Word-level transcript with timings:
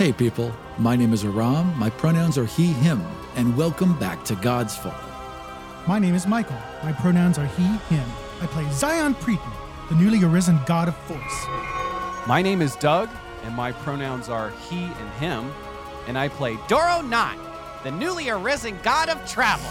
Hey 0.00 0.14
people, 0.14 0.50
my 0.78 0.96
name 0.96 1.12
is 1.12 1.26
Aram, 1.26 1.78
my 1.78 1.90
pronouns 1.90 2.38
are 2.38 2.46
he, 2.46 2.68
him, 2.68 3.04
and 3.36 3.54
welcome 3.54 3.98
back 3.98 4.24
to 4.24 4.34
God's 4.34 4.74
Fall. 4.74 4.94
My 5.86 5.98
name 5.98 6.14
is 6.14 6.26
Michael. 6.26 6.56
My 6.82 6.90
pronouns 6.90 7.36
are 7.36 7.44
he, 7.44 7.64
him. 7.94 8.08
I 8.40 8.46
play 8.46 8.66
Zion 8.70 9.14
Preeton, 9.16 9.52
the 9.90 9.94
newly 9.96 10.24
arisen 10.24 10.58
god 10.64 10.88
of 10.88 10.96
force. 10.96 11.46
My 12.26 12.40
name 12.40 12.62
is 12.62 12.76
Doug, 12.76 13.10
and 13.44 13.54
my 13.54 13.72
pronouns 13.72 14.30
are 14.30 14.48
he 14.70 14.84
and 14.84 15.10
him, 15.20 15.52
and 16.06 16.16
I 16.16 16.28
play 16.28 16.56
Doro 16.66 17.02
Knot, 17.02 17.36
the 17.84 17.90
newly 17.90 18.30
arisen 18.30 18.78
god 18.82 19.10
of 19.10 19.22
travel. 19.28 19.70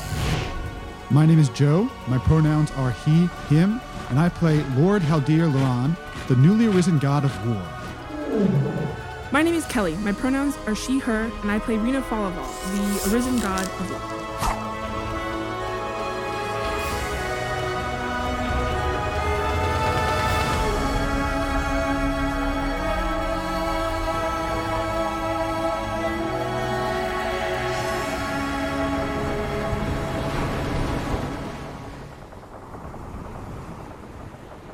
My 1.10 1.26
name 1.26 1.40
is 1.40 1.50
Joe. 1.50 1.90
My 2.08 2.20
pronouns 2.20 2.70
are 2.74 2.92
he, 2.92 3.26
him, 3.50 3.82
and 4.12 4.20
I 4.20 4.30
play 4.30 4.62
Lord 4.76 5.02
Haldir 5.02 5.52
Laran, 5.52 5.98
the 6.28 6.36
newly 6.36 6.68
arisen 6.68 7.00
god 7.00 7.26
of 7.26 7.48
war. 7.48 8.59
My 9.40 9.44
name 9.44 9.56
is 9.56 9.66
Kelly. 9.68 9.96
My 9.96 10.12
pronouns 10.12 10.58
are 10.68 10.76
she, 10.76 11.00
her, 11.00 11.32
and 11.44 11.50
I 11.50 11.60
play 11.60 11.78
Rena 11.78 12.02
Falaval, 12.02 12.44
the 12.74 13.10
arisen 13.10 13.40
god 13.40 13.66
of 13.66 13.90
love. 13.90 14.16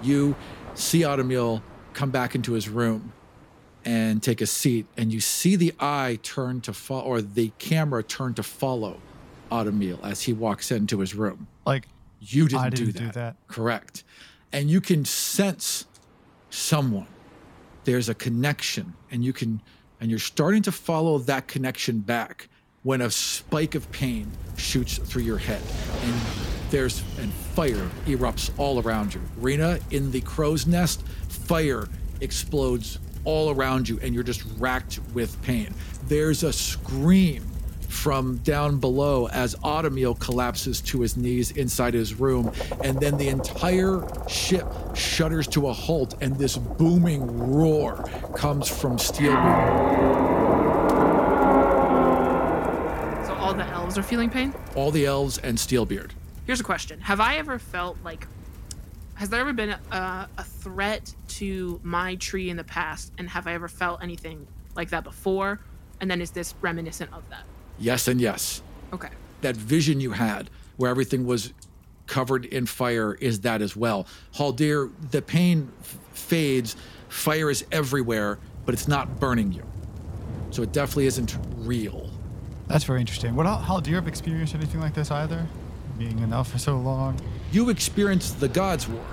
You 0.02 0.36
see 0.74 1.02
Automil 1.02 1.62
come 1.94 2.10
back 2.10 2.34
into 2.34 2.54
his 2.54 2.68
room 2.68 3.14
and 3.86 4.22
take 4.22 4.42
a 4.42 4.48
seat, 4.48 4.88
and 4.98 5.14
you 5.14 5.22
see 5.22 5.56
the 5.56 5.74
eye 5.80 6.20
turn 6.24 6.60
to 6.62 6.74
follow, 6.74 7.04
or 7.04 7.22
the 7.22 7.52
camera 7.60 8.04
turn 8.04 8.34
to 8.34 8.44
follow 8.44 8.98
Automil 9.52 10.04
as 10.04 10.24
he 10.24 10.34
walks 10.34 10.72
into 10.72 11.00
his 11.00 11.14
room. 11.14 11.48
Like 11.66 11.88
You 12.20 12.48
didn't, 12.48 12.76
didn't 12.76 12.94
that. 12.94 13.00
do 13.00 13.12
that. 13.12 13.36
Correct. 13.48 14.04
And 14.52 14.70
you 14.70 14.82
can 14.82 15.06
sense 15.06 15.86
someone. 16.50 17.08
There's 17.84 18.10
a 18.10 18.16
connection, 18.16 18.94
and 19.12 19.24
you 19.24 19.32
can, 19.34 19.62
and 20.02 20.10
you're 20.10 20.20
starting 20.20 20.64
to 20.64 20.72
follow 20.72 21.20
that 21.20 21.48
connection 21.48 22.00
back 22.00 22.50
when 22.82 23.02
a 23.02 23.12
spike 23.12 23.76
of 23.76 23.92
pain 23.92 24.32
shoots 24.58 24.98
through 24.98 25.24
your 25.24 25.38
head, 25.38 25.62
and 26.04 26.16
there's 26.72 27.04
and 27.20 27.32
fire 27.32 27.90
erupts 28.06 28.52
all 28.58 28.80
around 28.82 29.14
you. 29.14 29.22
Rena, 29.38 29.80
in 29.92 30.12
the 30.12 30.22
crow's 30.22 30.66
nest, 30.66 31.06
fire 31.30 31.88
explodes 32.22 33.00
all 33.26 33.52
around 33.52 33.90
you, 33.90 34.00
and 34.02 34.14
you're 34.14 34.24
just 34.24 34.44
racked 34.58 35.00
with 35.14 35.42
pain. 35.42 35.74
There's 36.08 36.44
a 36.44 36.54
scream 36.54 37.44
from 37.90 38.38
down 38.38 38.78
below 38.78 39.28
as 39.30 39.56
Automil 39.56 40.20
collapses 40.20 40.82
to 40.82 41.02
his 41.02 41.18
knees 41.18 41.52
inside 41.52 41.94
his 41.94 42.20
room, 42.20 42.52
and 42.84 43.00
then 43.00 43.18
the 43.18 43.30
entire 43.30 44.04
ship 44.28 44.68
shudders 44.96 45.48
to 45.48 45.68
a 45.68 45.74
halt, 45.74 46.16
and 46.22 46.38
this 46.38 46.58
booming 46.58 47.26
roar 47.52 48.04
comes 48.36 48.68
from 48.68 48.98
Steelbeard. 48.98 49.96
So 53.26 53.34
all 53.34 53.54
the 53.54 53.66
elves 53.66 53.98
are 53.98 54.04
feeling 54.04 54.30
pain? 54.30 54.54
All 54.76 54.92
the 54.92 55.06
elves 55.06 55.38
and 55.40 55.58
Steelbeard. 55.58 56.12
Here's 56.46 56.60
a 56.60 56.64
question 56.64 57.00
Have 57.02 57.20
I 57.20 57.38
ever 57.38 57.58
felt 57.58 57.98
like. 58.04 58.28
Has 59.16 59.30
there 59.30 59.40
ever 59.40 59.54
been 59.54 59.70
a, 59.70 60.30
a 60.38 60.44
threat 60.44 61.14
to 61.30 61.80
my 61.84 62.16
tree 62.16 62.50
in 62.50 62.58
the 62.58 62.64
past? 62.64 63.14
And 63.18 63.30
have 63.30 63.48
I 63.48 63.54
ever 63.54 63.68
felt 63.68 64.04
anything 64.04 64.46
like 64.76 64.90
that 64.90 65.04
before? 65.04 65.60
And 66.02 66.12
then 66.12 66.22
is 66.22 66.32
this 66.32 66.54
reminiscent 66.62 67.14
of 67.14 67.28
that? 67.30 67.44
Yes 67.80 68.08
and 68.08 68.20
yes. 68.20 68.62
Okay. 68.94 69.10
That 69.42 69.56
vision 69.56 70.02
you 70.02 70.12
had 70.12 70.50
where 70.78 70.90
everything 70.90 71.26
was 71.26 71.54
covered 72.08 72.46
in 72.46 72.66
fire 72.66 73.16
is 73.16 73.42
that 73.42 73.62
as 73.62 73.76
well. 73.76 74.06
Haldir, 74.36 74.92
the 75.12 75.22
pain 75.22 75.72
f- 75.80 75.98
fades, 76.14 76.76
fire 77.08 77.50
is 77.50 77.66
everywhere, 77.72 78.38
but 78.66 78.74
it's 78.74 78.88
not 78.88 79.20
burning 79.20 79.52
you. 79.52 79.64
So 80.52 80.62
it 80.62 80.72
definitely 80.72 81.08
isn't 81.08 81.38
real. 81.58 82.10
That's 82.68 82.84
very 82.84 83.00
interesting. 83.00 83.36
What 83.36 83.46
how 83.46 83.80
do 83.80 83.90
you 83.90 83.96
have 83.96 84.08
experienced 84.08 84.56
anything 84.56 84.82
like 84.82 84.94
this 84.94 85.12
either? 85.12 85.46
Being 85.98 86.20
enough 86.20 86.52
for 86.52 86.58
so 86.58 86.78
long. 86.78 87.20
You 87.52 87.70
experienced 87.70 88.40
the 88.40 88.48
gods 88.48 88.88
war 88.88 89.06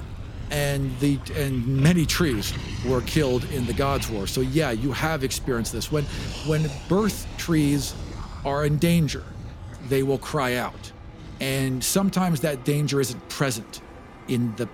and 0.50 0.97
the 1.00 1.19
and 1.34 1.66
many 1.66 2.04
trees 2.04 2.53
were 2.87 3.00
killed 3.03 3.44
in 3.53 3.65
the 3.66 3.72
gods 3.72 4.09
war. 4.10 4.26
So 4.26 4.43
yeah 4.43 4.70
you 4.70 4.93
have 4.93 5.25
experienced 5.25 5.72
this. 5.72 5.91
When 5.91 6.04
when 6.47 6.70
birth 6.88 7.26
trees 7.38 7.94
are 8.44 8.65
in 8.65 8.78
danger 8.78 9.25
they 9.88 10.03
will 10.03 10.19
cry 10.19 10.54
out. 10.54 10.93
And 11.41 11.82
sometimes 11.82 12.41
that 12.41 12.65
danger 12.65 13.00
isn't 13.00 13.28
present 13.28 13.81
in 14.28 14.54
the 14.56 14.69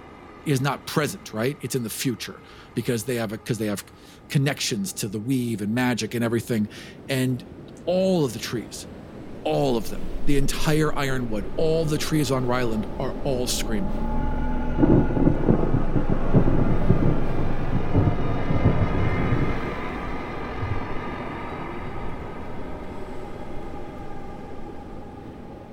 is 0.46 0.60
not 0.60 0.86
present 0.86 1.32
right? 1.32 1.56
It's 1.62 1.74
in 1.74 1.82
the 1.84 1.90
future 1.90 2.36
because 2.74 3.04
they 3.04 3.16
have 3.16 3.30
because 3.30 3.58
they 3.58 3.66
have 3.66 3.84
connections 4.28 4.92
to 4.94 5.08
the 5.08 5.18
weave 5.18 5.62
and 5.62 5.74
magic 5.74 6.14
and 6.14 6.24
everything. 6.24 6.68
And 7.08 7.44
all 7.86 8.24
of 8.24 8.32
the 8.32 8.38
trees 8.38 8.86
all 9.44 9.76
of 9.76 9.90
them, 9.90 10.00
the 10.26 10.36
entire 10.36 10.94
ironwood, 10.96 11.44
all 11.56 11.84
the 11.84 11.98
trees 11.98 12.30
on 12.30 12.46
Ryland 12.46 12.86
are 12.98 13.12
all 13.24 13.46
screaming. 13.46 13.92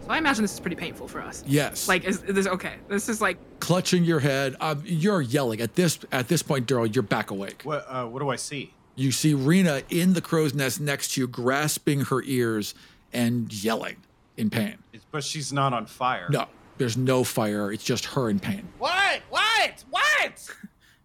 So 0.04 0.12
I 0.12 0.20
imagine 0.20 0.44
this 0.44 0.54
is 0.54 0.60
pretty 0.60 0.76
painful 0.76 1.08
for 1.08 1.20
us. 1.22 1.44
Yes, 1.48 1.88
Like, 1.88 2.04
is, 2.04 2.22
is 2.24 2.36
this 2.36 2.48
okay? 2.48 2.76
This 2.88 3.10
is 3.10 3.22
like. 3.22 3.38
clutching 3.60 4.04
your 4.04 4.20
head. 4.20 4.56
Uh, 4.60 4.76
you're 4.84 5.22
yelling 5.22 5.62
at 5.62 5.74
this 5.74 5.98
at 6.12 6.28
this 6.28 6.44
point, 6.44 6.68
Daryl. 6.68 6.94
You're 6.94 7.02
back 7.04 7.32
awake. 7.32 7.62
What 7.64 7.86
uh, 7.90 8.06
what 8.06 8.20
do 8.20 8.30
I 8.30 8.36
see? 8.36 8.72
You 8.96 9.12
see 9.12 9.34
Rena 9.34 9.82
in 9.90 10.14
the 10.14 10.22
crow's 10.22 10.54
nest 10.54 10.80
next 10.80 11.14
to 11.16 11.22
you, 11.22 11.28
grasping 11.28 12.02
her 12.02 12.22
ears 12.24 12.76
and 13.14 13.52
yelling 13.64 13.98
in 14.38 14.50
pain. 14.50 14.78
But 15.12 15.24
she's 15.24 15.52
not 15.54 15.74
on 15.74 15.86
fire. 15.86 16.28
No, 16.30 16.48
there's 16.78 16.98
no 16.98 17.24
fire. 17.24 17.72
It's 17.72 17.84
just 17.84 18.06
her 18.06 18.30
in 18.30 18.40
pain. 18.40 18.68
What? 18.78 19.22
What? 19.30 19.84
What? 19.90 20.50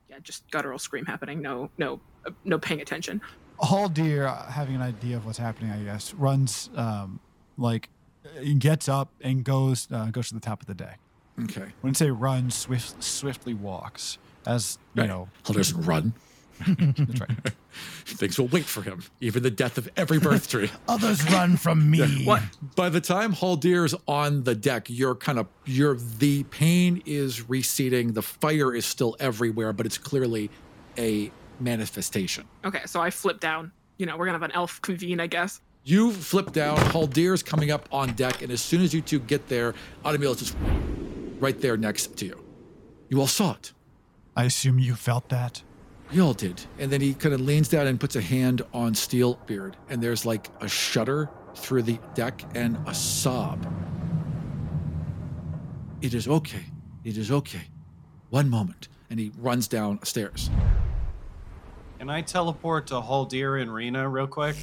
Yeah, 0.08 0.18
just 0.24 0.50
guttural 0.50 0.80
scream 0.80 1.04
happening. 1.06 1.40
No, 1.40 1.70
no, 1.78 2.00
uh, 2.26 2.30
no 2.44 2.58
paying 2.58 2.80
attention. 2.80 3.20
Haldir, 3.62 4.26
uh, 4.26 4.50
having 4.50 4.74
an 4.74 4.82
idea 4.82 5.16
of 5.16 5.24
what's 5.24 5.38
happening, 5.38 5.70
I 5.70 5.84
guess, 5.84 6.12
runs 6.14 6.68
um, 6.74 7.20
like 7.56 7.88
he 8.40 8.54
gets 8.54 8.88
up 8.88 9.10
and 9.20 9.44
goes 9.44 9.86
uh, 9.92 10.06
goes 10.06 10.26
to 10.28 10.34
the 10.34 10.40
top 10.40 10.62
of 10.62 10.66
the 10.66 10.74
deck. 10.74 10.98
Okay. 11.44 11.66
When 11.82 11.90
I 11.90 11.94
say 11.94 12.10
runs, 12.10 12.56
swift, 12.56 13.00
swiftly 13.04 13.54
walks 13.54 14.18
as 14.48 14.78
you 14.94 15.02
Right. 15.02 15.08
know. 15.08 15.28
He'll 15.46 15.54
just 15.54 15.74
run. 15.76 16.12
That's 16.66 17.20
right. 17.20 17.52
Things 18.04 18.38
will 18.38 18.48
wait 18.48 18.64
for 18.64 18.82
him, 18.82 19.02
even 19.20 19.42
the 19.42 19.50
death 19.50 19.78
of 19.78 19.88
every 19.96 20.18
birth 20.18 20.48
tree. 20.48 20.70
Others 20.88 21.30
run 21.30 21.56
from 21.56 21.90
me. 21.90 22.24
What? 22.24 22.42
By 22.76 22.88
the 22.88 23.00
time 23.00 23.34
Haldir's 23.34 23.94
on 24.06 24.44
the 24.44 24.54
deck, 24.54 24.88
you're 24.88 25.14
kind 25.14 25.38
of 25.38 25.46
you're 25.64 25.96
the 25.96 26.44
pain 26.44 27.02
is 27.06 27.48
receding, 27.48 28.12
the 28.12 28.22
fire 28.22 28.74
is 28.74 28.84
still 28.84 29.16
everywhere, 29.20 29.72
but 29.72 29.86
it's 29.86 29.98
clearly 29.98 30.50
a 30.98 31.30
manifestation. 31.60 32.46
Okay, 32.64 32.82
so 32.86 33.00
I 33.00 33.10
flip 33.10 33.40
down. 33.40 33.72
You 33.98 34.06
know, 34.06 34.16
we're 34.16 34.26
gonna 34.26 34.38
have 34.38 34.42
an 34.42 34.52
elf 34.52 34.80
convene, 34.82 35.20
I 35.20 35.26
guess. 35.26 35.60
You 35.84 36.12
flip 36.12 36.52
down, 36.52 36.76
Haldir's 36.76 37.42
coming 37.42 37.70
up 37.70 37.88
on 37.90 38.12
deck, 38.12 38.42
and 38.42 38.52
as 38.52 38.60
soon 38.60 38.82
as 38.82 38.92
you 38.92 39.00
two 39.00 39.18
get 39.18 39.48
there, 39.48 39.74
Automil 40.04 40.32
is 40.32 40.38
just 40.38 40.56
right 41.38 41.58
there 41.58 41.76
next 41.76 42.16
to 42.18 42.26
you. 42.26 42.44
You 43.08 43.20
all 43.20 43.26
saw 43.26 43.54
it. 43.54 43.72
I 44.36 44.44
assume 44.44 44.78
you 44.78 44.94
felt 44.94 45.28
that. 45.30 45.62
You 46.12 46.24
all 46.24 46.34
did. 46.34 46.60
And 46.78 46.90
then 46.90 47.00
he 47.00 47.14
kind 47.14 47.34
of 47.34 47.40
leans 47.40 47.68
down 47.68 47.86
and 47.86 48.00
puts 48.00 48.16
a 48.16 48.20
hand 48.20 48.62
on 48.74 48.94
Steelbeard, 48.94 49.74
and 49.88 50.02
there's 50.02 50.26
like 50.26 50.48
a 50.60 50.68
shudder 50.68 51.30
through 51.54 51.82
the 51.82 52.00
deck 52.14 52.42
and 52.54 52.76
a 52.86 52.94
sob. 52.94 53.66
It 56.02 56.14
is 56.14 56.26
okay. 56.26 56.64
It 57.04 57.16
is 57.16 57.30
okay. 57.30 57.62
One 58.30 58.48
moment. 58.48 58.88
And 59.10 59.18
he 59.20 59.32
runs 59.38 59.68
downstairs. 59.68 60.50
Can 61.98 62.08
I 62.08 62.22
teleport 62.22 62.86
to 62.88 62.94
Haldir 62.94 63.60
and 63.60 63.72
Rena 63.72 64.08
real 64.08 64.26
quick? 64.26 64.56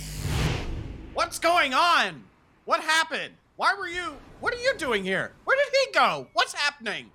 What's 1.13 1.37
going 1.37 1.73
on? 1.73 2.23
What 2.65 2.81
happened? 2.81 3.33
Why 3.57 3.73
were 3.77 3.87
you? 3.87 4.17
What 4.39 4.53
are 4.53 4.59
you 4.59 4.73
doing 4.77 5.03
here? 5.03 5.31
Where 5.45 5.57
did 5.57 5.73
he 5.73 5.91
go? 5.93 6.27
What's 6.33 6.53
happening? 6.53 7.11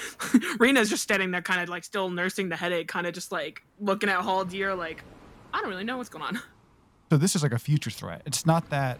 Rena's 0.58 0.88
just 0.90 1.02
standing 1.02 1.30
there, 1.30 1.42
kind 1.42 1.60
of 1.60 1.68
like 1.68 1.84
still 1.84 2.10
nursing 2.10 2.48
the 2.48 2.56
headache, 2.56 2.88
kind 2.88 3.06
of 3.06 3.14
just 3.14 3.32
like 3.32 3.62
looking 3.80 4.08
at 4.08 4.20
Haldir, 4.20 4.76
like, 4.76 5.02
I 5.52 5.60
don't 5.60 5.68
really 5.70 5.84
know 5.84 5.96
what's 5.98 6.08
going 6.08 6.24
on. 6.24 6.40
So 7.10 7.18
this 7.18 7.36
is 7.36 7.42
like 7.42 7.52
a 7.52 7.58
future 7.58 7.90
threat. 7.90 8.22
It's 8.24 8.46
not 8.46 8.70
that 8.70 8.98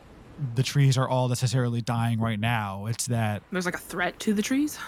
the 0.54 0.62
trees 0.62 0.98
are 0.98 1.08
all 1.08 1.28
necessarily 1.28 1.80
dying 1.80 2.20
right 2.20 2.38
now. 2.38 2.84
It's 2.86 3.06
that 3.06 3.42
There's 3.50 3.64
like 3.64 3.74
a 3.74 3.78
threat 3.78 4.18
to 4.20 4.34
the 4.34 4.42
trees. 4.42 4.78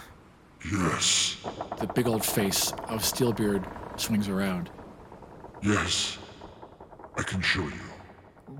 Yes, 0.70 1.36
The 1.80 1.86
big 1.86 2.06
old 2.08 2.24
face 2.24 2.70
of 2.88 3.00
Steelbeard 3.02 3.64
swings 4.00 4.28
around. 4.28 4.70
yes. 5.62 6.18
I 7.16 7.22
can 7.22 7.40
show 7.42 7.62
you. 7.62 7.80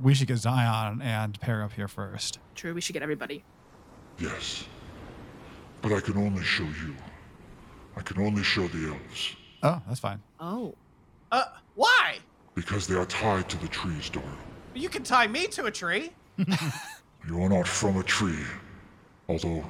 we 0.02 0.14
should 0.14 0.29
get 0.29 0.37
Zion 0.38 1.02
and 1.02 1.38
Para 1.41 1.64
up 1.64 1.73
here 1.73 1.88
first. 1.88 2.38
True, 2.55 2.73
we 2.73 2.81
should 2.81 2.93
get 2.93 3.02
everybody. 3.02 3.43
Yes. 4.19 4.64
But 5.82 5.93
I 5.93 6.00
can 6.00 6.17
only 6.17 6.43
show 6.43 6.62
you. 6.64 6.94
I 7.96 8.02
can 8.02 8.20
only 8.20 8.43
show 8.43 8.67
the 8.69 8.88
elves. 8.88 9.37
Oh, 9.62 9.81
that's 9.87 10.00
fine. 10.00 10.20
Oh. 10.41 10.75
Uh, 11.32 11.44
why? 11.75 12.19
Because 12.55 12.87
they 12.87 12.94
are 12.94 13.06
tied 13.06 13.49
to 13.50 13.56
the 13.58 13.69
trees, 13.69 14.11
Doro. 14.11 14.26
You 14.75 14.88
can 14.88 15.02
tie 15.02 15.26
me 15.26 15.46
to 15.49 15.67
a 15.67 15.70
tree. 15.70 16.12
You 17.26 17.43
are 17.43 17.49
not 17.49 17.67
from 17.67 17.96
a 17.96 18.02
tree. 18.02 18.44
Although, 19.29 19.64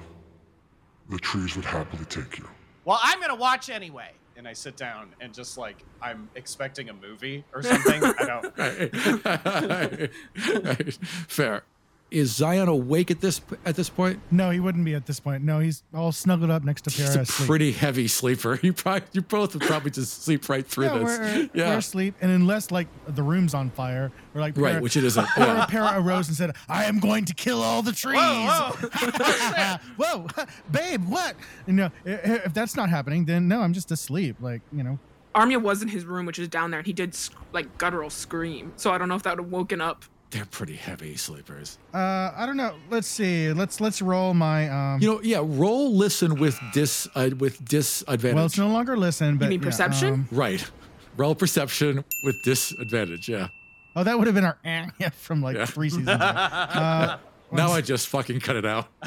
the 1.08 1.18
trees 1.18 1.54
would 1.54 1.64
happily 1.64 2.04
take 2.06 2.38
you. 2.38 2.48
Well, 2.84 2.98
I'm 3.02 3.20
gonna 3.20 3.36
watch 3.36 3.70
anyway. 3.70 4.10
And 4.36 4.48
I 4.48 4.52
sit 4.52 4.76
down 4.76 5.14
and 5.20 5.32
just 5.32 5.56
like 5.56 5.84
I'm 6.02 6.28
expecting 6.34 6.88
a 6.88 6.92
movie 6.92 7.44
or 7.54 7.62
something. 7.62 8.02
I 8.02 10.08
don't. 10.34 10.94
Fair. 11.28 11.62
Is 12.10 12.36
Zion 12.36 12.68
awake 12.68 13.10
at 13.10 13.20
this 13.20 13.40
at 13.64 13.74
this 13.74 13.88
point? 13.88 14.20
No, 14.30 14.50
he 14.50 14.60
wouldn't 14.60 14.84
be 14.84 14.94
at 14.94 15.04
this 15.04 15.18
point. 15.18 15.42
No, 15.42 15.58
he's 15.58 15.82
all 15.92 16.12
snuggled 16.12 16.50
up 16.50 16.62
next 16.62 16.82
to 16.82 16.90
He's 16.90 17.08
Para 17.08 17.18
a 17.18 17.22
asleep. 17.22 17.48
pretty 17.48 17.72
heavy 17.72 18.06
sleeper. 18.06 18.60
You 18.62 18.72
probably 18.72 19.02
you 19.12 19.22
both 19.22 19.54
would 19.54 19.64
probably 19.64 19.90
just 19.90 20.22
sleep 20.22 20.48
right 20.48 20.64
through 20.64 20.84
yeah, 20.84 20.98
this. 20.98 21.18
we're, 21.18 21.50
yeah. 21.54 21.68
we're 21.70 21.78
asleep, 21.78 22.14
and 22.20 22.30
unless 22.30 22.70
like 22.70 22.86
the 23.08 23.22
room's 23.22 23.52
on 23.52 23.70
fire, 23.70 24.12
or 24.34 24.40
like 24.40 24.56
Right, 24.56 24.80
which 24.80 24.96
it 24.96 25.02
isn't. 25.02 25.24
Or 25.36 25.40
Yeah. 25.44 25.66
Para 25.66 26.00
arose 26.00 26.28
and 26.28 26.36
said, 26.36 26.54
"I 26.68 26.84
am 26.84 27.00
going 27.00 27.24
to 27.24 27.34
kill 27.34 27.60
all 27.62 27.82
the 27.82 27.90
trees." 27.92 28.16
Whoa, 28.16 28.70
Whoa, 29.96 30.26
babe, 30.70 31.04
what? 31.08 31.34
You 31.66 31.72
know, 31.72 31.90
i- 32.06 32.10
i- 32.10 32.42
if 32.44 32.54
that's 32.54 32.76
not 32.76 32.90
happening, 32.90 33.24
then 33.24 33.48
no, 33.48 33.60
I'm 33.62 33.72
just 33.72 33.90
asleep. 33.90 34.36
Like 34.40 34.60
you 34.72 34.84
know, 34.84 34.98
Armia 35.34 35.60
was 35.60 35.82
in 35.82 35.88
his 35.88 36.04
room, 36.04 36.26
which 36.26 36.38
is 36.38 36.46
down 36.48 36.70
there, 36.70 36.78
and 36.78 36.86
he 36.86 36.92
did 36.92 37.16
like 37.52 37.76
guttural 37.78 38.10
scream. 38.10 38.72
So 38.76 38.92
I 38.92 38.98
don't 38.98 39.08
know 39.08 39.16
if 39.16 39.22
that 39.24 39.36
would 39.36 39.44
have 39.44 39.52
woken 39.52 39.80
up. 39.80 40.04
They're 40.34 40.44
pretty 40.46 40.74
heavy 40.74 41.16
sleepers. 41.16 41.78
uh, 41.94 42.32
I 42.36 42.44
don't 42.44 42.56
know. 42.56 42.74
Let's 42.90 43.06
see. 43.06 43.52
Let's 43.52 43.80
let's 43.80 44.02
roll 44.02 44.34
my 44.34 44.68
um. 44.68 45.00
You 45.00 45.08
know, 45.14 45.20
yeah. 45.22 45.38
Roll 45.40 45.94
listen 45.94 46.40
with 46.40 46.58
dis 46.72 47.06
uh, 47.14 47.30
with 47.38 47.64
disadvantage. 47.64 48.34
well, 48.34 48.46
it's 48.46 48.58
no 48.58 48.66
longer 48.68 48.96
listen, 48.96 49.36
but 49.38 49.48
mean 49.48 49.60
yeah, 49.60 49.66
perception? 49.66 50.12
um, 50.14 50.28
right. 50.32 50.68
Roll 51.16 51.36
perception 51.36 52.04
with 52.24 52.34
disadvantage. 52.44 53.28
Yeah. 53.28 53.46
oh, 53.94 54.02
that 54.02 54.18
would 54.18 54.26
have 54.26 54.34
been 54.34 54.44
our 54.44 54.58
eh, 54.64 54.86
yeah, 54.98 55.10
from 55.10 55.40
like 55.40 55.54
Yeah. 55.56 55.66
three 55.66 55.88
seasons 55.88 56.08
ago. 56.08 56.18
Uh, 56.24 57.18
Now 57.52 57.70
I 57.70 57.80
just 57.80 58.08
fucking 58.08 58.40
cut 58.40 58.56
it 58.56 58.66
out. 58.66 58.88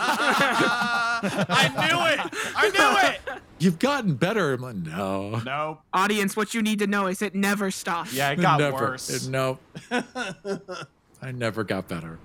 I 0.00 1.68
knew 1.74 1.98
it. 2.12 2.20
I 2.56 2.68
knew 2.70 2.98
it. 3.10 3.42
You've 3.58 3.78
gotten 3.78 4.14
better. 4.14 4.54
I'm 4.54 4.60
like, 4.60 4.76
no. 4.76 5.40
Nope. 5.44 5.80
Audience, 5.92 6.36
what 6.36 6.54
you 6.54 6.62
need 6.62 6.78
to 6.78 6.86
know 6.86 7.06
is 7.06 7.22
it 7.22 7.34
never 7.34 7.70
stops. 7.70 8.12
Yeah, 8.12 8.30
it 8.30 8.36
got 8.40 8.60
never. 8.60 8.76
worse. 8.76 9.10
It- 9.26 9.30
no. 9.30 9.58
I 11.22 11.32
never 11.32 11.64
got 11.64 11.88
better. 11.88 12.18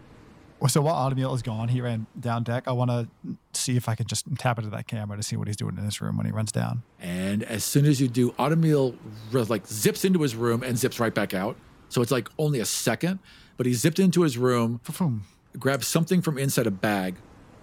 So 0.68 0.81
while 0.81 0.95
Automobile 0.95 1.33
is 1.33 1.41
gone, 1.41 1.68
he 1.68 1.81
ran 1.81 2.06
down 2.18 2.44
deck. 2.44 2.63
I 2.68 2.71
want 2.71 2.89
to 2.89 3.07
see 3.53 3.75
if 3.75 3.89
I 3.89 3.95
can 3.95 4.07
just 4.07 4.24
tap 4.38 4.57
into 4.59 4.69
that 4.69 4.88
camera 4.88 5.18
to 5.18 5.24
see 5.24 5.35
what 5.35 5.47
he's 5.47 5.57
doing 5.57 5.77
in 5.77 5.83
his 5.83 6.00
room 6.00 6.15
when 6.15 6.25
he 6.25 6.31
runs 6.31 6.53
down. 6.53 6.83
And 7.01 7.44
as 7.44 7.65
soon 7.65 7.85
as 7.85 8.00
you 8.00 8.07
do, 8.07 8.31
Automil 8.33 8.95
r- 9.33 9.41
like 9.44 9.68
zips 9.68 10.06
into 10.06 10.21
his 10.21 10.35
room 10.38 10.63
and 10.63 10.77
zips 10.77 11.01
right 11.01 11.13
back 11.13 11.33
out. 11.33 11.57
So 11.89 12.01
it's 12.01 12.12
like 12.12 12.30
only 12.39 12.62
a 12.62 12.65
second, 12.65 13.19
but 13.57 13.65
he 13.65 13.74
zipped 13.74 14.00
into 14.00 14.21
his 14.21 14.38
room, 14.38 14.80
Fa-foom. 14.83 15.21
grabbed 15.59 15.83
something 15.83 16.21
from 16.21 16.38
inside 16.38 16.65
a 16.65 16.71
bag, 16.71 17.15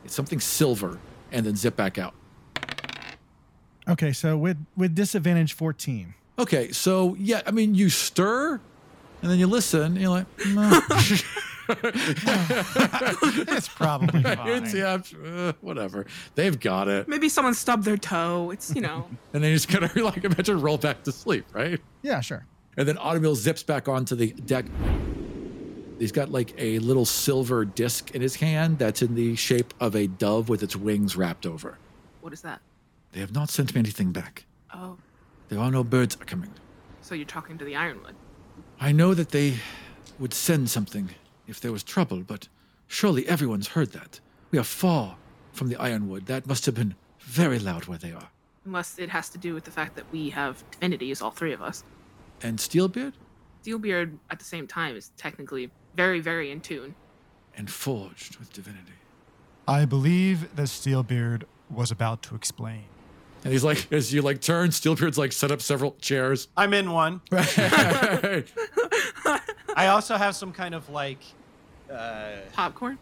it's 0.05 0.15
something 0.15 0.39
silver, 0.39 0.99
and 1.33 1.47
then 1.47 1.57
zip 1.57 1.77
back 1.77 1.97
out. 1.97 2.13
Okay, 3.89 4.13
so 4.13 4.37
with 4.37 4.57
with 4.77 4.95
disadvantage 4.95 5.53
fourteen. 5.53 6.15
Okay, 6.39 6.73
so 6.73 7.15
yeah, 7.19 7.43
I 7.47 7.51
mean, 7.51 7.75
you 7.75 7.91
stir, 7.91 8.61
and 9.23 9.31
then 9.31 9.39
you 9.39 9.47
listen. 9.47 9.83
And 9.83 10.01
you're 10.01 10.11
like, 10.11 10.27
no. 10.49 10.81
It's 11.73 13.69
probably 13.69 14.23
fine. 14.25 14.39
it's 14.49 14.75
yeah, 14.75 14.99
uh, 15.25 15.53
whatever. 15.61 16.07
They've 16.35 16.59
got 16.59 16.89
it. 16.89 17.07
Maybe 17.09 17.29
someone 17.29 17.55
stubbed 17.55 17.85
their 17.85 17.97
toe. 17.97 18.51
It's 18.51 18.75
you 18.75 18.81
know. 18.81 19.07
And 19.33 19.45
then 19.45 19.51
you 19.53 19.57
just 19.57 19.69
kind 19.69 19.85
of 19.85 19.95
like 19.97 20.25
imagine 20.25 20.61
roll 20.61 20.79
back 20.79 21.05
to 21.05 21.13
sleep, 21.13 21.45
right? 21.53 21.81
Yeah, 22.03 22.21
sure. 22.21 22.45
And 22.77 22.89
then 22.89 22.99
Automobile 22.99 23.37
zips 23.37 23.63
back 23.63 23.87
onto 23.89 24.17
the 24.17 24.33
deck. 24.33 24.65
He's 26.01 26.11
got 26.13 26.31
like 26.33 26.55
a 26.59 26.79
little 26.81 27.05
silver 27.05 27.65
disc 27.65 28.11
in 28.17 28.23
his 28.23 28.35
hand 28.37 28.79
that's 28.79 29.03
in 29.03 29.15
the 29.15 29.37
shape 29.37 29.73
of 29.81 29.95
a 29.95 30.07
dove 30.09 30.49
with 30.49 30.63
its 30.65 30.75
wings 30.75 31.15
wrapped 31.17 31.47
over. 31.47 31.79
what 32.21 32.33
is 32.33 32.41
that? 32.43 32.61
They 33.13 33.21
have 33.21 33.33
not 33.35 33.51
sent 33.51 33.75
me 33.75 33.79
anything 33.81 34.13
back. 34.13 34.45
Oh, 34.73 34.97
There 35.49 35.59
are 35.59 35.71
no 35.71 35.83
birds 35.85 36.15
coming. 36.17 36.53
so 37.01 37.15
you're 37.15 37.25
talking 37.27 37.59
to 37.59 37.65
the 37.65 37.75
Ironwood. 37.77 38.15
I 38.79 38.93
know 38.93 39.15
that 39.15 39.31
they 39.31 39.57
would 40.19 40.33
send 40.35 40.71
something 40.71 41.11
if 41.49 41.61
there 41.61 41.73
was 41.73 41.83
trouble, 41.83 42.21
but 42.21 42.49
surely 42.87 43.27
everyone's 43.27 43.69
heard 43.69 43.93
that. 43.93 44.21
We 44.53 44.59
are 44.59 44.65
far 44.65 45.17
from 45.53 45.69
the 45.69 45.77
Ironwood. 45.77 46.27
That 46.27 46.47
must 46.47 46.67
have 46.67 46.75
been 46.75 46.95
very 47.21 47.59
loud 47.59 47.87
where 47.87 47.99
they 47.99 48.13
are. 48.13 48.29
Unless 48.65 48.99
it 48.99 49.09
has 49.11 49.29
to 49.31 49.39
do 49.39 49.55
with 49.55 49.65
the 49.65 49.71
fact 49.71 49.97
that 49.97 50.05
we 50.13 50.31
have 50.31 50.63
divinities, 50.71 51.21
all 51.23 51.31
three 51.31 51.53
of 51.53 51.63
us. 51.63 51.83
And 52.43 52.59
Steelbeard 52.59 53.15
Steelbeard, 53.65 54.17
at 54.31 54.39
the 54.39 54.45
same 54.45 54.67
time, 54.67 54.97
is 54.97 55.11
technically 55.17 55.71
very, 55.97 56.21
very 56.21 56.51
in 56.51 56.61
tune. 56.61 56.95
and 57.57 57.69
forged 57.71 58.37
with 58.39 58.53
divinity. 58.53 58.93
I 59.67 59.85
believe 59.85 60.55
that 60.57 60.69
Steelbeard 60.69 61.45
was 61.69 61.91
about 61.91 62.23
to 62.23 62.35
explain. 62.35 62.85
And 63.45 63.53
he's 63.53 63.65
like, 63.65 63.91
as 63.93 64.13
you 64.13 64.23
like 64.23 64.41
turn, 64.41 64.71
Steelbeard's 64.71 65.17
like 65.19 65.33
set 65.33 65.51
up 65.51 65.63
several 65.63 65.93
chairs. 66.01 66.49
I'm 66.57 66.75
in 66.75 66.93
one. 66.93 67.21
Right. 67.31 68.45
I 69.77 69.87
also 69.89 70.17
have 70.17 70.37
some 70.37 70.53
kind 70.53 70.75
of 70.75 70.89
like. 70.91 71.19
Uh, 71.91 72.37
Popcorn? 72.53 72.99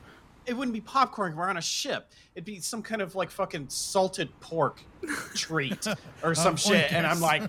it 0.47 0.57
wouldn't 0.57 0.73
be 0.73 0.81
popcorn. 0.81 1.37
We're 1.37 1.51
on 1.51 1.59
a 1.59 1.63
ship. 1.63 2.11
It'd 2.35 2.47
be 2.47 2.59
some 2.61 2.83
kind 2.83 3.03
of 3.03 3.15
like 3.15 3.31
fucking 3.31 3.67
salted 3.69 4.31
pork 4.41 4.81
treat 5.35 5.87
or 6.23 6.35
some 6.35 6.57
shit. 6.57 6.91
And 6.91 7.07
I'm 7.07 7.21
like, 7.21 7.43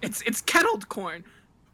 It's 0.00 0.22
it's 0.22 0.40
kettled 0.40 0.88
corn. 0.88 1.24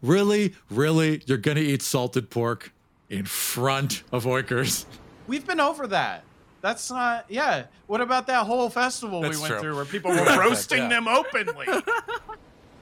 really, 0.03 0.55
really, 0.71 1.23
you're 1.27 1.39
gonna 1.39 1.61
eat 1.61 1.83
salted 1.83 2.29
pork 2.31 2.73
in 3.09 3.25
front 3.25 4.03
of 4.11 4.25
Oikers? 4.25 4.85
we've 5.29 5.47
been 5.47 5.61
over 5.61 5.87
that. 5.87 6.25
That's 6.65 6.91
not. 6.91 7.27
Yeah. 7.29 7.67
What 7.89 8.01
about 8.01 8.27
that 8.29 8.47
whole 8.47 8.71
festival 8.71 9.21
That's 9.21 9.37
we 9.37 9.43
went 9.43 9.53
true. 9.53 9.61
through 9.61 9.77
where 9.77 9.85
people 9.85 10.11
were 10.13 10.25
roasting 10.41 10.79
Yeah. 10.79 10.89
them 10.89 11.07
openly? 11.09 11.67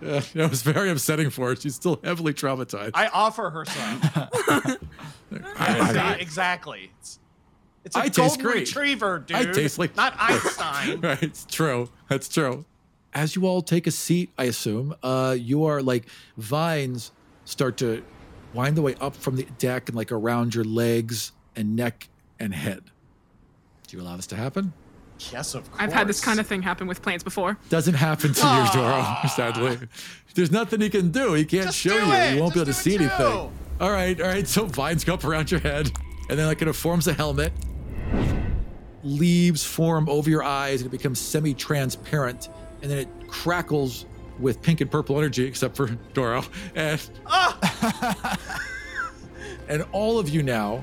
Yeah, 0.05 0.21
it 0.35 0.51
was 0.51 0.63
very 0.63 0.91
upsetting 0.91 1.31
for 1.31 1.51
her. 1.51 1.55
She's 1.57 1.77
still 1.77 2.01
heavily 2.03 2.35
traumatized. 2.35 2.91
I 2.95 3.07
offer 3.07 3.51
her 3.51 3.65
some. 3.65 4.79
Yeah, 5.31 6.15
exactly. 6.15 6.91
It's, 6.99 7.19
it's 7.85 7.95
a 7.97 8.01
I 8.01 8.03
taste 8.09 8.17
golden 8.17 8.43
great. 8.43 8.55
retriever, 8.67 9.21
dude. 9.21 9.37
I 9.37 9.45
taste 9.53 9.79
like- 9.79 9.95
not 9.97 10.15
Einstein. 10.19 11.01
right, 11.01 11.23
it's 11.23 11.45
true. 11.47 11.89
That's 12.09 12.29
true. 12.29 12.65
As 13.15 13.37
you 13.37 13.47
all 13.47 13.63
take 13.63 13.87
a 13.87 13.91
seat, 13.93 14.31
I 14.37 14.45
assume, 14.45 14.95
uh, 15.05 15.37
you 15.39 15.65
are 15.67 15.81
like 15.83 16.07
vines 16.37 17.13
start 17.45 17.77
to 17.79 18.03
wind 18.55 18.77
the 18.77 18.83
way 18.83 18.97
up 19.01 19.15
from 19.15 19.37
the 19.37 19.45
deck 19.59 19.89
and 19.89 19.97
like 19.97 20.11
around 20.13 20.55
your 20.55 20.65
legs 20.65 21.31
and 21.55 21.77
neck 21.77 22.09
and 22.41 22.53
head. 22.55 22.83
Do 23.93 23.99
you 23.99 24.05
allow 24.05 24.17
this 24.17 24.27
to 24.29 24.37
happen? 24.37 24.73
yes, 25.35 25.55
of 25.55 25.71
course. 25.71 25.83
I've 25.83 25.93
had 25.93 26.09
this 26.09 26.25
kind 26.25 26.41
of 26.41 26.47
thing 26.47 26.63
happen 26.63 26.87
with 26.87 27.03
plants 27.03 27.23
before. 27.23 27.59
Doesn't 27.69 27.93
happen 27.93 28.33
to 28.33 28.41
you, 28.41 28.67
Doro, 28.73 29.05
sadly. 29.37 29.79
There's 30.35 30.51
nothing 30.51 30.81
he 30.81 30.89
can 30.89 31.11
do. 31.11 31.35
He 31.35 31.45
can't 31.45 31.67
Just 31.67 31.79
show 31.79 31.91
do 32.01 32.07
you. 32.07 32.13
it. 32.15 32.35
You 32.35 32.41
won't 32.41 32.55
be 32.55 32.61
able 32.61 32.65
to 32.65 32.73
Just 32.73 32.81
see 32.83 32.97
do 32.97 33.05
it 33.05 33.11
anything. 33.11 33.53
All 33.83 33.91
right, 33.91 34.19
all 34.19 34.29
right. 34.29 34.49
So 34.49 34.65
vines 34.65 35.05
go 35.05 35.13
up 35.13 35.25
around 35.25 35.51
your 35.51 35.61
head, 35.61 35.93
and 36.31 36.39
then 36.39 36.47
like 36.47 36.63
it 36.63 36.73
forms 36.73 37.07
a 37.07 37.13
helmet. 37.13 37.53
Leaves 39.05 39.63
form 39.63 40.09
over 40.09 40.31
your 40.31 40.43
eyes, 40.43 40.81
and 40.81 40.89
it 40.89 40.97
becomes 40.97 41.21
semi-transparent, 41.21 42.49
and 42.81 42.91
then 42.91 42.97
it 42.97 43.09
crackles 43.29 44.07
with 44.39 44.63
pink 44.63 44.81
and 44.81 44.91
purple 44.91 45.19
energy, 45.19 45.45
except 45.45 45.77
for 45.77 45.89
Doro. 46.15 46.45
And 46.75 46.99
ah! 47.27 48.39
and 49.69 49.85
all 49.93 50.19
of 50.19 50.31
you 50.31 50.43
now, 50.43 50.77
and 50.77 50.83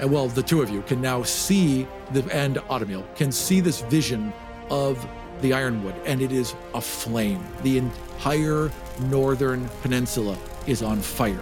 well, 0.00 0.28
the 0.28 0.42
two 0.42 0.62
of 0.62 0.70
you 0.70 0.82
can 0.82 1.00
now 1.00 1.22
see 1.22 1.86
the 2.12 2.24
and 2.34 2.56
Automil 2.68 3.04
can 3.14 3.32
see 3.32 3.60
this 3.60 3.82
vision 3.82 4.32
of 4.70 5.06
the 5.40 5.52
Ironwood, 5.52 5.94
and 6.06 6.22
it 6.22 6.32
is 6.32 6.54
aflame. 6.74 7.44
The 7.62 7.78
entire 7.78 8.70
northern 9.02 9.68
peninsula 9.82 10.38
is 10.66 10.82
on 10.82 11.00
fire, 11.00 11.40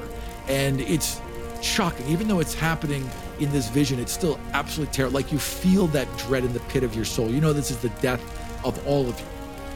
and 0.48 0.80
it's 0.80 1.20
shocking. 1.62 2.06
Even 2.08 2.28
though 2.28 2.40
it's 2.40 2.54
happening 2.54 3.08
in 3.38 3.50
this 3.52 3.68
vision, 3.68 3.98
it's 3.98 4.12
still 4.12 4.38
absolutely 4.52 4.92
terrible. 4.92 5.14
Like 5.14 5.32
you 5.32 5.38
feel 5.38 5.86
that 5.88 6.08
dread 6.18 6.44
in 6.44 6.52
the 6.52 6.60
pit 6.60 6.82
of 6.82 6.94
your 6.94 7.04
soul. 7.04 7.30
You 7.30 7.40
know 7.40 7.52
this 7.52 7.70
is 7.70 7.78
the 7.78 7.88
death 8.00 8.22
of 8.64 8.86
all 8.86 9.08
of 9.08 9.18
you, 9.18 9.26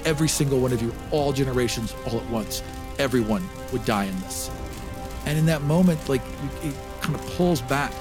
every 0.04 0.28
single 0.28 0.60
one 0.60 0.72
of 0.72 0.82
you, 0.82 0.94
all 1.10 1.32
generations, 1.32 1.94
all 2.06 2.20
at 2.20 2.28
once. 2.30 2.62
Everyone 2.98 3.46
would 3.72 3.84
die 3.84 4.04
in 4.04 4.20
this. 4.20 4.50
And 5.26 5.38
in 5.38 5.46
that 5.46 5.62
moment, 5.62 6.08
like 6.08 6.22
it, 6.22 6.68
it 6.68 6.74
kind 7.00 7.14
of 7.14 7.26
pulls 7.36 7.60
back, 7.62 7.92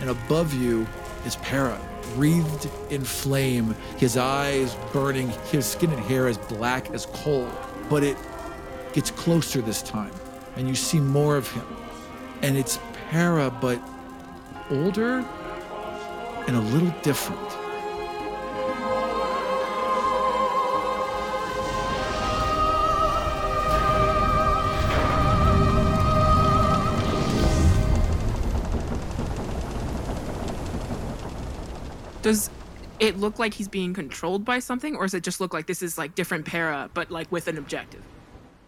and 0.00 0.10
above 0.10 0.54
you 0.54 0.86
is 1.24 1.36
Para, 1.36 1.78
wreathed 2.14 2.70
in 2.90 3.04
flame, 3.04 3.74
his 3.96 4.16
eyes 4.16 4.76
burning, 4.92 5.28
his 5.50 5.66
skin 5.66 5.90
and 5.90 6.00
hair 6.00 6.28
as 6.28 6.38
black 6.38 6.90
as 6.90 7.06
coal. 7.06 7.48
But 7.88 8.02
it 8.02 8.16
gets 8.92 9.10
closer 9.10 9.60
this 9.60 9.82
time, 9.82 10.12
and 10.56 10.68
you 10.68 10.74
see 10.74 11.00
more 11.00 11.36
of 11.36 11.50
him. 11.50 11.66
And 12.42 12.56
it's 12.56 12.78
Para, 13.10 13.50
but 13.50 13.80
older 14.70 15.24
and 16.46 16.56
a 16.56 16.60
little 16.60 16.94
different. 17.02 17.45
Does 32.26 32.50
it 32.98 33.18
look 33.18 33.38
like 33.38 33.54
he's 33.54 33.68
being 33.68 33.94
controlled 33.94 34.44
by 34.44 34.58
something, 34.58 34.96
or 34.96 35.04
does 35.04 35.14
it 35.14 35.22
just 35.22 35.40
look 35.40 35.54
like 35.54 35.68
this 35.68 35.80
is 35.80 35.96
like 35.96 36.16
different 36.16 36.44
para, 36.44 36.90
but 36.92 37.08
like 37.08 37.30
with 37.30 37.46
an 37.46 37.56
objective? 37.56 38.02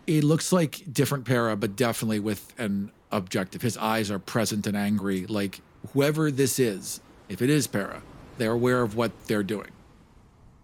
It 0.07 0.23
looks 0.23 0.53
like 0.53 0.85
different 0.93 1.25
para, 1.25 1.57
but 1.57 1.75
definitely 1.75 2.21
with 2.21 2.55
an 2.57 2.93
objective. 3.11 3.61
His 3.61 3.77
eyes 3.77 4.13
are 4.13 4.21
present 4.21 4.69
and 4.69 4.77
angry. 4.77 5.27
Like 5.27 5.61
whoever 5.93 6.31
this 6.31 6.61
is, 6.61 7.01
if 7.29 7.43
it 7.43 7.51
is 7.51 7.67
para, 7.67 8.01
they're 8.37 8.53
aware 8.53 8.81
of 8.83 8.95
what 8.95 9.11
they're 9.27 9.43
doing. 9.43 9.71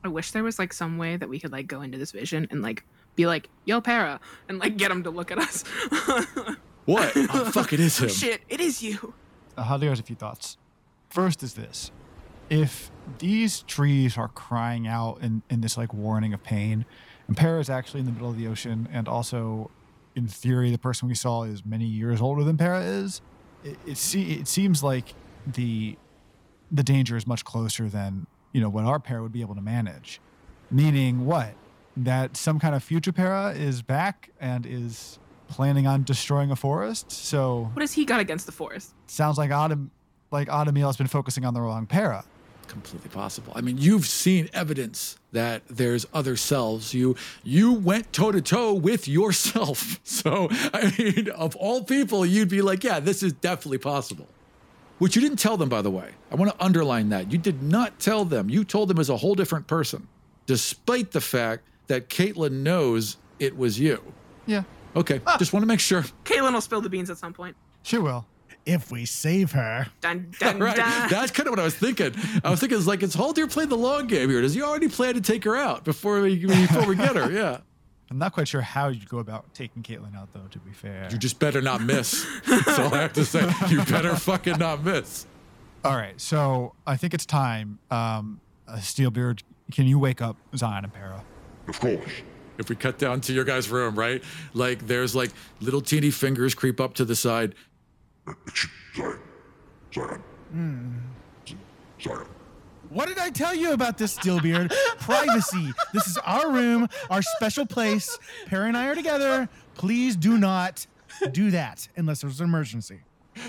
I 0.04 0.08
wish 0.08 0.30
there 0.30 0.44
was 0.44 0.60
like 0.60 0.72
some 0.72 0.96
way 0.96 1.16
that 1.16 1.28
we 1.28 1.40
could 1.40 1.50
like 1.50 1.66
go 1.66 1.80
into 1.80 1.98
this 1.98 2.12
vision 2.12 2.46
and 2.52 2.62
like 2.62 2.84
be 3.16 3.26
like, 3.26 3.48
"Yo, 3.64 3.80
para," 3.80 4.20
and 4.48 4.60
like 4.60 4.76
get 4.76 4.92
him 4.92 5.02
to 5.02 5.10
look 5.10 5.32
at 5.32 5.38
us. 5.38 5.64
What? 6.84 7.12
oh, 7.16 7.50
fuck! 7.50 7.72
It 7.72 7.80
is 7.80 7.98
him. 7.98 8.10
Shit, 8.10 8.42
it 8.48 8.60
is 8.60 8.82
you. 8.82 9.14
Uh, 9.56 9.64
Haldir 9.64 9.88
has 9.88 9.98
a 9.98 10.02
few 10.02 10.14
thoughts. 10.14 10.58
First 11.08 11.42
is 11.42 11.54
this: 11.54 11.90
if 12.50 12.90
these 13.18 13.62
trees 13.62 14.16
are 14.18 14.28
crying 14.28 14.86
out 14.86 15.18
in, 15.20 15.42
in 15.50 15.60
this 15.60 15.76
like 15.76 15.92
warning 15.94 16.32
of 16.34 16.42
pain, 16.42 16.84
and 17.28 17.36
Para 17.36 17.60
is 17.60 17.70
actually 17.70 18.00
in 18.00 18.06
the 18.06 18.12
middle 18.12 18.28
of 18.30 18.36
the 18.36 18.46
ocean, 18.46 18.88
and 18.92 19.08
also, 19.08 19.70
in 20.14 20.26
theory, 20.28 20.70
the 20.70 20.78
person 20.78 21.08
we 21.08 21.14
saw 21.14 21.42
is 21.44 21.64
many 21.64 21.86
years 21.86 22.20
older 22.20 22.44
than 22.44 22.56
Para 22.56 22.80
is. 22.82 23.20
It 23.64 23.78
it, 23.86 23.96
se- 23.96 24.20
it 24.22 24.48
seems 24.48 24.82
like 24.82 25.14
the 25.46 25.96
the 26.70 26.82
danger 26.82 27.16
is 27.16 27.26
much 27.26 27.44
closer 27.44 27.88
than 27.88 28.26
you 28.52 28.60
know 28.60 28.68
what 28.68 28.84
our 28.84 28.98
Para 28.98 29.22
would 29.22 29.32
be 29.32 29.40
able 29.40 29.54
to 29.54 29.60
manage. 29.62 30.20
Meaning 30.70 31.24
what? 31.26 31.54
That 31.96 32.36
some 32.36 32.58
kind 32.58 32.74
of 32.74 32.82
future 32.82 33.12
Para 33.12 33.52
is 33.52 33.80
back 33.82 34.30
and 34.40 34.66
is 34.66 35.18
planning 35.48 35.86
on 35.86 36.02
destroying 36.02 36.50
a 36.50 36.56
forest. 36.56 37.10
So 37.12 37.70
What 37.72 37.82
has 37.82 37.92
he 37.92 38.04
got 38.04 38.18
against 38.20 38.46
the 38.46 38.52
forest? 38.52 38.94
sounds 39.06 39.38
like 39.38 39.50
Adam, 39.50 39.90
like 40.30 40.50
Autumn 40.50 40.74
has 40.76 40.96
been 40.96 41.06
focusing 41.06 41.44
on 41.44 41.54
the 41.54 41.60
wrong 41.60 41.86
para. 41.86 42.24
Completely 42.64 43.10
possible. 43.10 43.52
I 43.54 43.60
mean, 43.60 43.78
you've 43.78 44.06
seen 44.06 44.48
evidence 44.52 45.16
that 45.32 45.62
there's 45.68 46.06
other 46.12 46.36
selves. 46.36 46.94
You 46.94 47.16
you 47.42 47.72
went 47.72 48.12
toe 48.12 48.32
to 48.32 48.40
toe 48.40 48.74
with 48.74 49.08
yourself. 49.08 50.00
So 50.24 50.48
I 50.72 50.94
mean, 50.98 51.28
of 51.30 51.56
all 51.56 51.82
people, 51.82 52.24
you'd 52.24 52.48
be 52.48 52.62
like, 52.62 52.84
yeah, 52.84 53.00
this 53.00 53.22
is 53.22 53.32
definitely 53.32 53.78
possible. 53.78 54.26
Which 54.98 55.16
you 55.16 55.22
didn't 55.22 55.38
tell 55.38 55.56
them, 55.56 55.68
by 55.68 55.82
the 55.82 55.90
way. 55.90 56.10
I 56.30 56.36
want 56.36 56.52
to 56.52 56.64
underline 56.64 57.08
that. 57.08 57.32
You 57.32 57.38
did 57.38 57.62
not 57.62 57.98
tell 57.98 58.24
them. 58.24 58.48
You 58.48 58.64
told 58.64 58.88
them 58.88 58.98
as 58.98 59.10
a 59.10 59.16
whole 59.16 59.34
different 59.34 59.66
person, 59.66 60.06
despite 60.46 61.10
the 61.10 61.20
fact 61.20 61.64
that 61.88 62.08
Caitlin 62.08 62.62
knows 62.62 63.16
it 63.38 63.56
was 63.56 63.78
you. 63.78 64.02
Yeah. 64.46 64.62
Okay, 64.96 65.20
ah. 65.26 65.36
just 65.38 65.52
want 65.52 65.62
to 65.62 65.66
make 65.66 65.80
sure. 65.80 66.04
Caitlin 66.24 66.52
will 66.52 66.60
spill 66.60 66.80
the 66.80 66.88
beans 66.88 67.10
at 67.10 67.18
some 67.18 67.32
point. 67.32 67.56
She 67.82 67.98
will. 67.98 68.24
If 68.66 68.90
we 68.90 69.04
save 69.04 69.52
her. 69.52 69.86
Dun 70.00 70.32
dun 70.40 70.58
Right, 70.58 70.76
dun. 70.76 71.08
that's 71.10 71.30
kind 71.30 71.46
of 71.46 71.52
what 71.52 71.60
I 71.60 71.64
was 71.64 71.74
thinking. 71.74 72.14
I 72.42 72.50
was 72.50 72.60
thinking, 72.60 72.78
it's 72.78 72.86
like, 72.86 73.02
is 73.02 73.14
Haldir 73.14 73.50
playing 73.50 73.68
the 73.68 73.76
long 73.76 74.06
game 74.06 74.30
here? 74.30 74.40
Does 74.40 74.54
he 74.54 74.62
already 74.62 74.88
plan 74.88 75.14
to 75.14 75.20
take 75.20 75.44
her 75.44 75.56
out 75.56 75.84
before 75.84 76.20
we 76.22 76.36
before 76.46 76.86
we 76.86 76.96
get 76.96 77.16
her? 77.16 77.30
Yeah. 77.34 77.58
I'm 78.10 78.18
not 78.18 78.32
quite 78.32 78.46
sure 78.46 78.60
how 78.60 78.88
you'd 78.88 79.08
go 79.08 79.18
about 79.18 79.52
taking 79.54 79.82
Caitlyn 79.82 80.14
out, 80.14 80.32
though. 80.32 80.46
To 80.50 80.58
be 80.60 80.72
fair. 80.72 81.08
You 81.10 81.18
just 81.18 81.38
better 81.38 81.60
not 81.62 81.80
miss. 81.82 82.24
That's 82.46 82.78
all 82.78 82.94
I 82.94 83.00
have 83.02 83.12
to 83.14 83.24
say. 83.24 83.50
You 83.68 83.82
better 83.84 84.14
fucking 84.14 84.58
not 84.58 84.84
miss. 84.84 85.26
All 85.82 85.96
right. 85.96 86.18
So 86.20 86.74
I 86.86 86.96
think 86.96 87.12
it's 87.14 87.26
time. 87.26 87.78
Um, 87.90 88.40
uh, 88.68 88.76
Steelbeard, 88.76 89.40
can 89.72 89.86
you 89.86 89.98
wake 89.98 90.20
up 90.22 90.36
Zion 90.54 90.84
and 90.84 90.92
Para? 90.92 91.24
Of 91.66 91.80
course. 91.80 92.08
If 92.58 92.68
we 92.68 92.76
cut 92.76 92.98
down 92.98 93.20
to 93.22 93.32
your 93.32 93.42
guy's 93.44 93.68
room, 93.70 93.98
right? 93.98 94.22
Like 94.52 94.86
there's 94.86 95.16
like 95.16 95.30
little 95.60 95.80
teeny 95.80 96.10
fingers 96.10 96.54
creep 96.54 96.80
up 96.80 96.94
to 96.94 97.04
the 97.04 97.16
side. 97.16 97.54
Shh, 98.52 98.66
Zion. 98.96 99.18
Zion. 99.94 100.22
Z- 101.46 101.56
Zion. 102.02 102.26
What 102.90 103.08
did 103.08 103.18
I 103.18 103.30
tell 103.30 103.54
you 103.54 103.72
about 103.72 103.98
this, 103.98 104.16
Steelbeard? 104.16 104.72
Privacy. 105.00 105.72
This 105.92 106.06
is 106.06 106.16
our 106.18 106.50
room, 106.50 106.88
our 107.10 107.22
special 107.22 107.66
place. 107.66 108.18
Perry 108.46 108.68
and 108.68 108.76
I 108.76 108.86
are 108.88 108.94
together. 108.94 109.48
Please 109.74 110.14
do 110.16 110.38
not 110.38 110.86
do 111.32 111.50
that 111.50 111.88
unless 111.96 112.20
there's 112.20 112.40
an 112.40 112.46
emergency. 112.46 113.00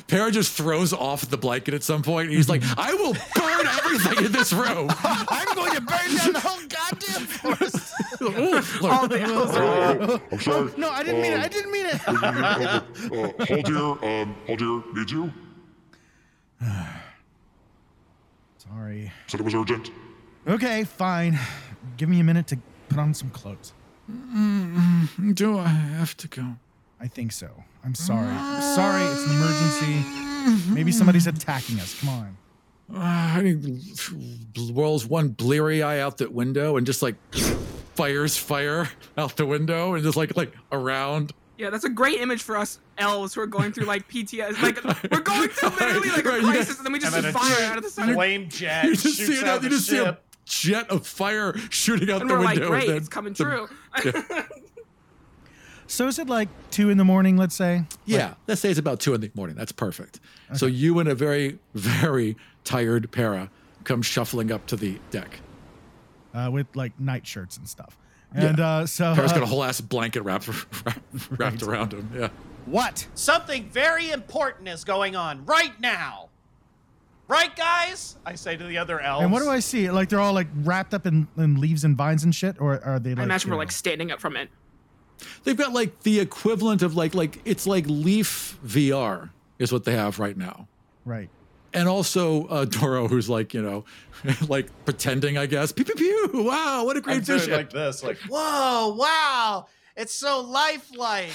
Para 0.08 0.32
just 0.32 0.54
throws 0.58 0.94
off 0.94 1.30
the 1.30 1.38
blanket 1.38 1.76
at 1.76 1.84
some 1.84 2.02
point. 2.02 2.30
And 2.30 2.36
he's 2.36 2.50
like, 2.50 2.64
I 2.76 2.94
will 2.96 3.14
burn 3.36 3.68
everything 3.68 4.26
in 4.26 4.32
this 4.32 4.52
room. 4.52 4.90
I'm 5.04 5.54
going 5.56 5.76
to 5.76 5.82
burn 5.82 6.16
down 6.18 6.34
the 6.34 6.40
whole 6.40 6.60
goddamn 6.68 7.28
forest. 7.28 7.94
All 8.28 9.08
the 9.08 9.24
Oh, 9.28 10.22
I'm 10.32 10.40
sorry. 10.40 10.72
No, 10.78 10.90
I 10.90 11.04
didn't 11.04 11.22
mean 11.22 11.34
it. 11.34 11.40
I 11.40 11.48
didn't 11.48 11.72
mean 11.72 11.86
it. 11.86 12.08
Uh, 12.08 12.12
uh, 12.12 12.82
Haldir, 13.46 14.04
um, 14.24 14.36
Haldir 14.48 14.94
needs 14.96 15.12
you. 15.12 15.32
Sorry. 18.58 19.12
Said 19.28 19.40
it 19.40 19.44
was 19.44 19.54
urgent. 19.56 19.92
Okay, 20.48 20.84
fine. 20.84 21.38
Give 21.98 22.10
me 22.10 22.20
a 22.20 22.24
minute 22.24 22.48
to 22.48 22.58
put 22.90 23.00
on 23.00 23.14
some 23.14 23.30
clothes. 23.30 23.74
Do 25.34 25.58
I 25.60 25.68
have 25.68 26.16
to 26.18 26.28
go? 26.28 26.44
I 27.00 27.08
think 27.08 27.32
so. 27.32 27.50
I'm 27.84 27.96
sorry. 27.96 28.28
I'm 28.28 28.62
sorry, 28.76 29.04
it's 29.04 29.26
an 29.28 29.36
emergency. 29.38 30.72
Maybe 30.74 30.92
somebody's 30.92 31.28
attacking 31.28 31.80
us. 31.80 32.00
Come 32.00 32.10
on. 32.10 32.38
Uh, 32.94 33.42
he 33.42 34.72
rolls 34.72 35.08
one 35.08 35.30
bleary 35.30 35.82
eye 35.82 36.00
out 36.00 36.18
that 36.20 36.32
window 36.32 36.78
and 36.78 36.86
just 36.86 37.02
like 37.02 37.16
fires 37.96 38.36
fire 38.38 38.90
out 39.18 39.36
the 39.38 39.46
window 39.46 39.94
and 39.94 40.04
just 40.04 40.18
like 40.18 40.36
like 40.38 40.54
around. 40.72 41.34
Yeah, 41.58 41.70
that's 41.70 41.86
a 41.86 41.90
great 41.90 42.20
image 42.20 42.44
for 42.44 42.58
us 42.58 42.80
elves 42.98 43.34
who 43.34 43.42
are 43.42 43.48
going 43.48 43.72
through 43.72 43.86
like 43.86 44.08
PTS. 44.10 44.62
Like 44.62 44.84
we're 45.12 45.22
going 45.22 45.48
through 45.50 45.70
literally 45.70 46.10
like 46.10 46.26
Right, 46.26 46.40
a 46.40 46.44
crisis, 46.44 46.68
guys- 46.68 46.78
and 46.78 46.86
then 46.86 46.94
we 46.94 47.00
just 47.00 47.16
And 47.16 47.26
see 47.26 47.32
fire 47.32 47.66
out 47.72 47.78
of 47.78 47.84
the 47.84 47.90
side. 47.90 48.14
flame 48.14 48.50
jet 48.50 48.86
You 48.86 48.96
just 48.96 49.18
see 49.18 49.34
it 49.38 49.44
out 49.44 49.48
out, 49.60 49.64
you 49.64 49.70
the 49.70 49.76
just 49.76 49.88
see 49.88 49.98
a 50.00 50.18
jet 50.46 50.90
of 50.92 51.08
fire 51.08 51.56
shooting 51.70 52.10
out 52.12 52.22
And 52.22 52.30
the 52.30 52.34
we're 52.36 52.42
like, 52.42 52.56
window. 52.56 52.70
great, 52.70 52.90
and 52.90 52.98
it's 52.98 53.08
coming 53.08 53.34
the- 53.34 53.44
true. 53.44 53.70
So 55.88 56.08
is 56.08 56.18
it 56.18 56.28
like 56.28 56.50
two 56.72 56.90
in 56.90 56.98
the 56.98 57.04
morning, 57.06 57.38
let's 57.38 57.56
say? 57.56 57.84
Yeah, 58.06 58.34
let's 58.48 58.60
say 58.60 58.72
it's 58.72 58.80
about 58.80 59.00
two 59.00 59.14
in 59.14 59.22
the 59.22 59.30
morning. 59.36 59.56
That's 59.56 59.72
perfect. 59.72 60.20
So 60.56 60.66
you 60.66 60.98
and 61.00 61.08
a 61.08 61.14
very, 61.16 61.60
very 61.76 62.36
tired 62.64 63.12
para 63.12 63.52
come 63.84 64.02
shuffling 64.02 64.52
up 64.52 64.66
to 64.68 64.76
the 64.76 64.98
deck. 65.12 65.40
Uh, 66.36 66.50
with 66.52 66.68
like 66.76 67.00
night 67.00 67.26
shirts 67.26 67.56
and 67.58 67.68
stuff. 67.68 67.98
And 68.34 68.60
uh, 68.60 68.86
so. 68.86 69.16
Para's 69.16 69.32
got 69.32 69.42
uh, 69.42 69.46
a 69.46 69.48
whole 69.48 69.64
ass 69.64 69.80
blanket 69.80 70.24
wrapped, 70.24 70.50
wrapped 71.32 71.64
around 71.64 71.94
him. 71.94 72.12
Yeah. 72.14 72.30
what? 72.66 73.08
Something 73.14 73.70
very 73.70 74.12
important 74.12 74.68
is 74.68 74.84
going 74.84 75.16
on 75.16 75.46
right 75.46 75.80
now. 75.80 76.30
Right, 77.28 77.56
guys? 77.56 78.18
I 78.26 78.36
say 78.36 78.56
to 78.56 78.64
the 78.66 78.78
other 78.78 79.00
elves. 79.00 79.24
And 79.24 79.32
what 79.32 79.42
do 79.42 79.50
I 79.50 79.60
see? 79.60 79.90
Like 79.90 80.10
they're 80.10 80.20
all 80.20 80.34
like 80.34 80.48
wrapped 80.58 80.94
up 80.94 81.06
in, 81.06 81.28
in 81.38 81.60
leaves 81.60 81.84
and 81.84 81.96
vines 81.96 82.24
and 82.24 82.36
shit? 82.36 82.58
Or 82.60 82.84
are 82.84 83.00
they 83.00 83.12
like. 83.12 83.20
I 83.20 83.24
imagine 83.24 83.50
we're 83.50 83.56
know- 83.56 83.60
like 83.60 83.72
standing 83.72 84.12
up 84.12 84.20
from 84.20 84.36
it. 84.36 84.50
They've 85.46 85.56
got 85.56 85.72
like 85.72 86.02
the 86.02 86.20
equivalent 86.20 86.82
of 86.82 86.96
like 86.96 87.16
like 87.16 87.40
it's 87.46 87.66
like 87.66 87.86
Leaf 87.88 88.60
VR 88.66 89.30
is 89.58 89.72
what 89.72 89.86
they 89.86 89.94
have 89.94 90.20
right 90.20 90.36
now. 90.36 90.68
Right. 91.06 91.30
And 91.76 91.88
also 91.90 92.48
uh, 92.48 92.66
Doro, 92.70 93.08
who's 93.08 93.30
like 93.30 93.54
you 93.54 93.62
know, 93.62 93.86
like 94.48 94.68
pretending, 94.86 95.38
I 95.38 95.46
guess. 95.46 95.72
Pew 95.72 95.86
pew 95.86 95.96
pew! 95.96 96.44
Wow, 96.44 96.86
what 96.86 96.98
a 96.98 97.02
great 97.02 97.18
I'm 97.18 97.22
vision! 97.24 97.54
like 97.54 97.70
this, 97.70 98.02
like, 98.04 98.18
whoa, 98.30 98.96
wow, 98.98 99.68
it's 99.96 100.14
so 100.14 100.42
lifelike. 100.42 101.30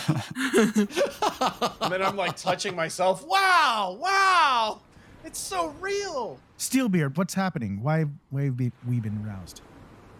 and 1.80 1.92
then 1.92 2.02
I'm 2.02 2.16
like 2.16 2.36
touching 2.36 2.74
myself. 2.74 3.24
Wow, 3.26 3.98
wow, 4.00 4.80
it's 5.24 5.38
so 5.38 5.68
real. 5.80 6.38
Steelbeard, 6.58 7.16
what's 7.16 7.34
happening? 7.34 7.82
Why, 7.82 8.06
why 8.30 8.44
have 8.44 8.58
we 8.58 8.72
we 8.88 9.00
been 9.00 9.24
roused? 9.24 9.60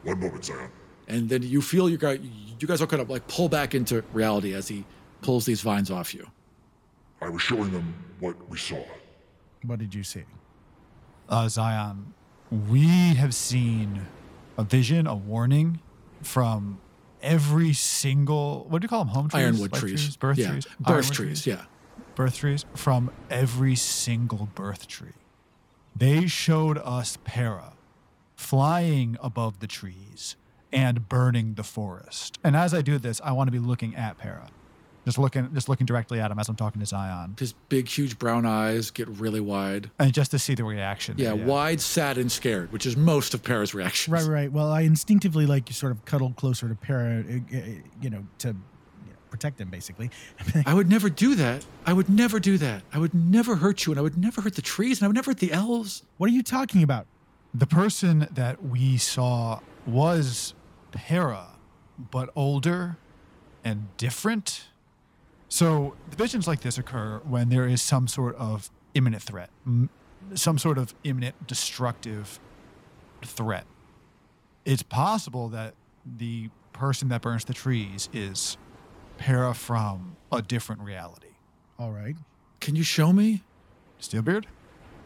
One 0.05 0.21
moment, 0.21 0.45
Zion. 0.45 0.71
and 1.09 1.29
then 1.29 1.43
you 1.43 1.61
feel 1.63 1.89
you 1.91 1.99
guys 1.99 2.21
you 2.59 2.67
guys 2.69 2.81
are 2.83 2.87
kind 2.87 3.03
of 3.03 3.11
like 3.11 3.27
pull 3.27 3.49
back 3.49 3.75
into 3.75 4.03
reality 4.13 4.55
as 4.55 4.69
he 4.69 4.85
pulls 5.23 5.45
these 5.47 5.61
vines 5.63 5.91
off 5.91 6.15
you. 6.15 6.27
I 7.23 7.29
was 7.29 7.43
showing 7.43 7.71
them 7.73 7.95
what 8.21 8.37
we 8.49 8.57
saw. 8.59 8.83
What 9.65 9.79
did 9.79 9.95
you 9.95 10.03
see? 10.03 10.25
Uh, 11.29 11.49
Zion, 11.49 12.15
we 12.51 13.15
have 13.15 13.35
seen 13.35 14.07
a 14.57 14.65
vision, 14.65 15.07
a 15.07 15.15
warning 15.15 15.81
from 16.23 16.81
every 17.23 17.73
single. 17.73 18.67
What 18.69 18.81
do 18.81 18.85
you 18.85 18.89
call 18.89 19.05
them? 19.05 19.15
Home 19.15 19.29
trees, 19.29 19.43
Ironwood 19.43 19.73
life 19.73 19.81
trees, 19.81 20.17
birth 20.17 20.39
yeah. 20.39 20.51
trees, 20.51 20.65
birth 20.65 20.89
Ironwood 20.89 21.13
trees, 21.15 21.47
yeah. 21.47 21.65
birth 22.15 22.37
trees 22.37 22.65
from 22.75 23.11
every 23.31 23.77
single 23.77 24.49
birth 24.55 24.87
tree. 24.87 25.13
They 25.95 26.27
showed 26.27 26.79
us 26.79 27.19
Para 27.25 27.75
flying 28.41 29.19
above 29.23 29.61
the 29.61 29.67
trees 29.67 30.35
and 30.73 31.09
burning 31.09 31.55
the 31.55 31.63
forest. 31.63 32.39
And 32.43 32.57
as 32.57 32.73
I 32.73 32.81
do 32.81 32.99
this, 32.99 33.21
I 33.23 33.33
want 33.33 33.49
to 33.49 33.53
be 33.53 33.59
looking 33.59 33.95
at 33.95 34.17
Para. 34.17 34.49
Just 35.05 35.19
looking 35.19 35.53
just 35.55 35.69
looking 35.69 35.87
directly 35.87 36.21
at 36.21 36.31
him 36.31 36.39
as 36.39 36.49
I'm 36.49 36.57
talking 36.57 36.81
to 36.81 36.87
Zion, 36.87 37.37
His 37.39 37.53
big, 37.69 37.89
huge 37.89 38.19
brown 38.19 38.45
eyes 38.47 38.91
get 38.91 39.09
really 39.09 39.41
wide. 39.41 39.91
and 39.99 40.13
just 40.13 40.31
to 40.33 40.39
see 40.39 40.55
the 40.55 40.65
reaction. 40.65 41.15
Yeah, 41.19 41.33
wide, 41.33 41.81
sad, 41.81 42.19
and 42.19 42.31
scared, 42.31 42.73
which 42.73 42.87
is 42.87 42.97
most 42.97 43.35
of 43.35 43.43
Para's 43.43 43.75
reactions. 43.75 44.13
Right, 44.13 44.27
right. 44.31 44.53
Well, 44.53 44.71
I 44.71 44.83
instinctively 44.83 45.47
like 45.47 45.69
you 45.69 45.75
sort 45.75 45.93
of 45.93 46.05
cuddle 46.05 46.33
closer 46.37 46.69
to 46.69 46.75
Para, 46.75 47.25
uh, 47.29 47.57
uh, 47.57 47.61
you 48.01 48.11
know, 48.11 48.27
to 48.39 48.55
protect 49.31 49.61
him, 49.61 49.69
basically. 49.71 50.11
I 50.67 50.75
would 50.75 50.89
never 50.91 51.09
do 51.09 51.35
that. 51.37 51.65
I 51.87 51.93
would 51.93 52.09
never 52.11 52.41
do 52.41 52.59
that. 52.59 52.83
I 52.93 52.99
would 52.99 53.15
never 53.15 53.57
hurt 53.57 53.87
you, 53.87 53.93
and 53.93 53.99
I 53.99 54.03
would 54.03 54.19
never 54.19 54.41
hurt 54.43 54.57
the 54.57 54.63
trees, 54.63 54.99
and 54.99 55.05
I 55.05 55.09
would 55.09 55.15
never 55.15 55.31
hurt 55.31 55.39
the 55.39 55.53
elves. 55.53 56.03
what 56.19 56.29
are 56.29 56.33
you 56.33 56.43
talking 56.43 56.83
about? 56.83 57.07
The 57.55 57.67
person 57.67 58.29
that 58.33 58.63
we 58.65 58.97
saw 58.97 59.61
was 59.87 60.55
Para, 60.93 61.47
but 62.11 62.31
older 62.37 62.97
and 63.65 63.89
different. 63.97 64.65
So 65.51 65.97
visions 66.17 66.47
like 66.47 66.61
this 66.61 66.79
occur 66.79 67.21
when 67.25 67.49
there 67.49 67.67
is 67.67 67.83
some 67.83 68.09
sort 68.09 68.37
of 68.37 68.71
imminent 68.95 69.23
threat, 69.23 69.51
some 70.35 70.59
sort 70.59 70.79
of 70.79 70.95
imminent 71.05 71.47
destructive 71.47 72.41
threat. 73.23 73.67
It's 74.65 74.83
possible 74.83 75.49
that 75.49 75.75
the 76.07 76.51
person 76.73 77.09
that 77.09 77.21
burns 77.21 77.45
the 77.45 77.53
trees 77.53 78.09
is 78.13 78.57
Para 79.19 79.53
from 79.53 80.17
a 80.33 80.41
different 80.41 80.81
reality. 80.81 81.35
All 81.79 81.91
right. 81.91 82.17
Can 82.61 82.77
you 82.77 82.83
show 82.83 83.13
me? 83.13 83.43
Steelbeard? 84.01 84.45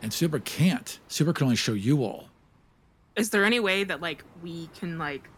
And 0.03 0.13
Super 0.13 0.39
can't. 0.39 1.01
Super 1.09 1.33
can 1.33 1.45
only 1.45 1.57
show 1.57 1.73
you 1.73 2.05
all. 2.05 2.29
Is 3.17 3.31
there 3.31 3.45
any 3.45 3.61
way 3.61 3.83
that 3.85 4.01
like 4.01 4.25
we 4.43 4.69
can 4.79 4.99
like, 4.99 5.29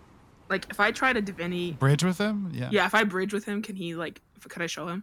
like 0.50 0.66
if 0.68 0.80
I 0.80 0.90
try 0.90 1.12
to 1.12 1.22
divinity, 1.22 1.72
Bridge 1.72 2.02
with 2.02 2.18
him? 2.18 2.50
Yeah. 2.52 2.70
yeah, 2.72 2.86
if 2.86 2.94
I 2.94 3.04
bridge 3.04 3.32
with 3.32 3.44
him, 3.44 3.62
can 3.62 3.76
he 3.76 3.94
like, 3.94 4.16
if, 4.16 4.25
could 4.48 4.62
I 4.62 4.66
show 4.66 4.86
him? 4.88 5.02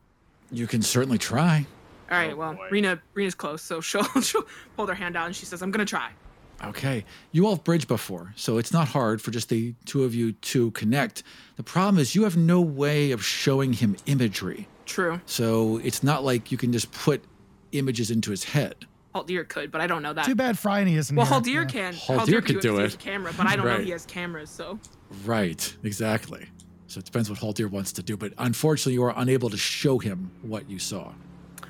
You 0.52 0.68
can 0.68 0.82
certainly 0.82 1.18
try. 1.18 1.66
All 2.12 2.18
right, 2.18 2.38
well, 2.38 2.58
oh, 2.60 2.68
Rena, 2.70 3.00
Rena's 3.14 3.34
close, 3.36 3.62
so 3.62 3.82
she'll 3.90 4.04
she'll 4.22 4.46
hold 4.76 4.90
her 4.90 4.96
hand 4.96 5.16
out 5.16 5.26
and 5.28 5.36
she 5.36 5.46
says, 5.46 5.62
"I'm 5.62 5.72
gonna 5.72 5.86
try." 5.86 6.12
Okay. 6.64 7.04
You 7.34 7.46
all 7.46 7.56
have 7.56 7.64
bridged 7.64 7.88
before, 7.90 8.32
so 8.38 8.58
it's 8.58 8.72
not 8.72 8.88
hard 8.88 9.22
for 9.22 9.32
just 9.32 9.50
the 9.50 9.74
two 9.86 10.04
of 10.04 10.16
you 10.16 10.32
to 10.34 10.72
connect. 10.72 11.24
The 11.58 11.64
problem 11.64 11.98
is 12.00 12.16
you 12.16 12.24
have 12.24 12.38
no 12.38 12.62
way 12.62 13.12
of 13.12 13.24
showing 13.24 13.74
him 13.74 13.98
imagery. 14.06 14.68
True. 14.86 15.20
So 15.26 15.78
it's 15.84 16.04
not 16.04 16.24
like 16.24 16.52
you 16.52 16.58
can 16.58 16.72
just 16.72 16.92
put 16.94 17.22
images 17.74 18.12
into 18.12 18.32
his 18.32 18.44
head. 18.46 18.86
Haldir 19.14 19.48
could, 19.48 19.72
but 19.72 19.82
I 19.82 19.88
don't 19.88 20.02
know 20.04 20.14
that. 20.14 20.26
Too 20.26 20.36
bad 20.36 20.58
Phryne 20.58 20.88
isn't 20.88 21.16
Well, 21.16 21.26
here. 21.26 21.64
Haldir 21.66 21.74
Yeah. 21.74 21.92
can. 21.92 21.94
Haldir 21.94 22.46
could 22.46 22.60
do 22.62 22.76
because 22.76 22.80
it. 22.80 22.82
has 22.84 22.94
a 22.96 22.98
camera, 22.98 23.34
but 23.36 23.46
I 23.48 23.56
don't 23.56 23.66
know 23.66 23.72
Right. 23.74 23.84
he 23.86 23.92
has 23.92 24.06
cameras, 24.06 24.50
so 24.50 24.80
Right, 25.26 25.76
exactly. 25.84 26.48
So 26.94 27.00
it 27.00 27.06
depends 27.06 27.28
what 27.28 27.40
Haldir 27.40 27.72
wants 27.72 27.92
to 27.94 28.04
do, 28.04 28.16
but 28.16 28.34
unfortunately, 28.38 28.94
you 28.94 29.04
are 29.04 29.14
unable 29.18 29.50
to 29.50 29.58
show 29.58 29.98
him 29.98 30.30
what 30.44 30.70
you 30.70 30.78
saw. 30.78 31.12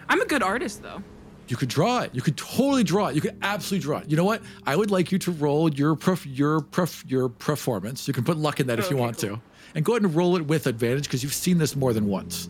I'm 0.10 0.20
a 0.20 0.26
good 0.26 0.44
artist 0.44 0.82
though. 0.84 1.02
You 1.48 1.56
could 1.56 1.70
draw 1.70 2.00
it. 2.02 2.14
You 2.14 2.22
could 2.22 2.36
totally 2.36 2.84
draw 2.84 3.08
it. 3.08 3.16
You 3.16 3.22
could 3.22 3.38
absolutely 3.42 3.84
draw 3.86 4.00
it. 4.00 4.10
You 4.12 4.18
know 4.18 4.26
what? 4.26 4.42
I 4.66 4.76
would 4.76 4.92
like 4.92 5.14
you 5.14 5.20
to 5.20 5.32
roll 5.32 5.74
your 5.74 5.96
prof- 5.96 6.26
your 6.26 6.60
prof- 6.60 7.06
your 7.08 7.30
performance. 7.30 8.06
You 8.06 8.14
can 8.14 8.26
put 8.26 8.36
luck 8.36 8.60
in 8.60 8.68
that 8.68 8.80
if 8.80 8.90
you 8.90 8.98
Okay, 8.98 9.02
want 9.02 9.18
cool. 9.18 9.38
to, 9.38 9.42
and 9.76 9.86
go 9.86 9.94
ahead 9.94 10.02
and 10.04 10.14
roll 10.14 10.36
it 10.36 10.42
with 10.46 10.68
advantage 10.68 11.04
because 11.06 11.24
you've 11.24 11.34
seen 11.34 11.58
this 11.58 11.74
more 11.74 11.94
than 11.94 12.06
once. 12.08 12.50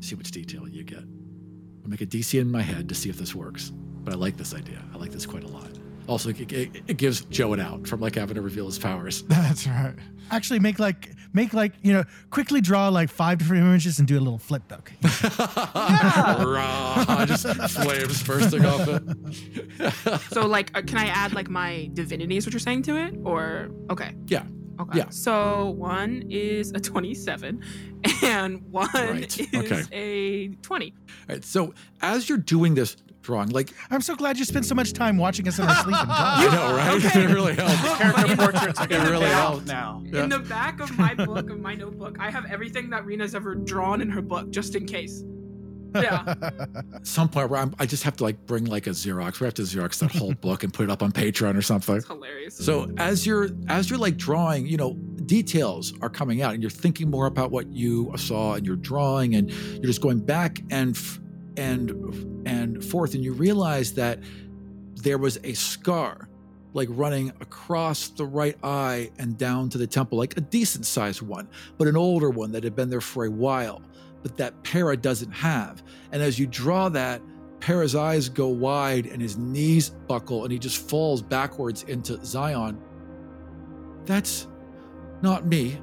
See 0.00 0.14
which 0.14 0.30
detail 0.30 0.68
you 0.68 0.84
get. 0.84 0.98
I'll 0.98 1.88
make 1.88 2.02
a 2.02 2.06
DC 2.06 2.38
in 2.38 2.50
my 2.50 2.60
head 2.60 2.86
to 2.90 2.94
see 2.94 3.08
if 3.08 3.16
this 3.16 3.34
works. 3.34 3.72
But 4.04 4.12
I 4.12 4.16
like 4.18 4.36
this 4.36 4.52
idea. 4.54 4.82
I 4.92 4.98
like 4.98 5.10
this 5.12 5.24
quite 5.24 5.44
a 5.44 5.48
lot. 5.48 5.70
Also, 6.08 6.30
it, 6.30 6.52
it, 6.52 6.70
it 6.88 6.96
gives 6.96 7.22
Joe 7.26 7.52
an 7.52 7.60
out 7.60 7.86
from 7.86 8.00
like 8.00 8.14
having 8.16 8.34
to 8.34 8.42
reveal 8.42 8.66
his 8.66 8.78
powers. 8.78 9.22
That's 9.28 9.66
right. 9.66 9.94
Actually, 10.30 10.58
make 10.60 10.78
like 10.78 11.12
make 11.32 11.52
like 11.54 11.72
you 11.82 11.92
know 11.92 12.04
quickly 12.30 12.60
draw 12.60 12.88
like 12.88 13.10
five 13.10 13.38
different 13.38 13.62
images 13.64 13.98
and 13.98 14.08
do 14.08 14.18
a 14.18 14.20
little 14.20 14.38
flip 14.38 14.66
book. 14.68 14.92
Rah, 16.12 17.24
just 17.26 17.46
flames 17.70 18.22
bursting 18.22 18.64
off 18.64 18.88
it. 18.88 20.20
So 20.32 20.46
like, 20.46 20.76
uh, 20.76 20.82
can 20.82 20.98
I 20.98 21.06
add 21.06 21.34
like 21.34 21.48
my 21.48 21.90
divinity? 21.92 22.36
Is 22.36 22.46
what 22.46 22.52
you're 22.52 22.60
saying 22.60 22.82
to 22.82 22.96
it, 22.96 23.14
or 23.24 23.70
okay? 23.90 24.14
Yeah. 24.26 24.44
Okay. 24.80 24.98
Yeah. 24.98 25.10
So 25.10 25.70
one 25.70 26.24
is 26.30 26.70
a 26.72 26.80
27, 26.80 27.62
and 28.22 28.62
one 28.72 28.88
Right, 28.94 29.38
is 29.38 29.46
okay. 29.54 29.82
a 29.92 30.48
20. 30.62 30.94
All 30.96 31.14
right. 31.28 31.44
So 31.44 31.74
as 32.00 32.28
you're 32.28 32.38
doing 32.38 32.74
this 32.74 32.96
drawing, 33.22 33.48
like 33.50 33.70
I'm 33.90 34.00
so 34.02 34.14
glad 34.14 34.38
you 34.38 34.44
spent 34.44 34.66
so 34.66 34.74
much 34.74 34.92
time 34.92 35.16
watching 35.16 35.46
us 35.48 35.58
in 35.58 35.66
our 35.66 35.74
sleep 35.82 35.96
and 36.00 36.10
I 36.12 36.44
drawing. 36.44 36.54
know, 36.70 36.76
right? 36.76 37.04
Okay. 37.04 37.24
it 37.24 37.28
really 37.28 37.54
helps. 37.54 37.98
Character 37.98 38.36
portraits 38.36 38.80
are 38.80 38.84
It 38.84 38.90
gonna 38.90 39.10
really 39.10 39.26
pay 39.26 39.32
helped. 39.32 39.66
now. 39.66 40.02
Yeah. 40.06 40.24
In 40.24 40.28
the 40.28 40.38
back 40.40 40.80
of 40.80 40.96
my 40.98 41.14
book, 41.14 41.50
of 41.50 41.60
my 41.60 41.74
notebook, 41.74 42.16
I 42.20 42.30
have 42.30 42.44
everything 42.50 42.90
that 42.90 43.04
Rena's 43.06 43.34
ever 43.34 43.54
drawn 43.54 44.00
in 44.00 44.10
her 44.10 44.22
book, 44.22 44.50
just 44.50 44.74
in 44.74 44.86
case. 44.86 45.22
Yeah. 45.94 46.34
Some 47.02 47.28
point 47.28 47.50
where 47.50 47.60
I'm, 47.60 47.74
I 47.78 47.84
just 47.84 48.02
have 48.04 48.16
to 48.16 48.24
like 48.24 48.46
bring 48.46 48.64
like 48.64 48.86
a 48.86 48.90
Xerox. 48.90 49.40
We 49.40 49.44
have 49.44 49.52
to 49.54 49.62
Xerox 49.62 49.98
that 49.98 50.10
whole 50.10 50.32
book 50.32 50.62
and 50.64 50.72
put 50.72 50.84
it 50.84 50.90
up 50.90 51.02
on 51.02 51.12
Patreon 51.12 51.54
or 51.54 51.60
something. 51.60 51.96
It's 51.96 52.06
hilarious. 52.06 52.56
So 52.56 52.90
as 52.96 53.26
you're 53.26 53.50
as 53.68 53.90
you're 53.90 53.98
like 53.98 54.16
drawing, 54.16 54.66
you 54.66 54.78
know, 54.78 54.94
details 55.26 55.92
are 56.00 56.08
coming 56.08 56.40
out, 56.40 56.54
and 56.54 56.62
you're 56.62 56.70
thinking 56.70 57.10
more 57.10 57.26
about 57.26 57.50
what 57.50 57.66
you 57.70 58.10
saw, 58.16 58.54
and 58.54 58.66
you're 58.66 58.76
drawing, 58.76 59.34
and 59.34 59.50
you're 59.50 59.82
just 59.84 60.00
going 60.00 60.20
back 60.20 60.62
and 60.70 60.96
f- 60.96 61.20
and 61.56 62.46
and 62.46 62.84
forth, 62.84 63.14
and 63.14 63.22
you 63.24 63.32
realize 63.32 63.92
that 63.94 64.18
there 64.96 65.18
was 65.18 65.38
a 65.44 65.52
scar, 65.54 66.28
like 66.74 66.88
running 66.90 67.30
across 67.40 68.08
the 68.08 68.24
right 68.24 68.56
eye 68.62 69.10
and 69.18 69.36
down 69.36 69.68
to 69.70 69.78
the 69.78 69.86
temple, 69.86 70.18
like 70.18 70.36
a 70.36 70.40
decent 70.40 70.86
sized 70.86 71.22
one, 71.22 71.48
but 71.78 71.88
an 71.88 71.96
older 71.96 72.30
one 72.30 72.52
that 72.52 72.64
had 72.64 72.76
been 72.76 72.90
there 72.90 73.00
for 73.00 73.24
a 73.24 73.30
while, 73.30 73.82
but 74.22 74.36
that 74.36 74.62
Para 74.62 74.96
doesn't 74.96 75.32
have. 75.32 75.82
And 76.12 76.22
as 76.22 76.38
you 76.38 76.46
draw 76.46 76.88
that, 76.90 77.20
Para's 77.60 77.94
eyes 77.94 78.28
go 78.28 78.48
wide 78.48 79.06
and 79.06 79.22
his 79.22 79.36
knees 79.36 79.90
buckle 79.90 80.42
and 80.42 80.52
he 80.52 80.58
just 80.58 80.88
falls 80.88 81.22
backwards 81.22 81.84
into 81.84 82.22
Zion. 82.24 82.80
That's 84.04 84.48
not 85.22 85.46
me. 85.46 85.78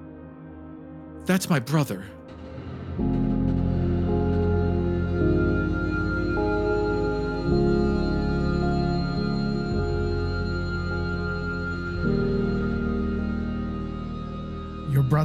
That's 1.26 1.50
my 1.50 1.60
brother. 1.60 2.06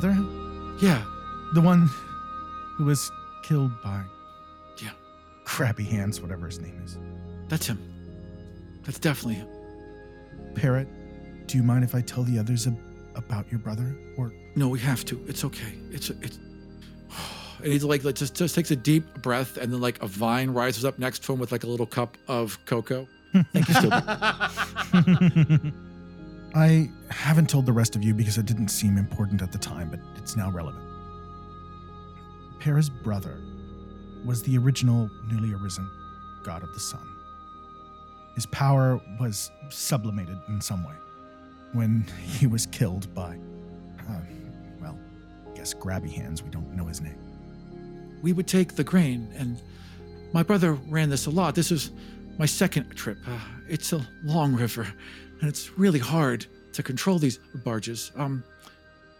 Brother, 0.00 0.16
Yeah, 0.80 1.04
the 1.52 1.60
one 1.60 1.88
who 2.76 2.84
was 2.84 3.12
killed 3.44 3.70
by 3.84 4.02
Yeah. 4.82 4.90
Crappy 5.44 5.84
Hands, 5.84 6.20
whatever 6.20 6.46
his 6.46 6.58
name 6.60 6.80
is. 6.84 6.98
that's 7.48 7.68
him. 7.68 7.78
That's 8.82 8.98
definitely 8.98 9.34
him. 9.36 9.46
Parrot, 10.56 10.88
do 11.46 11.56
you 11.56 11.62
mind 11.62 11.84
if 11.84 11.94
I 11.94 12.00
tell 12.00 12.24
the 12.24 12.40
others 12.40 12.66
ab- 12.66 12.76
about 13.14 13.48
your 13.52 13.60
brother? 13.60 13.96
Or 14.16 14.32
No, 14.56 14.68
we 14.68 14.80
have 14.80 15.04
to. 15.04 15.24
It's 15.28 15.44
okay. 15.44 15.74
It's 15.92 16.10
it's. 16.10 16.38
And 17.62 17.72
he's 17.72 17.84
like, 17.84 18.02
like, 18.04 18.16
just 18.16 18.34
just 18.34 18.54
takes 18.56 18.72
a 18.72 18.76
deep 18.76 19.04
breath, 19.22 19.56
and 19.58 19.72
then 19.72 19.80
like 19.80 20.02
a 20.02 20.06
vine 20.08 20.50
rises 20.50 20.84
up 20.84 20.98
next 20.98 21.22
to 21.24 21.32
him 21.32 21.38
with 21.38 21.52
like 21.52 21.62
a 21.62 21.68
little 21.68 21.86
cup 21.86 22.18
of 22.28 22.58
cocoa. 22.66 23.06
Thank 23.52 23.68
you, 23.68 23.74
Stupid. 23.74 25.72
I 26.54 26.90
haven't 27.10 27.50
told 27.50 27.66
the 27.66 27.72
rest 27.72 27.96
of 27.96 28.04
you 28.04 28.14
because 28.14 28.38
it 28.38 28.46
didn't 28.46 28.68
seem 28.68 28.96
important 28.96 29.42
at 29.42 29.50
the 29.50 29.58
time, 29.58 29.90
but 29.90 29.98
it's 30.16 30.36
now 30.36 30.50
relevant. 30.50 30.84
Para's 32.60 32.88
brother 32.88 33.40
was 34.24 34.42
the 34.42 34.56
original 34.56 35.10
newly 35.30 35.52
arisen 35.52 35.88
god 36.44 36.62
of 36.62 36.72
the 36.72 36.80
sun. 36.80 37.06
His 38.34 38.46
power 38.46 39.00
was 39.20 39.50
sublimated 39.70 40.38
in 40.48 40.60
some 40.60 40.84
way 40.84 40.94
when 41.72 42.04
he 42.24 42.46
was 42.46 42.66
killed 42.66 43.12
by, 43.14 43.36
uh, 44.08 44.20
well, 44.80 44.98
I 45.50 45.56
guess 45.56 45.74
grabby 45.74 46.12
hands. 46.12 46.42
We 46.42 46.50
don't 46.50 46.74
know 46.74 46.86
his 46.86 47.00
name. 47.00 47.18
we 48.22 48.32
would 48.32 48.46
take 48.46 48.74
the 48.76 48.84
grain, 48.84 49.32
and 49.36 49.60
my 50.32 50.42
brother 50.42 50.74
ran 50.88 51.10
this 51.10 51.26
a 51.26 51.30
lot. 51.30 51.54
This 51.54 51.70
was 51.70 51.90
my 52.38 52.46
second 52.46 52.90
trip. 52.94 53.18
Uh, 53.26 53.38
it's 53.68 53.92
a 53.92 54.06
long 54.22 54.54
river, 54.54 54.86
and 55.40 55.48
it's 55.48 55.78
really 55.78 55.98
hard 55.98 56.46
to 56.72 56.82
control 56.82 57.18
these 57.18 57.38
barges. 57.64 58.12
Um, 58.16 58.42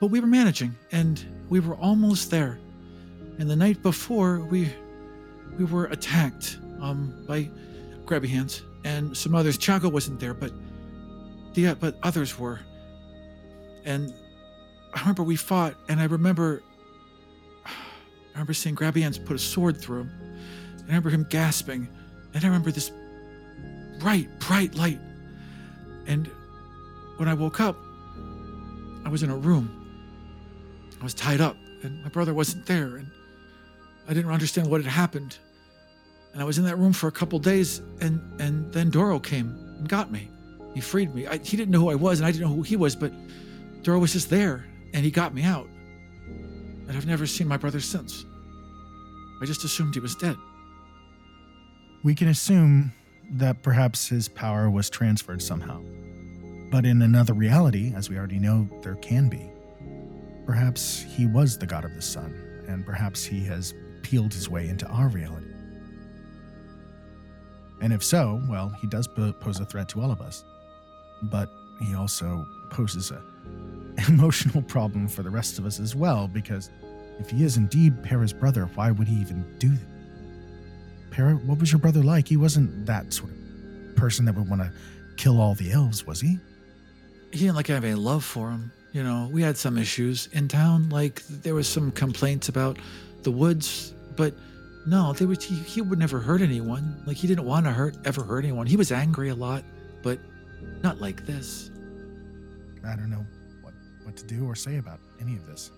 but 0.01 0.09
we 0.09 0.21
were 0.21 0.27
managing, 0.27 0.75
and 0.93 1.25
we 1.49 1.61
were 1.61 1.77
almost 1.77 2.31
there. 2.31 2.59
And 3.39 3.49
the 3.49 3.57
night 3.57 3.83
before, 3.83 4.41
we 4.41 4.73
we 5.59 5.65
were 5.65 5.87
attacked 5.87 6.59
um, 6.81 7.25
by 7.27 7.49
grabby 8.05 8.29
hands 8.29 8.63
and 8.85 9.17
some 9.17 9.35
others. 9.35 9.57
Chago 9.57 9.91
wasn't 9.91 10.21
there, 10.21 10.35
but 10.35 10.53
the 11.55 11.75
but 11.75 11.97
others 12.03 12.39
were. 12.39 12.61
And 13.85 14.13
I 14.95 15.01
remember 15.01 15.23
we 15.23 15.37
fought, 15.37 15.75
and 15.89 16.01
I 16.01 16.05
remember 16.05 16.63
I 18.35 18.39
remember 18.39 18.55
seeing 18.55 18.75
Grabby 18.75 19.03
Hands 19.03 19.17
put 19.17 19.37
a 19.37 19.39
sword 19.39 19.81
through 19.81 20.03
him. 20.03 20.11
I 20.81 20.87
remember 20.87 21.11
him 21.11 21.25
gasping. 21.31 21.89
And 22.35 22.43
I 22.43 22.49
remember 22.49 22.73
this 22.73 22.91
bright, 23.99 24.29
bright 24.41 24.75
light. 24.75 25.01
And 26.07 26.31
when 27.17 27.29
I 27.29 27.35
woke 27.35 27.61
up, 27.61 27.77
I 29.05 29.09
was 29.09 29.23
in 29.23 29.31
a 29.31 29.37
room. 29.37 29.81
I 31.01 31.05
was 31.05 31.15
tied 31.15 31.41
up, 31.41 31.57
and 31.83 32.03
my 32.03 32.09
brother 32.09 32.35
wasn't 32.35 32.67
there. 32.67 32.97
And 32.97 33.11
I 34.09 34.15
didn't 34.15 34.31
understand 34.31 34.69
what 34.69 34.83
had 34.83 34.91
happened. 34.91 35.39
And 36.33 36.43
I 36.43 36.45
was 36.45 36.59
in 36.59 36.65
that 36.65 36.77
room 36.77 36.93
for 36.93 37.09
a 37.09 37.13
couple 37.13 37.39
days, 37.39 37.81
and 38.01 38.21
and 38.41 38.73
then 38.73 38.91
Doro 38.91 39.19
came 39.21 39.57
and 39.79 39.89
got 39.89 40.11
me. 40.11 40.31
He 40.75 40.81
freed 40.81 41.15
me. 41.15 41.27
I, 41.27 41.39
he 41.39 41.57
didn't 41.57 41.71
know 41.71 41.81
who 41.81 41.91
I 41.91 41.95
was, 41.95 42.19
and 42.19 42.27
I 42.27 42.33
didn't 42.33 42.49
know 42.49 42.55
who 42.55 42.63
he 42.63 42.77
was, 42.77 42.97
but 42.97 43.13
Doro 43.83 43.99
was 44.01 44.13
just 44.13 44.31
there, 44.31 44.67
and 44.93 45.05
he 45.05 45.11
got 45.11 45.33
me 45.35 45.45
out. 45.45 45.69
And 46.89 46.97
I've 46.97 47.07
never 47.07 47.27
seen 47.27 47.47
my 47.47 47.57
brother 47.57 47.81
since. 47.81 48.25
I 49.41 49.47
just 49.47 49.65
assumed 49.65 49.95
he 49.95 50.01
was 50.01 50.17
dead. 50.17 50.37
We 52.03 52.15
can 52.15 52.29
assume 52.29 52.93
that 53.35 53.63
perhaps 53.63 54.09
his 54.09 54.29
power 54.29 54.71
was 54.71 54.89
transferred 54.89 55.43
somehow. 55.43 55.81
But 56.71 56.87
in 56.87 57.03
another 57.03 57.35
reality, 57.35 57.93
as 57.95 58.09
we 58.09 58.17
already 58.17 58.39
know 58.39 58.69
there 58.83 58.95
can 58.97 59.29
be, 59.29 59.51
perhaps 60.47 61.03
he 61.03 61.27
was 61.27 61.59
the 61.59 61.67
god 61.67 61.85
of 61.85 61.95
the 61.95 62.03
sun, 62.03 62.33
and 62.69 62.87
perhaps 62.87 63.25
he 63.25 63.45
has 63.45 63.75
peeled 64.03 64.33
his 64.33 64.49
way 64.49 64.69
into 64.69 64.87
our 64.87 65.09
reality. 65.09 65.47
And 67.81 67.93
if 67.93 68.05
so, 68.05 68.41
well, 68.49 68.71
he 68.81 68.87
does 68.87 69.09
pose 69.09 69.61
a 69.61 69.65
threat 69.65 69.89
to 69.91 70.01
all 70.01 70.11
of 70.11 70.21
us. 70.21 70.45
But 71.25 71.49
he 71.81 71.95
also 71.95 72.47
poses 72.71 73.11
a 73.11 73.23
emotional 74.09 74.63
problem 74.63 75.09
for 75.09 75.23
the 75.23 75.31
rest 75.31 75.59
of 75.59 75.67
us 75.67 75.81
as 75.81 75.97
well, 75.97 76.29
because 76.29 76.71
if 77.19 77.31
he 77.31 77.45
is 77.45 77.57
indeed 77.57 78.03
Para's 78.03 78.33
brother, 78.33 78.67
why 78.75 78.91
would 78.91 79.09
he 79.09 79.17
even 79.17 79.45
do 79.59 79.69
that? 79.69 79.94
Para, 81.15 81.35
what 81.35 81.61
was 81.61 81.71
your 81.71 81.79
brother 81.79 82.03
like? 82.03 82.27
He 82.27 82.37
wasn't 82.37 82.87
that 82.87 83.13
sort 83.13 83.31
of 83.31 83.97
person 83.97 84.25
that 84.25 84.35
would 84.35 84.49
want 84.49 84.63
to 84.63 84.73
kill 85.17 85.41
all 85.41 85.55
the 85.55 85.71
elves, 85.71 86.05
was 86.05 86.21
he? 86.21 86.39
He 87.31 87.39
didn't 87.39 87.55
like 87.55 87.69
have 87.69 87.85
any 87.85 87.95
love 87.95 88.25
for 88.25 88.51
him. 88.51 88.73
You 88.93 89.05
know, 89.05 89.29
we 89.33 89.41
had 89.41 89.57
some 89.57 89.79
issues 89.79 90.29
in 90.33 90.49
town. 90.49 90.89
Like 90.89 91.23
there 91.29 91.55
was 91.55 91.69
some 91.69 91.93
complaints 91.93 92.49
about 92.49 92.79
the 93.23 93.31
woods, 93.31 93.95
but 94.17 94.35
no, 94.87 95.13
they 95.13 95.25
would. 95.25 95.41
He, 95.41 95.55
he 95.55 95.81
would 95.81 96.01
never 96.01 96.19
hurt 96.19 96.43
anyone. 96.43 97.01
Like 97.07 97.17
he 97.17 97.29
didn't 97.29 97.45
want 97.45 97.67
to 97.67 97.73
hurt 97.73 97.97
ever 98.05 98.25
hurt 98.25 98.45
anyone. 98.45 98.67
He 98.67 98.77
was 98.77 98.91
angry 98.91 99.29
a 99.29 99.35
lot, 99.37 99.63
but 100.03 100.19
not 100.83 101.01
like 101.01 101.27
this. 101.27 101.71
I 102.87 102.97
don't 102.97 103.11
know 103.11 103.25
what 103.63 103.75
what 104.03 104.17
to 104.17 104.25
do 104.25 104.47
or 104.47 104.57
say 104.57 104.79
about 104.79 104.99
any 105.21 105.37
of 105.37 105.47
this. 105.47 105.71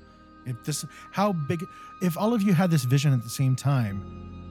If 0.46 0.64
this, 0.64 0.84
how 1.12 1.32
big, 1.32 1.60
if 2.02 2.16
all 2.16 2.32
of 2.32 2.40
you 2.40 2.54
had 2.54 2.70
this 2.70 2.84
vision 2.84 3.12
at 3.12 3.22
the 3.22 3.28
same 3.28 3.56
time, 3.56 4.45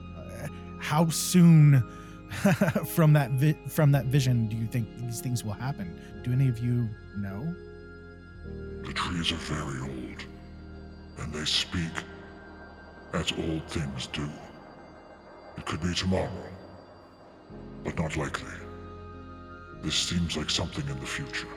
how 0.78 1.08
soon 1.08 1.82
from 2.94 3.12
that 3.12 3.30
vi- 3.32 3.58
from 3.68 3.92
that 3.92 4.06
vision 4.06 4.48
do 4.48 4.56
you 4.56 4.66
think 4.66 4.88
these 4.98 5.20
things 5.20 5.44
will 5.44 5.52
happen? 5.52 5.98
Do 6.22 6.32
any 6.32 6.48
of 6.48 6.58
you 6.58 6.88
know? 7.16 7.54
The 8.84 8.92
trees 8.92 9.32
are 9.32 9.36
very 9.36 9.80
old, 9.80 10.24
and 11.18 11.32
they 11.32 11.44
speak 11.44 11.92
as 13.12 13.32
old 13.32 13.66
things 13.68 14.06
do. 14.08 14.28
It 15.56 15.64
could 15.64 15.80
be 15.80 15.94
tomorrow, 15.94 16.30
but 17.84 17.98
not 17.98 18.16
likely. 18.16 18.52
This 19.82 19.94
seems 19.94 20.36
like 20.36 20.50
something 20.50 20.86
in 20.88 20.98
the 21.00 21.06
future. 21.06 21.48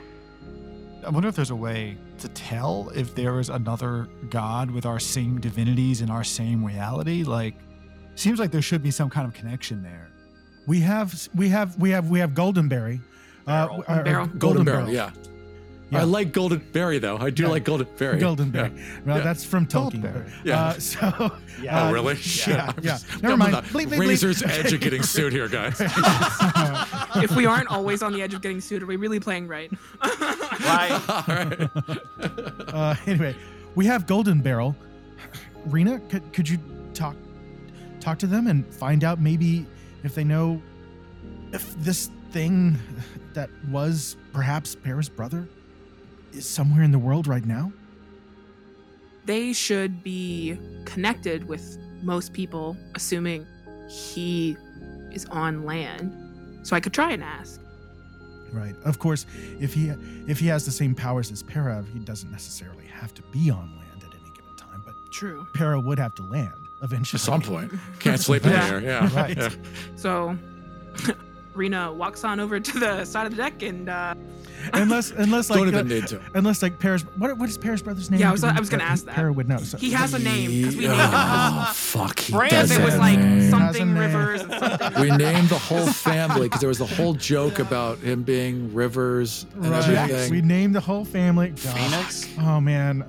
I 1.04 1.08
wonder 1.08 1.28
if 1.28 1.36
there's 1.36 1.50
a 1.50 1.56
way 1.56 1.96
to 2.18 2.28
tell 2.28 2.90
if 2.94 3.14
there 3.14 3.40
is 3.40 3.48
another 3.48 4.08
god 4.28 4.70
with 4.70 4.84
our 4.84 5.00
same 5.00 5.40
divinities 5.40 6.02
in 6.02 6.10
our 6.10 6.24
same 6.24 6.64
reality. 6.64 7.24
Like, 7.24 7.54
seems 8.14 8.38
like 8.38 8.50
there 8.50 8.62
should 8.62 8.82
be 8.82 8.90
some 8.90 9.10
kind 9.10 9.26
of 9.26 9.34
connection 9.34 9.82
there. 9.82 10.08
We 10.66 10.80
have 10.80 11.28
we 11.34 11.48
have 11.48 11.76
we 11.78 11.90
have 11.90 12.10
we 12.10 12.18
have 12.20 12.30
Goldenberry. 12.32 13.00
Barrel. 13.46 13.84
uh, 13.88 14.02
Barrel. 14.02 14.26
Golden, 14.26 14.64
Barrel, 14.64 14.88
yeah. 14.90 15.10
Yeah. 15.90 16.00
I 16.00 16.02
like 16.04 16.32
Golden 16.32 16.60
Berry 16.72 16.98
though. 17.00 17.16
I 17.16 17.30
do 17.30 17.44
Yeah. 17.44 17.48
like 17.48 17.64
Golden 17.64 17.88
Berry. 17.98 18.20
Goldenberry. 18.20 19.04
Well, 19.04 19.16
Yeah. 19.18 19.24
that's 19.24 19.44
from 19.44 19.66
Tolkien. 19.66 20.02
Goldberry. 20.02 20.30
Yeah. 20.44 20.60
Uh, 20.66 20.72
so 20.78 21.32
Yeah. 21.62 21.82
Oh, 21.82 21.88
uh, 21.88 21.92
really? 21.92 22.14
Shit. 22.16 22.54
yeah, 22.54 22.72
yeah. 22.80 22.98
Never 23.22 23.36
mind. 23.36 23.56
on 23.56 23.64
the 23.64 23.68
Bleep, 23.70 23.86
bleep, 23.86 23.96
bleep. 23.96 24.08
razor's 24.08 24.42
edge 24.44 24.72
of 24.72 24.80
getting 24.80 25.02
sued 25.02 25.32
here, 25.32 25.48
guys. 25.48 25.80
if 27.16 27.34
we 27.34 27.44
aren't 27.46 27.68
always 27.68 28.02
on 28.02 28.12
the 28.12 28.22
edge 28.22 28.34
of 28.34 28.40
getting 28.42 28.60
sued, 28.60 28.82
are 28.84 28.86
we 28.86 28.94
really 28.96 29.18
playing 29.18 29.48
right? 29.48 29.72
Right. 30.60 30.92
All 31.08 31.24
right. 31.26 31.70
uh, 32.72 32.94
anyway, 33.06 33.34
we 33.74 33.86
have 33.86 34.06
Golden 34.06 34.40
Barrel. 34.42 34.76
Rena, 35.66 35.98
could, 36.08 36.32
could 36.32 36.48
you 36.48 36.58
talk 36.94 37.16
talk 38.00 38.18
to 38.20 38.26
them 38.26 38.46
and 38.46 38.66
find 38.74 39.04
out 39.04 39.20
maybe 39.20 39.66
if 40.02 40.14
they 40.14 40.24
know 40.24 40.60
if 41.52 41.74
this 41.76 42.10
thing 42.30 42.78
that 43.34 43.50
was 43.68 44.16
perhaps 44.32 44.74
Para's 44.74 45.08
brother 45.08 45.48
is 46.32 46.48
somewhere 46.48 46.82
in 46.82 46.92
the 46.92 46.98
world 46.98 47.26
right 47.26 47.44
now? 47.44 47.72
they 49.30 49.52
should 49.52 50.02
be 50.02 50.58
connected 50.84 51.46
with 51.46 51.78
most 52.02 52.32
people, 52.32 52.76
assuming 52.96 53.46
he 53.88 54.56
is 55.12 55.24
on 55.26 55.64
land. 55.64 56.12
So 56.66 56.74
I 56.76 56.80
could 56.80 56.92
try 56.92 57.12
and 57.12 57.22
ask. 57.22 57.60
Right. 58.52 58.74
Of 58.84 58.98
course, 58.98 59.26
if 59.60 59.72
he 59.72 59.92
if 60.26 60.40
he 60.40 60.48
has 60.48 60.64
the 60.64 60.72
same 60.72 60.96
powers 60.96 61.30
as 61.30 61.42
Para, 61.44 61.84
he 61.92 62.00
doesn't 62.00 62.32
necessarily 62.32 62.86
have 62.86 63.14
to 63.14 63.22
be 63.30 63.50
on 63.50 63.78
land 63.78 64.02
at 64.02 64.12
any 64.12 64.30
given 64.34 64.56
time, 64.56 64.82
but 64.84 64.94
True. 65.12 65.46
Para 65.54 65.78
would 65.78 65.98
have 66.00 66.14
to 66.16 66.22
land 66.22 66.66
eventually. 66.82 67.18
At 67.18 67.24
some 67.24 67.42
point. 67.42 67.72
Can't 67.98 68.20
sleep 68.28 68.44
in 68.44 68.52
Yeah. 68.52 68.66
here. 68.68 68.80
Yeah. 68.80 69.14
Right. 69.14 69.36
Yeah. 69.36 69.48
So 69.96 70.36
Rena 71.54 71.92
walks 71.92 72.24
on 72.24 72.40
over 72.40 72.60
to 72.60 72.78
the 72.78 73.04
side 73.04 73.26
of 73.26 73.32
the 73.32 73.36
deck 73.42 73.62
and 73.62 73.88
uh, 73.88 74.14
unless 74.72 75.10
unless 75.10 75.50
like 75.50 75.58
Don't 75.58 75.68
even 75.68 75.80
uh, 75.90 75.94
need 75.94 76.06
to. 76.08 76.20
unless 76.34 76.62
like 76.62 76.78
Para's 76.78 77.02
what 77.16 77.36
what 77.38 77.48
is 77.48 77.58
Para's 77.58 77.82
brother's 77.82 78.08
name? 78.10 78.20
Yeah, 78.20 78.28
I 78.28 78.32
was- 78.32 78.44
I 78.44 78.58
was 78.58 78.68
gonna 78.70 78.84
ask 78.84 79.04
that. 79.06 79.14
Paris 79.14 79.34
would 79.34 79.48
know. 79.48 79.58
So, 79.58 79.76
he 79.76 79.90
has 79.90 80.14
a 80.14 80.18
name 80.20 80.50
because 80.50 80.76
we 80.76 80.86
named 80.86 81.00
Oh, 81.02 81.72
fuck. 81.74 82.20
He 82.20 82.32
Brandon 82.32 82.60
does 82.60 82.70
it 82.70 82.80
was 82.82 82.92
have 82.92 83.00
like 83.00 83.18
name. 83.18 83.50
something 83.50 83.66
Has 83.66 83.76
a 83.76 83.84
name. 83.84 83.96
rivers 83.98 84.40
something. 84.42 85.00
We 85.02 85.10
named 85.16 85.48
the 85.48 85.58
whole 85.58 85.86
family 85.86 86.42
because 86.48 86.60
there 86.60 86.68
was 86.68 86.80
a 86.80 86.86
whole 86.86 87.14
joke 87.14 87.58
about 87.58 87.98
him 87.98 88.22
being 88.22 88.72
Rivers 88.72 89.44
and 89.54 89.70
right. 89.70 89.88
everything. 89.88 90.30
We 90.30 90.42
named 90.42 90.74
the 90.76 90.80
whole 90.80 91.04
family. 91.04 91.48
God. 91.50 91.58
Phoenix? 91.58 92.28
Oh 92.40 92.60
man. 92.60 93.04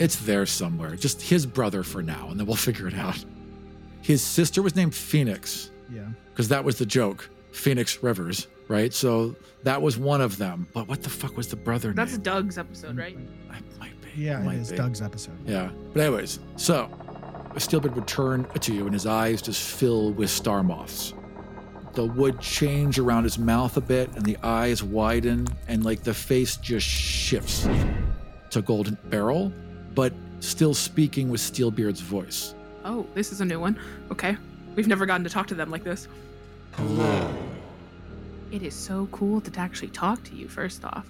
It's 0.00 0.16
there 0.16 0.46
somewhere. 0.46 0.96
Just 0.96 1.22
his 1.22 1.46
brother 1.46 1.82
for 1.84 2.02
now, 2.02 2.28
and 2.30 2.40
then 2.40 2.46
we'll 2.46 2.56
figure 2.70 2.88
it 2.88 2.94
out. 2.94 3.24
His 4.02 4.22
sister 4.22 4.62
was 4.62 4.74
named 4.74 4.94
Phoenix 4.94 5.70
Yeah. 5.92 6.06
because 6.32 6.48
that 6.48 6.64
was 6.64 6.76
the 6.78 6.86
joke. 6.86 7.28
Phoenix 7.52 8.02
Rivers, 8.02 8.46
right? 8.68 8.94
So 8.94 9.36
that 9.64 9.82
was 9.82 9.98
one 9.98 10.20
of 10.20 10.38
them. 10.38 10.66
But 10.72 10.88
what 10.88 11.02
the 11.02 11.10
fuck 11.10 11.36
was 11.36 11.48
the 11.48 11.56
brother 11.56 11.92
That's 11.92 12.12
name? 12.12 12.22
Doug's 12.22 12.58
episode, 12.58 12.96
right? 12.96 13.16
That 13.50 13.62
might 13.78 14.00
be. 14.00 14.22
Yeah, 14.22 14.40
might 14.42 14.54
it 14.56 14.60
is 14.60 14.70
be. 14.70 14.76
Doug's 14.76 15.02
episode. 15.02 15.36
Yeah. 15.46 15.70
But 15.92 16.02
anyways, 16.02 16.38
so 16.56 16.88
Steelbeard 17.56 17.94
would 17.94 18.06
turn 18.06 18.44
to 18.44 18.72
you, 18.74 18.84
and 18.84 18.92
his 18.94 19.04
eyes 19.04 19.42
just 19.42 19.62
fill 19.62 20.12
with 20.12 20.30
star 20.30 20.62
moths. 20.62 21.12
The 21.94 22.06
wood 22.06 22.40
change 22.40 23.00
around 23.00 23.24
his 23.24 23.36
mouth 23.38 23.76
a 23.76 23.80
bit, 23.80 24.10
and 24.14 24.24
the 24.24 24.36
eyes 24.44 24.82
widen, 24.82 25.48
and 25.66 25.84
like 25.84 26.04
the 26.04 26.14
face 26.14 26.56
just 26.56 26.86
shifts 26.86 27.68
to 28.50 28.62
Golden 28.62 28.96
Barrel, 29.06 29.52
but 29.94 30.12
still 30.40 30.74
speaking 30.74 31.30
with 31.30 31.40
Steelbeard's 31.40 32.00
voice. 32.00 32.54
Oh, 32.84 33.06
this 33.14 33.32
is 33.32 33.40
a 33.40 33.44
new 33.44 33.60
one. 33.60 33.78
Okay. 34.10 34.36
We've 34.74 34.88
never 34.88 35.06
gotten 35.06 35.24
to 35.24 35.30
talk 35.30 35.46
to 35.48 35.54
them 35.54 35.70
like 35.70 35.84
this. 35.84 36.08
Hello. 36.72 37.34
It 38.50 38.62
is 38.62 38.74
so 38.74 39.08
cool 39.12 39.40
to 39.40 39.60
actually 39.60 39.88
talk 39.88 40.22
to 40.24 40.34
you, 40.34 40.48
first 40.48 40.84
off. 40.84 41.06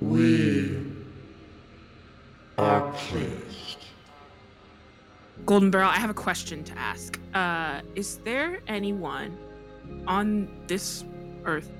We 0.00 0.78
are 2.58 2.92
pleased. 2.92 3.78
Golden 5.44 5.70
Barrel, 5.70 5.90
I 5.90 5.96
have 5.96 6.10
a 6.10 6.14
question 6.14 6.62
to 6.64 6.78
ask. 6.78 7.18
Uh, 7.34 7.80
is 7.94 8.18
there 8.18 8.60
anyone 8.68 9.36
on 10.06 10.48
this 10.66 11.04
earth 11.44 11.70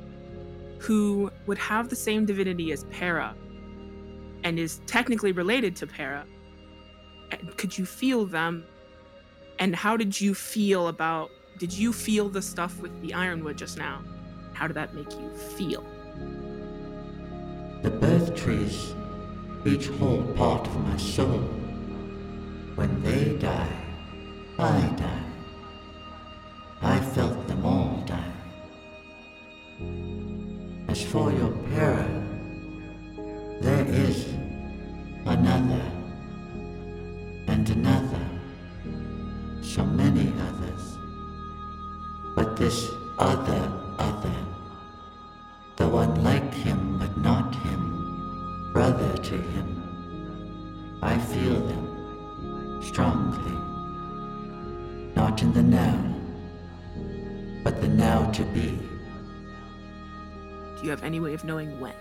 who 0.78 1.30
would 1.46 1.58
have 1.58 1.88
the 1.88 1.96
same 1.96 2.26
divinity 2.26 2.72
as 2.72 2.84
Para 2.84 3.34
and 4.44 4.58
is 4.58 4.80
technically 4.86 5.32
related 5.32 5.76
to 5.76 5.86
Para? 5.86 6.24
Could 7.56 7.76
you 7.76 7.86
feel 7.86 8.26
them? 8.26 8.64
And 9.58 9.74
how 9.74 9.96
did 9.96 10.20
you 10.20 10.34
feel 10.34 10.88
about? 10.88 11.30
Did 11.58 11.72
you 11.72 11.92
feel 11.92 12.28
the 12.28 12.42
stuff 12.42 12.80
with 12.80 13.00
the 13.02 13.14
ironwood 13.14 13.56
just 13.56 13.78
now? 13.78 14.02
How 14.52 14.66
did 14.66 14.74
that 14.74 14.94
make 14.94 15.12
you 15.12 15.30
feel? 15.30 15.84
The 17.82 17.90
birth 17.90 18.34
trees 18.36 18.94
each 19.64 19.86
hold 19.88 20.34
part 20.36 20.66
of 20.66 20.76
my 20.88 20.96
soul. 20.96 21.40
When 22.74 23.02
they 23.02 23.36
die, 23.36 23.76
I 24.58 24.80
die. 24.96 25.24
I 26.82 26.98
felt 27.00 27.46
them 27.46 27.64
all 27.64 28.02
die. 28.06 28.32
As 30.88 31.02
for 31.02 31.30
your 31.32 31.52
para, 31.70 32.31
there 33.62 33.86
is 33.86 34.26
another 35.24 35.84
and 37.46 37.70
another, 37.70 38.26
so 39.62 39.84
many 39.84 40.32
others. 40.48 40.98
But 42.34 42.56
this 42.56 42.90
other 43.20 43.62
other, 43.98 44.34
the 45.76 45.86
one 45.86 46.24
like 46.24 46.52
him 46.52 46.98
but 46.98 47.16
not 47.16 47.54
him, 47.54 48.72
brother 48.72 49.16
to 49.16 49.36
him, 49.36 50.98
I 51.00 51.16
feel 51.16 51.60
them 51.60 52.82
strongly. 52.82 53.56
Not 55.14 55.40
in 55.40 55.52
the 55.52 55.62
now, 55.62 55.98
but 57.62 57.80
the 57.80 57.88
now 57.88 58.28
to 58.32 58.42
be. 58.46 58.70
Do 60.76 60.82
you 60.82 60.90
have 60.90 61.04
any 61.04 61.20
way 61.20 61.32
of 61.32 61.44
knowing 61.44 61.78
when? 61.78 61.94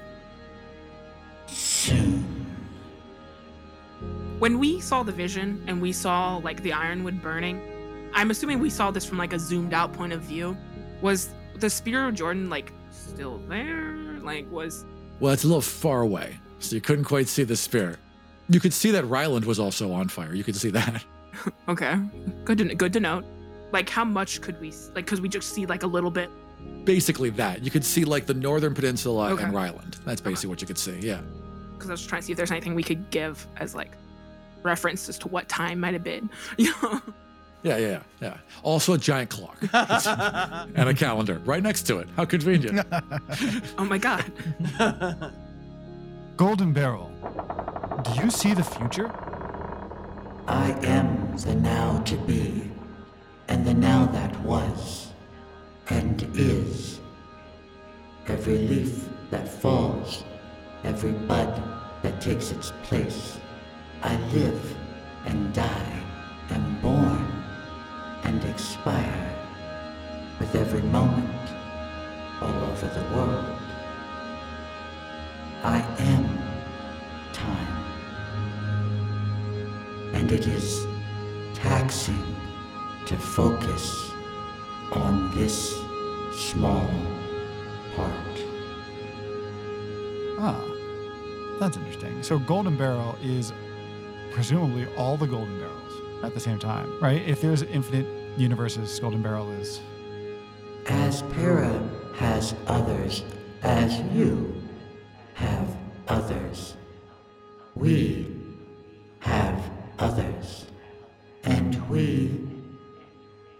When 4.41 4.57
we 4.57 4.79
saw 4.81 5.03
the 5.03 5.11
vision 5.11 5.63
and 5.67 5.79
we 5.79 5.91
saw 5.91 6.37
like 6.37 6.63
the 6.63 6.73
ironwood 6.73 7.21
burning, 7.21 7.61
I'm 8.11 8.31
assuming 8.31 8.57
we 8.59 8.71
saw 8.71 8.89
this 8.89 9.05
from 9.05 9.19
like 9.19 9.33
a 9.33 9.39
zoomed 9.39 9.71
out 9.71 9.93
point 9.93 10.13
of 10.13 10.21
view. 10.21 10.57
Was 11.03 11.29
the 11.59 11.69
spear 11.69 12.07
of 12.07 12.15
Jordan 12.15 12.49
like 12.49 12.73
still 12.89 13.37
there? 13.47 13.93
Like 14.23 14.49
was 14.51 14.83
Well, 15.19 15.31
it's 15.31 15.43
a 15.43 15.47
little 15.47 15.61
far 15.61 16.01
away, 16.01 16.39
so 16.57 16.73
you 16.73 16.81
couldn't 16.81 17.05
quite 17.05 17.27
see 17.27 17.43
the 17.43 17.55
spear. 17.55 17.97
You 18.49 18.59
could 18.59 18.73
see 18.73 18.89
that 18.89 19.05
Ryland 19.05 19.45
was 19.45 19.59
also 19.59 19.91
on 19.91 20.07
fire. 20.07 20.33
You 20.33 20.43
could 20.43 20.55
see 20.55 20.71
that. 20.71 21.05
okay. 21.69 21.97
Good 22.43 22.57
to 22.57 22.73
good 22.73 22.93
to 22.93 22.99
note. 22.99 23.25
Like 23.71 23.89
how 23.91 24.03
much 24.05 24.41
could 24.41 24.59
we 24.59 24.73
like 24.95 25.05
cuz 25.05 25.21
we 25.21 25.29
just 25.29 25.53
see 25.53 25.67
like 25.67 25.83
a 25.83 25.87
little 25.87 26.09
bit 26.09 26.31
Basically, 26.83 27.29
that. 27.31 27.63
You 27.63 27.69
could 27.69 27.85
see 27.85 28.05
like 28.05 28.25
the 28.25 28.33
northern 28.33 28.73
peninsula 28.73 29.33
Okay. 29.33 29.43
and 29.43 29.53
Ryland. 29.53 29.97
That's 30.03 30.19
basically 30.21 30.49
what 30.49 30.61
you 30.61 30.67
could 30.67 30.79
see. 30.79 30.97
Yeah. 30.99 31.21
cuz 31.77 31.89
I 31.89 31.93
was 31.93 32.03
trying 32.07 32.21
to 32.21 32.25
see 32.25 32.31
if 32.33 32.37
there's 32.37 32.49
anything 32.49 32.73
we 32.73 32.81
could 32.83 33.07
give 33.11 33.45
as 33.57 33.75
like 33.75 33.91
reference 34.63 35.09
as 35.09 35.17
to 35.19 35.27
what 35.27 35.47
time 35.49 35.79
might 35.79 35.93
have 35.93 36.03
been. 36.03 36.29
You 36.57 36.71
know. 36.81 37.01
Yeah, 37.63 37.77
yeah, 37.77 37.87
yeah, 37.87 37.99
yeah. 38.21 38.37
Also 38.63 38.93
a 38.93 38.97
giant 38.97 39.29
clock 39.29 39.55
and 40.75 40.89
a 40.89 40.93
calendar 40.95 41.39
right 41.45 41.61
next 41.61 41.83
to 41.83 41.99
it. 41.99 42.07
How 42.15 42.25
convenient. 42.25 42.85
Oh 43.77 43.85
my 43.85 43.99
god. 43.99 44.25
Golden 46.37 46.73
Barrel, 46.73 47.11
do 48.03 48.23
you 48.23 48.31
see 48.31 48.55
the 48.55 48.63
future? 48.63 49.11
I 50.47 50.71
am 50.83 51.37
the 51.37 51.53
now 51.55 51.99
to 51.99 52.17
be, 52.17 52.69
and 53.47 53.63
the 53.63 53.75
now 53.75 54.05
that 54.07 54.39
was, 54.41 55.11
and 55.89 56.23
is. 56.33 56.99
Every 58.27 58.57
leaf 58.57 59.07
that 59.29 59.47
falls, 59.47 60.23
every 60.83 61.11
bud 61.11 61.61
that 62.01 62.19
takes 62.21 62.51
its 62.51 62.71
place. 62.83 63.37
I 64.03 64.17
live 64.33 64.75
and 65.25 65.53
die, 65.53 66.03
am 66.49 66.79
born 66.81 67.43
and 68.23 68.43
expire, 68.45 69.35
with 70.39 70.55
every 70.55 70.81
moment, 70.81 71.49
all 72.41 72.63
over 72.63 72.87
the 72.87 73.15
world. 73.15 73.57
I 75.63 75.79
am 75.99 76.39
time 77.33 77.81
and 80.13 80.31
it 80.31 80.47
is 80.47 80.85
taxing 81.53 82.35
to 83.05 83.17
focus 83.17 84.11
on 84.91 85.35
this 85.35 85.79
small 86.33 86.89
part. 87.95 88.43
Ah, 90.39 90.63
that's 91.59 91.77
interesting. 91.77 92.23
So 92.23 92.39
Golden 92.39 92.75
Barrel 92.75 93.15
is 93.21 93.53
presumably 94.31 94.87
all 94.95 95.17
the 95.17 95.27
Golden 95.27 95.59
Barrels 95.59 96.23
at 96.23 96.33
the 96.33 96.39
same 96.39 96.59
time, 96.59 96.99
right? 97.01 97.21
If 97.27 97.41
there's 97.41 97.61
infinite 97.63 98.07
universes, 98.37 98.99
Golden 98.99 99.21
Barrel 99.21 99.51
is. 99.51 99.81
As 100.87 101.21
Para 101.33 101.89
has 102.15 102.55
others, 102.67 103.23
as 103.63 103.99
you 104.13 104.61
have 105.33 105.75
others, 106.07 106.75
we 107.75 108.27
have 109.19 109.69
others, 109.99 110.65
and 111.43 111.89
we 111.89 112.47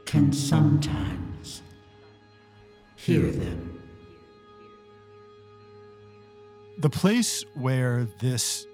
can 0.05 0.33
sometimes 0.33 1.61
hear 2.95 3.31
them. 3.31 3.81
The 6.79 6.89
place 6.89 7.45
where 7.53 8.07
this 8.19 8.65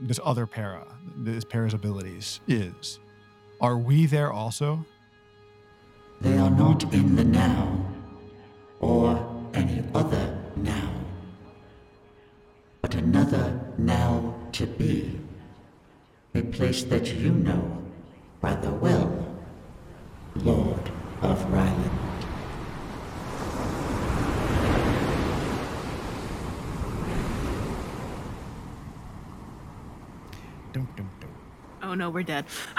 this 0.00 0.20
other 0.24 0.46
para, 0.46 0.86
this 1.16 1.44
para's 1.44 1.74
abilities 1.74 2.40
is, 2.46 2.98
are 3.60 3.78
we 3.78 4.06
there 4.06 4.32
also? 4.32 4.84
They 6.20 6.36
are 6.38 6.50
not 6.50 6.82
in 6.94 7.16
the 7.16 7.24
now, 7.24 7.84
or 8.80 9.48
any 9.54 9.82
other 9.94 10.38
now, 10.56 10.90
but 12.82 12.94
another 12.94 13.60
now 13.78 14.34
to 14.52 14.66
be. 14.66 15.20
A 16.34 16.42
place 16.42 16.84
that 16.84 17.14
you 17.14 17.30
know 17.30 17.82
rather 18.42 18.70
well, 18.70 19.26
Lord 20.36 20.90
of 21.22 21.42
Ryland. 21.50 22.05
Dum, 30.76 30.86
dum, 30.94 31.10
dum. 31.20 31.30
Oh 31.82 31.94
no, 31.94 32.10
we're 32.10 32.22
dead. 32.22 32.44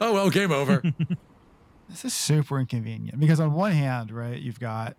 oh 0.00 0.12
well, 0.12 0.30
game 0.30 0.52
over. 0.52 0.80
This 1.88 2.04
is 2.04 2.14
super 2.14 2.58
inconvenient 2.58 3.18
because 3.20 3.38
on 3.40 3.52
one 3.52 3.70
hand, 3.72 4.10
right, 4.10 4.40
you've 4.40 4.58
got 4.58 4.96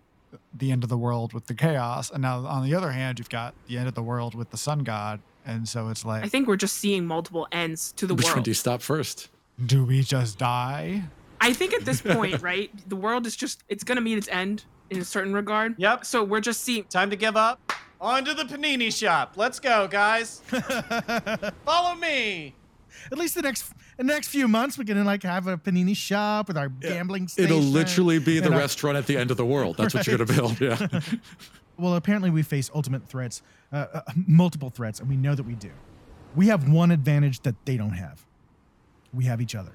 the 0.54 0.72
end 0.72 0.82
of 0.84 0.88
the 0.88 0.96
world 0.96 1.34
with 1.34 1.46
the 1.46 1.54
chaos, 1.54 2.10
and 2.10 2.22
now 2.22 2.44
on 2.46 2.64
the 2.64 2.74
other 2.74 2.90
hand, 2.90 3.18
you've 3.18 3.28
got 3.28 3.54
the 3.66 3.76
end 3.78 3.88
of 3.88 3.94
the 3.94 4.02
world 4.02 4.34
with 4.34 4.50
the 4.50 4.56
sun 4.56 4.80
god, 4.80 5.20
and 5.46 5.68
so 5.68 5.88
it's 5.88 6.04
like, 6.04 6.24
I 6.24 6.28
think 6.28 6.48
we're 6.48 6.56
just 6.56 6.76
seeing 6.76 7.06
multiple 7.06 7.46
ends 7.52 7.92
to 7.92 8.06
the 8.06 8.14
world. 8.14 8.24
Which 8.24 8.34
one 8.34 8.42
do 8.42 8.50
you 8.50 8.54
stop 8.54 8.82
first? 8.82 9.28
do 9.64 9.84
we 9.84 10.02
just 10.02 10.38
die? 10.38 11.02
I 11.40 11.52
think 11.52 11.74
at 11.74 11.84
this 11.84 12.00
point, 12.00 12.42
right, 12.42 12.70
the 12.88 12.96
world 12.96 13.26
is 13.26 13.36
just 13.36 13.62
it's 13.68 13.84
gonna 13.84 14.00
meet 14.00 14.18
its 14.18 14.28
end 14.28 14.64
in 14.90 14.98
a 14.98 15.04
certain 15.04 15.34
regard. 15.34 15.74
Yep. 15.78 16.04
So 16.04 16.24
we're 16.24 16.40
just 16.40 16.62
seeing 16.62 16.84
Time 16.84 17.10
to 17.10 17.16
give 17.16 17.36
up. 17.36 17.67
On 18.00 18.24
to 18.24 18.34
the 18.34 18.44
panini 18.44 18.94
shop. 18.96 19.32
Let's 19.36 19.58
go, 19.58 19.88
guys. 19.88 20.40
Follow 21.64 21.94
me. 21.96 22.54
At 23.10 23.18
least 23.18 23.34
the 23.34 23.42
next 23.42 23.72
the 23.96 24.04
next 24.04 24.28
few 24.28 24.46
months, 24.46 24.78
we 24.78 24.84
can 24.84 25.04
like 25.04 25.22
have 25.24 25.46
a 25.46 25.56
panini 25.56 25.96
shop 25.96 26.48
with 26.48 26.56
our 26.56 26.68
gambling 26.68 27.26
station. 27.28 27.50
It'll 27.50 27.62
literally 27.62 28.18
be 28.18 28.38
the 28.40 28.52
our- 28.52 28.58
restaurant 28.58 28.96
at 28.96 29.06
the 29.06 29.16
end 29.16 29.30
of 29.30 29.36
the 29.36 29.44
world. 29.46 29.76
That's 29.76 29.94
what 29.94 30.06
you're 30.06 30.18
gonna 30.18 30.32
build. 30.56 30.60
Yeah. 30.60 30.88
Well, 31.80 31.94
apparently 31.94 32.30
we 32.30 32.42
face 32.42 32.72
ultimate 32.74 33.06
threats, 33.08 33.40
uh, 33.72 33.86
uh, 33.94 34.00
multiple 34.26 34.68
threats, 34.68 34.98
and 34.98 35.08
we 35.08 35.16
know 35.16 35.36
that 35.36 35.44
we 35.44 35.54
do. 35.54 35.70
We 36.34 36.48
have 36.48 36.68
one 36.68 36.90
advantage 36.90 37.38
that 37.42 37.54
they 37.66 37.76
don't 37.76 37.92
have. 37.92 38.26
We 39.14 39.26
have 39.26 39.40
each 39.40 39.54
other. 39.54 39.70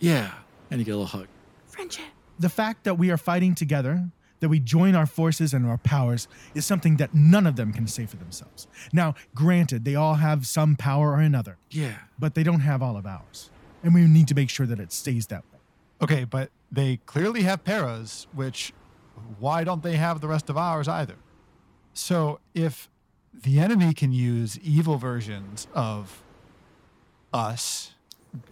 Yeah. 0.00 0.32
And 0.72 0.80
you 0.80 0.84
get 0.84 0.90
a 0.90 0.96
little 0.96 1.06
hug. 1.06 1.28
friendship. 1.68 2.06
The 2.40 2.48
fact 2.48 2.82
that 2.82 2.98
we 2.98 3.12
are 3.12 3.16
fighting 3.16 3.54
together, 3.54 4.04
that 4.42 4.48
we 4.48 4.58
join 4.58 4.96
our 4.96 5.06
forces 5.06 5.54
and 5.54 5.64
our 5.64 5.78
powers, 5.78 6.26
is 6.52 6.66
something 6.66 6.96
that 6.96 7.14
none 7.14 7.46
of 7.46 7.54
them 7.54 7.72
can 7.72 7.86
say 7.86 8.06
for 8.06 8.16
themselves. 8.16 8.66
Now, 8.92 9.14
granted, 9.36 9.84
they 9.84 9.94
all 9.94 10.14
have 10.16 10.48
some 10.48 10.74
power 10.74 11.12
or 11.12 11.20
another, 11.20 11.58
Yeah. 11.70 11.94
but 12.18 12.34
they 12.34 12.42
don't 12.42 12.60
have 12.60 12.82
all 12.82 12.96
of 12.96 13.06
ours. 13.06 13.50
And 13.84 13.94
we 13.94 14.02
need 14.08 14.26
to 14.28 14.34
make 14.34 14.50
sure 14.50 14.66
that 14.66 14.80
it 14.80 14.92
stays 14.92 15.28
that 15.28 15.44
way. 15.52 15.60
Okay, 16.02 16.24
but 16.24 16.50
they 16.72 16.96
clearly 17.06 17.42
have 17.44 17.62
paras, 17.62 18.26
which 18.32 18.72
why 19.38 19.62
don't 19.62 19.84
they 19.84 19.94
have 19.96 20.20
the 20.20 20.26
rest 20.26 20.50
of 20.50 20.56
ours 20.58 20.88
either? 20.88 21.14
So 21.94 22.40
if 22.52 22.90
the 23.32 23.60
enemy 23.60 23.94
can 23.94 24.10
use 24.10 24.58
evil 24.58 24.98
versions 24.98 25.68
of 25.72 26.20
us, 27.32 27.94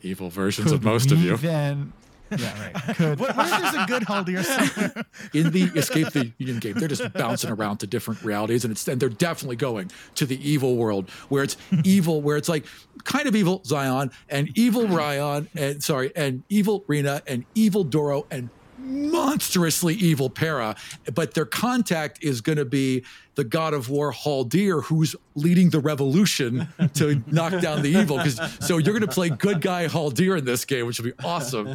Evil 0.02 0.28
versions 0.30 0.72
of 0.72 0.84
most 0.84 1.10
of 1.10 1.18
you. 1.18 1.36
Then, 1.38 1.94
yeah, 2.36 2.62
right. 2.62 2.74
Could 2.96 3.18
What, 3.18 3.36
what 3.36 3.46
if 3.46 3.60
there's 3.60 3.84
a 3.84 3.86
good 3.86 4.02
Haldir 4.02 4.44
somewhere? 4.74 5.04
in 5.34 5.50
the 5.50 5.64
Escape 5.78 6.10
the 6.10 6.32
Union 6.38 6.58
game, 6.58 6.74
they're 6.74 6.88
just 6.88 7.12
bouncing 7.12 7.50
around 7.50 7.78
to 7.78 7.86
different 7.86 8.22
realities, 8.22 8.64
and 8.64 8.72
it's 8.72 8.86
and 8.88 9.00
they're 9.00 9.08
definitely 9.08 9.56
going 9.56 9.90
to 10.16 10.26
the 10.26 10.36
evil 10.48 10.76
world 10.76 11.10
where 11.28 11.42
it's 11.42 11.56
evil, 11.84 12.22
where 12.22 12.36
it's 12.36 12.48
like 12.48 12.66
kind 13.04 13.26
of 13.26 13.34
evil 13.34 13.62
Zion 13.64 14.10
and 14.28 14.56
evil 14.56 14.86
Ryan 14.86 15.48
and 15.54 15.82
sorry 15.82 16.12
and 16.14 16.42
evil 16.48 16.84
Rena 16.86 17.22
and 17.26 17.44
evil 17.54 17.84
Doro 17.84 18.26
and 18.30 18.50
monstrously 18.80 19.94
evil 19.94 20.30
Para, 20.30 20.76
but 21.14 21.34
their 21.34 21.44
contact 21.44 22.22
is 22.22 22.40
going 22.40 22.58
to 22.58 22.64
be 22.64 23.04
the 23.34 23.44
god 23.44 23.74
of 23.74 23.88
war 23.88 24.12
Haldir, 24.12 24.82
who's 24.84 25.14
leading 25.34 25.70
the 25.70 25.80
revolution 25.80 26.68
to 26.94 27.22
knock 27.26 27.60
down 27.60 27.82
the 27.82 27.88
evil. 27.90 28.16
Because 28.18 28.40
so 28.60 28.78
you're 28.78 28.92
going 28.92 29.00
to 29.06 29.14
play 29.14 29.28
good 29.30 29.60
guy 29.60 29.86
Haldir 29.86 30.38
in 30.38 30.44
this 30.44 30.64
game, 30.64 30.86
which 30.86 30.98
will 31.00 31.06
be 31.10 31.24
awesome. 31.24 31.74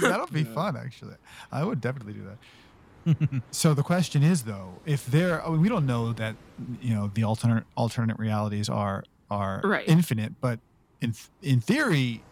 that'll 0.00 0.26
be 0.28 0.44
fun, 0.58 0.76
actually. 0.76 1.14
I 1.52 1.64
would 1.64 1.80
definitely 1.80 2.14
do 2.14 2.24
that. 2.24 3.42
so 3.50 3.74
the 3.74 3.82
question 3.82 4.22
is, 4.22 4.42
though, 4.44 4.74
if 4.86 5.06
there, 5.06 5.44
I 5.46 5.50
mean, 5.50 5.60
we 5.60 5.68
don't 5.68 5.86
know 5.86 6.12
that 6.14 6.36
you 6.80 6.94
know 6.94 7.10
the 7.12 7.22
alternate 7.24 7.64
alternate 7.76 8.18
realities 8.18 8.68
are 8.68 9.04
are 9.30 9.60
Right. 9.64 9.84
infinite, 9.86 10.40
but 10.40 10.58
in 11.02 11.14
in 11.42 11.60
theory, 11.60 12.22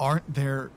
aren't 0.00 0.32
there 0.34 0.70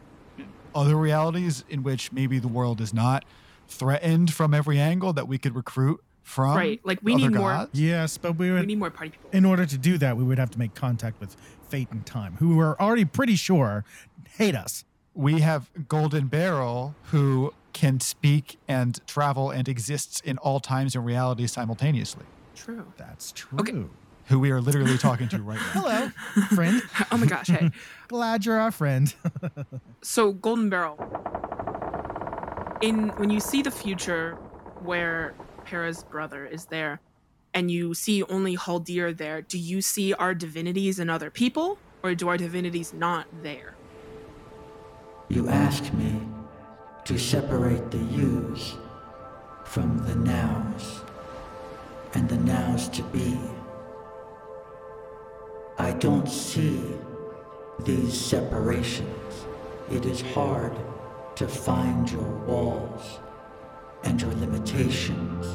other 0.77 0.95
realities 0.95 1.63
in 1.69 1.81
which 1.83 2.11
maybe 2.11 2.37
the 2.39 2.47
world 2.47 2.79
is 2.79 2.93
not 2.93 3.25
threatened 3.67 4.31
from 4.33 4.53
every 4.53 4.79
angle 4.79 5.11
that 5.13 5.27
we 5.27 5.37
could 5.37 5.55
recruit 5.55 6.01
from 6.21 6.55
Right, 6.55 6.79
like, 6.83 6.99
we 7.01 7.13
other 7.15 7.29
need 7.29 7.37
more- 7.37 7.67
Yes, 7.73 8.17
but 8.17 8.33
we 8.37 8.51
We 8.51 8.65
need 8.65 8.77
more 8.79 8.91
party 8.91 9.11
people. 9.11 9.29
In 9.33 9.43
order 9.45 9.65
to 9.65 9.77
do 9.77 9.97
that, 9.97 10.17
we 10.17 10.23
would 10.23 10.37
have 10.37 10.51
to 10.51 10.59
make 10.59 10.75
contact 10.75 11.19
with 11.19 11.35
fate 11.69 11.87
and 11.91 12.05
time, 12.05 12.35
who 12.39 12.59
are 12.59 12.79
already 12.81 13.05
pretty 13.05 13.35
sure 13.35 13.83
hate 14.37 14.53
us. 14.55 14.83
We 15.13 15.39
have 15.39 15.69
Golden 15.87 16.27
Barrel, 16.27 16.95
who 17.05 17.53
can 17.73 17.99
speak 17.99 18.59
and 18.67 18.99
travel 19.07 19.49
and 19.51 19.67
exists 19.67 20.19
in 20.19 20.37
all 20.39 20.59
times 20.59 20.95
and 20.95 21.03
realities 21.05 21.51
simultaneously. 21.53 22.25
True. 22.55 22.85
That's 22.97 23.31
true. 23.31 23.59
Okay. 23.59 23.85
Who 24.27 24.39
we 24.39 24.51
are 24.51 24.59
literally 24.59 24.97
talking 24.97 25.29
to 25.29 25.41
right 25.41 25.57
now. 25.57 25.81
Hello, 25.81 26.09
friend. 26.49 26.81
Oh 27.11 27.17
my 27.17 27.25
gosh. 27.25 27.47
Hey. 27.47 27.71
Glad 28.09 28.45
you're 28.45 28.59
our 28.59 28.71
friend. 28.71 29.13
so 30.01 30.33
Golden 30.33 30.69
Barrel. 30.69 30.97
In 32.81 33.09
when 33.17 33.29
you 33.29 33.39
see 33.39 33.61
the 33.61 33.71
future 33.71 34.35
where 34.81 35.33
Para's 35.65 36.03
brother 36.03 36.45
is 36.45 36.65
there 36.65 36.99
and 37.53 37.71
you 37.71 37.93
see 37.93 38.21
only 38.23 38.57
Haldir 38.57 39.15
there, 39.15 39.41
do 39.41 39.57
you 39.57 39.81
see 39.81 40.13
our 40.13 40.35
divinities 40.35 40.99
and 40.99 41.09
other 41.09 41.31
people? 41.31 41.77
Or 42.03 42.13
do 42.13 42.27
our 42.27 42.37
divinities 42.37 42.93
not 42.93 43.25
there? 43.41 43.75
You 45.29 45.47
ask 45.47 45.91
me 45.93 46.21
to 47.05 47.17
separate 47.17 47.91
the 47.91 47.97
yous 47.97 48.75
from 49.63 49.97
the 49.99 50.15
nows 50.15 51.01
and 52.13 52.29
the 52.29 52.37
nows 52.37 52.89
to 52.89 53.01
be. 53.03 53.37
I 55.79 55.91
don't 55.91 56.27
see 56.27 56.81
these 57.81 58.19
separations. 58.19 59.45
It 59.91 60.05
is 60.05 60.21
hard 60.33 60.75
to 61.35 61.47
find 61.47 62.09
your 62.09 62.31
walls 62.47 63.19
and 64.03 64.19
your 64.19 64.33
limitations 64.35 65.45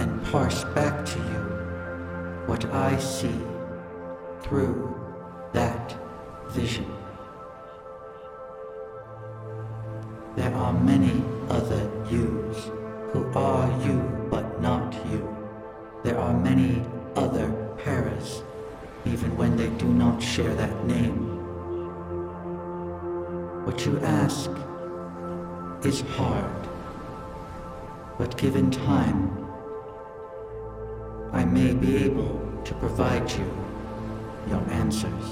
and 0.00 0.24
parse 0.26 0.64
back 0.64 1.04
to 1.04 1.18
you 1.18 1.42
what 2.46 2.64
I 2.66 2.98
see 2.98 3.38
through 4.40 4.98
that 5.52 5.94
vision. 6.48 6.90
There 10.36 10.54
are 10.54 10.72
many 10.72 11.22
other 11.50 11.90
yous 12.10 12.70
who 13.12 13.30
are 13.34 13.68
you 13.86 14.26
but 14.30 14.62
not 14.62 14.94
you. 15.10 15.36
There 16.02 16.18
are 16.18 16.32
many 16.32 16.82
other 17.14 17.50
paras, 17.76 18.42
even 19.04 19.36
when 19.36 19.56
they 19.56 19.68
do 19.70 19.86
not 19.86 20.22
share 20.22 20.54
that 20.54 20.86
name. 20.86 21.28
What 23.64 23.84
you 23.86 23.98
ask 24.00 24.50
is 25.84 26.02
hard, 26.16 26.68
but 28.18 28.36
given 28.36 28.70
time, 28.70 29.38
I 31.32 31.44
may 31.44 31.74
be 31.74 31.96
able 32.04 32.60
to 32.64 32.74
provide 32.74 33.30
you 33.32 33.50
your 34.48 34.62
answers. 34.70 35.24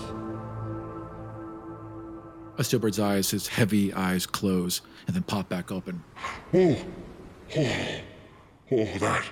Astilbert's 2.59 2.99
eyes, 2.99 3.31
his 3.31 3.49
heavy 3.49 3.93
eyes 3.93 4.27
close 4.27 4.83
and 5.07 5.17
then 5.17 5.23
pop 5.23 5.49
back 5.49 5.73
open. 5.73 6.03
Oh, 6.53 6.77
oh, 7.57 7.77
oh, 8.73 8.85
that. 8.99 9.25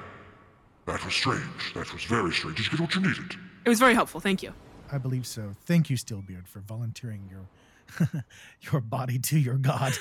That 0.87 1.05
was 1.05 1.15
strange. 1.15 1.75
That 1.75 1.93
was 1.93 2.05
very 2.05 2.33
strange. 2.33 2.57
Did 2.57 2.65
you 2.67 2.71
get 2.73 2.81
what 2.81 2.95
you 2.95 3.03
needed? 3.03 3.37
It 3.69 3.73
was 3.73 3.81
very 3.81 3.93
helpful, 3.93 4.19
thank 4.19 4.43
you. 4.43 4.55
I 4.91 4.97
believe 4.97 5.27
so. 5.27 5.55
Thank 5.67 5.91
you, 5.91 5.99
Steelbeard, 5.99 6.49
for 6.49 6.61
volunteering 6.61 7.29
your 7.31 8.25
your 8.73 8.81
body 8.81 9.19
to 9.19 9.39
your 9.39 9.57
god. 9.59 9.93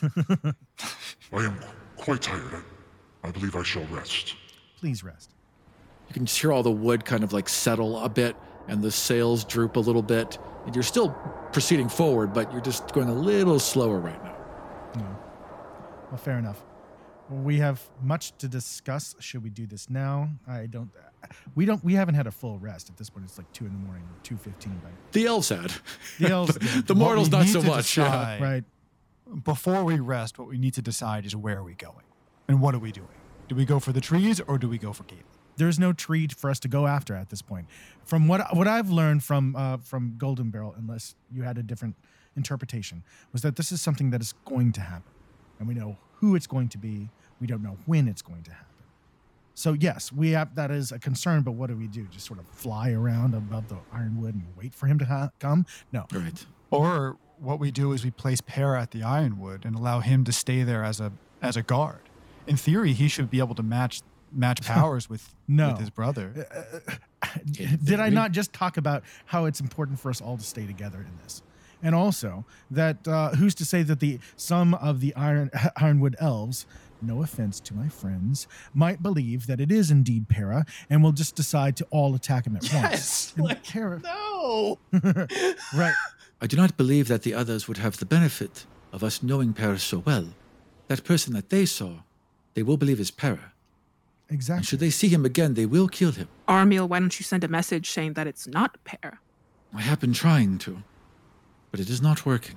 I 1.32 1.44
am 1.44 1.58
quite 1.96 2.22
tired. 2.22 2.62
I, 3.24 3.26
I 3.26 3.30
believe 3.32 3.56
I 3.56 3.64
shall 3.64 3.84
rest. 3.86 4.36
Please 4.78 5.02
rest. 5.02 5.34
You 6.06 6.14
can 6.14 6.26
just 6.26 6.40
hear 6.40 6.52
all 6.52 6.62
the 6.62 6.70
wood 6.70 7.04
kind 7.04 7.24
of 7.24 7.32
like 7.32 7.48
settle 7.48 7.98
a 7.98 8.08
bit 8.08 8.36
and 8.68 8.82
the 8.84 8.92
sails 8.92 9.44
droop 9.44 9.74
a 9.74 9.80
little 9.80 10.02
bit. 10.02 10.38
And 10.66 10.76
you're 10.76 10.84
still 10.84 11.10
proceeding 11.52 11.88
forward, 11.88 12.32
but 12.32 12.52
you're 12.52 12.60
just 12.60 12.92
going 12.92 13.08
a 13.08 13.14
little 13.14 13.58
slower 13.58 13.98
right 13.98 14.22
now. 14.22 14.36
Well, 16.12 16.18
fair 16.18 16.38
enough. 16.38 16.62
We 17.30 17.58
have 17.58 17.82
much 18.02 18.36
to 18.38 18.48
discuss. 18.48 19.14
Should 19.18 19.42
we 19.42 19.50
do 19.50 19.66
this 19.66 19.90
now? 19.90 20.30
I 20.46 20.66
don't. 20.66 20.90
We 21.54 21.66
don't. 21.66 21.82
We 21.84 21.94
haven't 21.94 22.14
had 22.14 22.26
a 22.26 22.30
full 22.30 22.58
rest 22.58 22.88
at 22.88 22.96
this 22.96 23.10
point. 23.10 23.26
It's 23.26 23.36
like 23.38 23.52
two 23.52 23.66
in 23.66 23.72
the 23.72 23.78
morning, 23.78 24.04
two 24.22 24.36
fifteen. 24.36 24.80
Right? 24.84 24.94
The 25.12 25.26
elves 25.26 25.48
had. 25.50 25.72
The 26.18 26.30
elves. 26.30 26.54
the 26.58 26.94
What 26.94 26.96
mortals 26.96 27.30
not 27.30 27.46
so 27.46 27.60
to 27.60 27.66
much. 27.66 27.96
yeah. 27.98 28.42
right. 28.42 28.64
Before 29.44 29.84
we 29.84 29.98
rest, 30.00 30.38
what 30.38 30.48
we 30.48 30.56
need 30.56 30.72
to 30.74 30.82
decide 30.82 31.26
is 31.26 31.36
where 31.36 31.58
are 31.58 31.62
we 31.62 31.74
going? 31.74 32.04
And 32.48 32.62
what 32.62 32.74
are 32.74 32.78
we 32.78 32.92
doing? 32.92 33.08
Do 33.48 33.54
we 33.54 33.66
go 33.66 33.78
for 33.78 33.92
the 33.92 34.00
trees 34.00 34.40
or 34.40 34.56
do 34.56 34.68
we 34.68 34.78
go 34.78 34.92
for 34.94 35.04
Galen? 35.04 35.24
There's 35.58 35.78
no 35.78 35.92
tree 35.92 36.28
for 36.28 36.48
us 36.48 36.58
to 36.60 36.68
go 36.68 36.86
after 36.86 37.14
at 37.14 37.28
this 37.28 37.42
point. 37.42 37.66
From 38.06 38.26
what 38.28 38.56
what 38.56 38.66
I've 38.68 38.88
learned 38.90 39.22
from 39.24 39.54
uh, 39.54 39.78
from 39.78 40.14
Golden 40.16 40.50
Barrel, 40.50 40.74
unless 40.78 41.14
you 41.30 41.42
had 41.42 41.58
a 41.58 41.62
different 41.62 41.96
interpretation, 42.36 43.02
was 43.32 43.42
that 43.42 43.56
this 43.56 43.70
is 43.72 43.82
something 43.82 44.10
that 44.10 44.22
is 44.22 44.32
going 44.46 44.72
to 44.72 44.80
happen, 44.80 45.12
and 45.58 45.68
we 45.68 45.74
know 45.74 45.98
who 46.20 46.34
it's 46.36 46.46
going 46.46 46.68
to 46.70 46.78
be. 46.78 47.08
We 47.40 47.46
don't 47.46 47.62
know 47.62 47.76
when 47.86 48.08
it's 48.08 48.22
going 48.22 48.42
to 48.44 48.50
happen. 48.52 48.64
So 49.54 49.72
yes, 49.72 50.12
we 50.12 50.30
have 50.32 50.54
that 50.54 50.70
is 50.70 50.92
a 50.92 50.98
concern. 50.98 51.42
But 51.42 51.52
what 51.52 51.68
do 51.68 51.76
we 51.76 51.86
do? 51.88 52.04
Just 52.10 52.26
sort 52.26 52.38
of 52.38 52.46
fly 52.48 52.90
around 52.92 53.34
above 53.34 53.68
the 53.68 53.76
ironwood 53.92 54.34
and 54.34 54.44
wait 54.56 54.72
for 54.74 54.86
him 54.86 54.98
to 55.00 55.04
ha- 55.04 55.30
come? 55.40 55.66
No. 55.92 56.06
Right. 56.12 56.46
Or 56.70 57.16
what 57.38 57.58
we 57.58 57.70
do 57.70 57.92
is 57.92 58.04
we 58.04 58.10
place 58.10 58.40
Para 58.40 58.80
at 58.80 58.90
the 58.92 59.02
Ironwood 59.02 59.64
and 59.64 59.74
allow 59.76 60.00
him 60.00 60.24
to 60.24 60.32
stay 60.32 60.62
there 60.62 60.84
as 60.84 61.00
a 61.00 61.12
as 61.42 61.56
a 61.56 61.62
guard. 61.62 62.00
In 62.46 62.56
theory, 62.56 62.92
he 62.92 63.08
should 63.08 63.30
be 63.30 63.38
able 63.40 63.54
to 63.56 63.62
match 63.62 64.02
match 64.32 64.62
powers 64.66 65.08
with, 65.08 65.34
No. 65.46 65.70
with 65.70 65.78
his 65.78 65.90
brother. 65.90 66.32
Uh, 66.36 66.78
uh, 66.78 66.94
uh, 67.22 67.28
did 67.82 67.98
I 68.00 68.10
not 68.10 68.32
just 68.32 68.52
talk 68.52 68.76
about 68.76 69.02
how 69.26 69.46
it's 69.46 69.60
important 69.60 69.98
for 69.98 70.10
us 70.10 70.20
all 70.20 70.36
to 70.36 70.44
stay 70.44 70.66
together 70.66 70.98
in 70.98 71.16
this? 71.22 71.42
And 71.82 71.94
also 71.94 72.44
that 72.70 73.06
uh, 73.06 73.30
who's 73.30 73.54
to 73.56 73.64
say 73.64 73.82
that 73.84 74.00
the 74.00 74.18
some 74.36 74.74
of 74.74 75.00
the 75.00 75.14
iron 75.14 75.50
ironwood 75.76 76.16
elves, 76.18 76.66
no 77.00 77.22
offense 77.22 77.60
to 77.60 77.74
my 77.74 77.88
friends, 77.88 78.48
might 78.74 79.02
believe 79.02 79.46
that 79.46 79.60
it 79.60 79.70
is 79.70 79.90
indeed 79.90 80.28
Para, 80.28 80.66
and 80.90 81.02
will 81.04 81.12
just 81.12 81.36
decide 81.36 81.76
to 81.76 81.86
all 81.90 82.14
attack 82.14 82.46
him 82.46 82.56
at 82.56 82.62
once. 82.62 82.72
Yes, 82.72 83.32
And 83.36 83.44
like- 83.46 83.64
Para- 83.64 84.00
No. 84.02 84.78
right? 85.76 85.94
I 86.40 86.46
do 86.46 86.56
not 86.56 86.76
believe 86.76 87.08
that 87.08 87.22
the 87.22 87.34
others 87.34 87.68
would 87.68 87.78
have 87.78 87.96
the 87.98 88.06
benefit 88.06 88.66
of 88.92 89.02
us 89.04 89.22
knowing 89.22 89.52
Paris 89.52 89.82
so 89.84 89.98
well. 89.98 90.28
That 90.88 91.04
person 91.04 91.32
that 91.34 91.50
they 91.50 91.66
saw, 91.66 91.98
they 92.54 92.62
will 92.62 92.76
believe 92.76 92.98
is 93.00 93.10
Para. 93.10 93.32
Exactly. 93.32 93.52
And 94.30 94.34
Exactly. 94.36 94.64
should 94.66 94.80
they 94.80 94.90
see 94.90 95.08
him 95.08 95.24
again, 95.24 95.54
they 95.54 95.66
will 95.66 95.88
kill 95.88 96.12
him. 96.12 96.28
Armiel, 96.48 96.88
why 96.88 96.98
don't 97.00 97.18
you 97.18 97.24
send 97.24 97.44
a 97.44 97.48
message 97.48 97.90
saying 97.90 98.12
that 98.14 98.26
it's 98.26 98.46
not 98.46 98.76
Para? 98.84 99.18
I 99.74 99.80
have 99.82 100.00
been 100.00 100.12
trying 100.12 100.58
to, 100.58 100.82
but 101.70 101.80
it 101.80 101.88
is 101.90 102.00
not 102.02 102.24
working. 102.26 102.56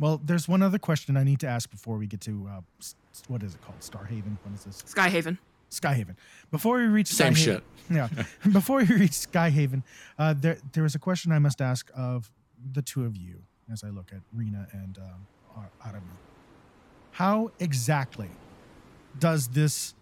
Well, 0.00 0.20
there's 0.24 0.46
one 0.46 0.62
other 0.62 0.78
question 0.78 1.16
I 1.16 1.24
need 1.24 1.40
to 1.40 1.48
ask 1.48 1.70
before 1.70 1.96
we 1.96 2.06
get 2.06 2.20
to 2.22 2.48
uh, 2.50 2.60
s- 2.80 2.94
what 3.26 3.42
is 3.42 3.54
it 3.54 3.62
called? 3.62 3.80
Starhaven. 3.80 4.36
What 4.44 4.54
is 4.54 4.64
this? 4.64 4.82
Skyhaven. 4.82 5.38
Skyhaven. 5.70 6.14
Before 6.50 6.76
we 6.78 6.84
reach 6.84 7.08
Same 7.08 7.34
Skyhaven, 7.34 7.36
shit. 7.36 7.62
Yeah. 7.90 8.08
Before 8.52 8.78
we 8.78 8.84
reach 8.86 9.12
Skyhaven, 9.12 9.82
uh, 10.18 10.34
there 10.38 10.58
there 10.72 10.84
is 10.84 10.94
a 10.94 10.98
question 10.98 11.32
I 11.32 11.38
must 11.38 11.60
ask 11.60 11.90
of 11.96 12.30
the 12.72 12.82
two 12.82 13.04
of 13.04 13.16
you 13.16 13.42
as 13.72 13.82
I 13.82 13.88
look 13.90 14.12
at 14.12 14.20
Rena 14.34 14.68
and 14.72 14.98
um, 14.98 15.26
Ar- 15.56 15.70
Arabi. 15.90 16.06
How 17.12 17.50
exactly 17.58 18.30
does 19.18 19.48
this 19.48 19.94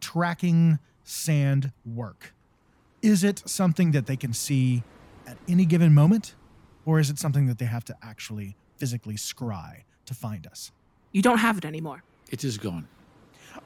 tracking 0.00 0.78
sand 1.02 1.72
work? 1.84 2.34
Is 3.02 3.24
it 3.24 3.42
something 3.46 3.90
that 3.92 4.06
they 4.06 4.16
can 4.16 4.32
see 4.32 4.82
at 5.26 5.36
any 5.48 5.64
given 5.64 5.92
moment, 5.94 6.34
or 6.88 6.98
is 6.98 7.10
it 7.10 7.18
something 7.18 7.44
that 7.44 7.58
they 7.58 7.66
have 7.66 7.84
to 7.84 7.94
actually 8.02 8.56
physically 8.78 9.14
scry 9.14 9.82
to 10.06 10.14
find 10.14 10.46
us? 10.46 10.72
You 11.12 11.20
don't 11.20 11.36
have 11.36 11.58
it 11.58 11.66
anymore. 11.66 12.02
It 12.30 12.44
is 12.44 12.56
gone. 12.56 12.88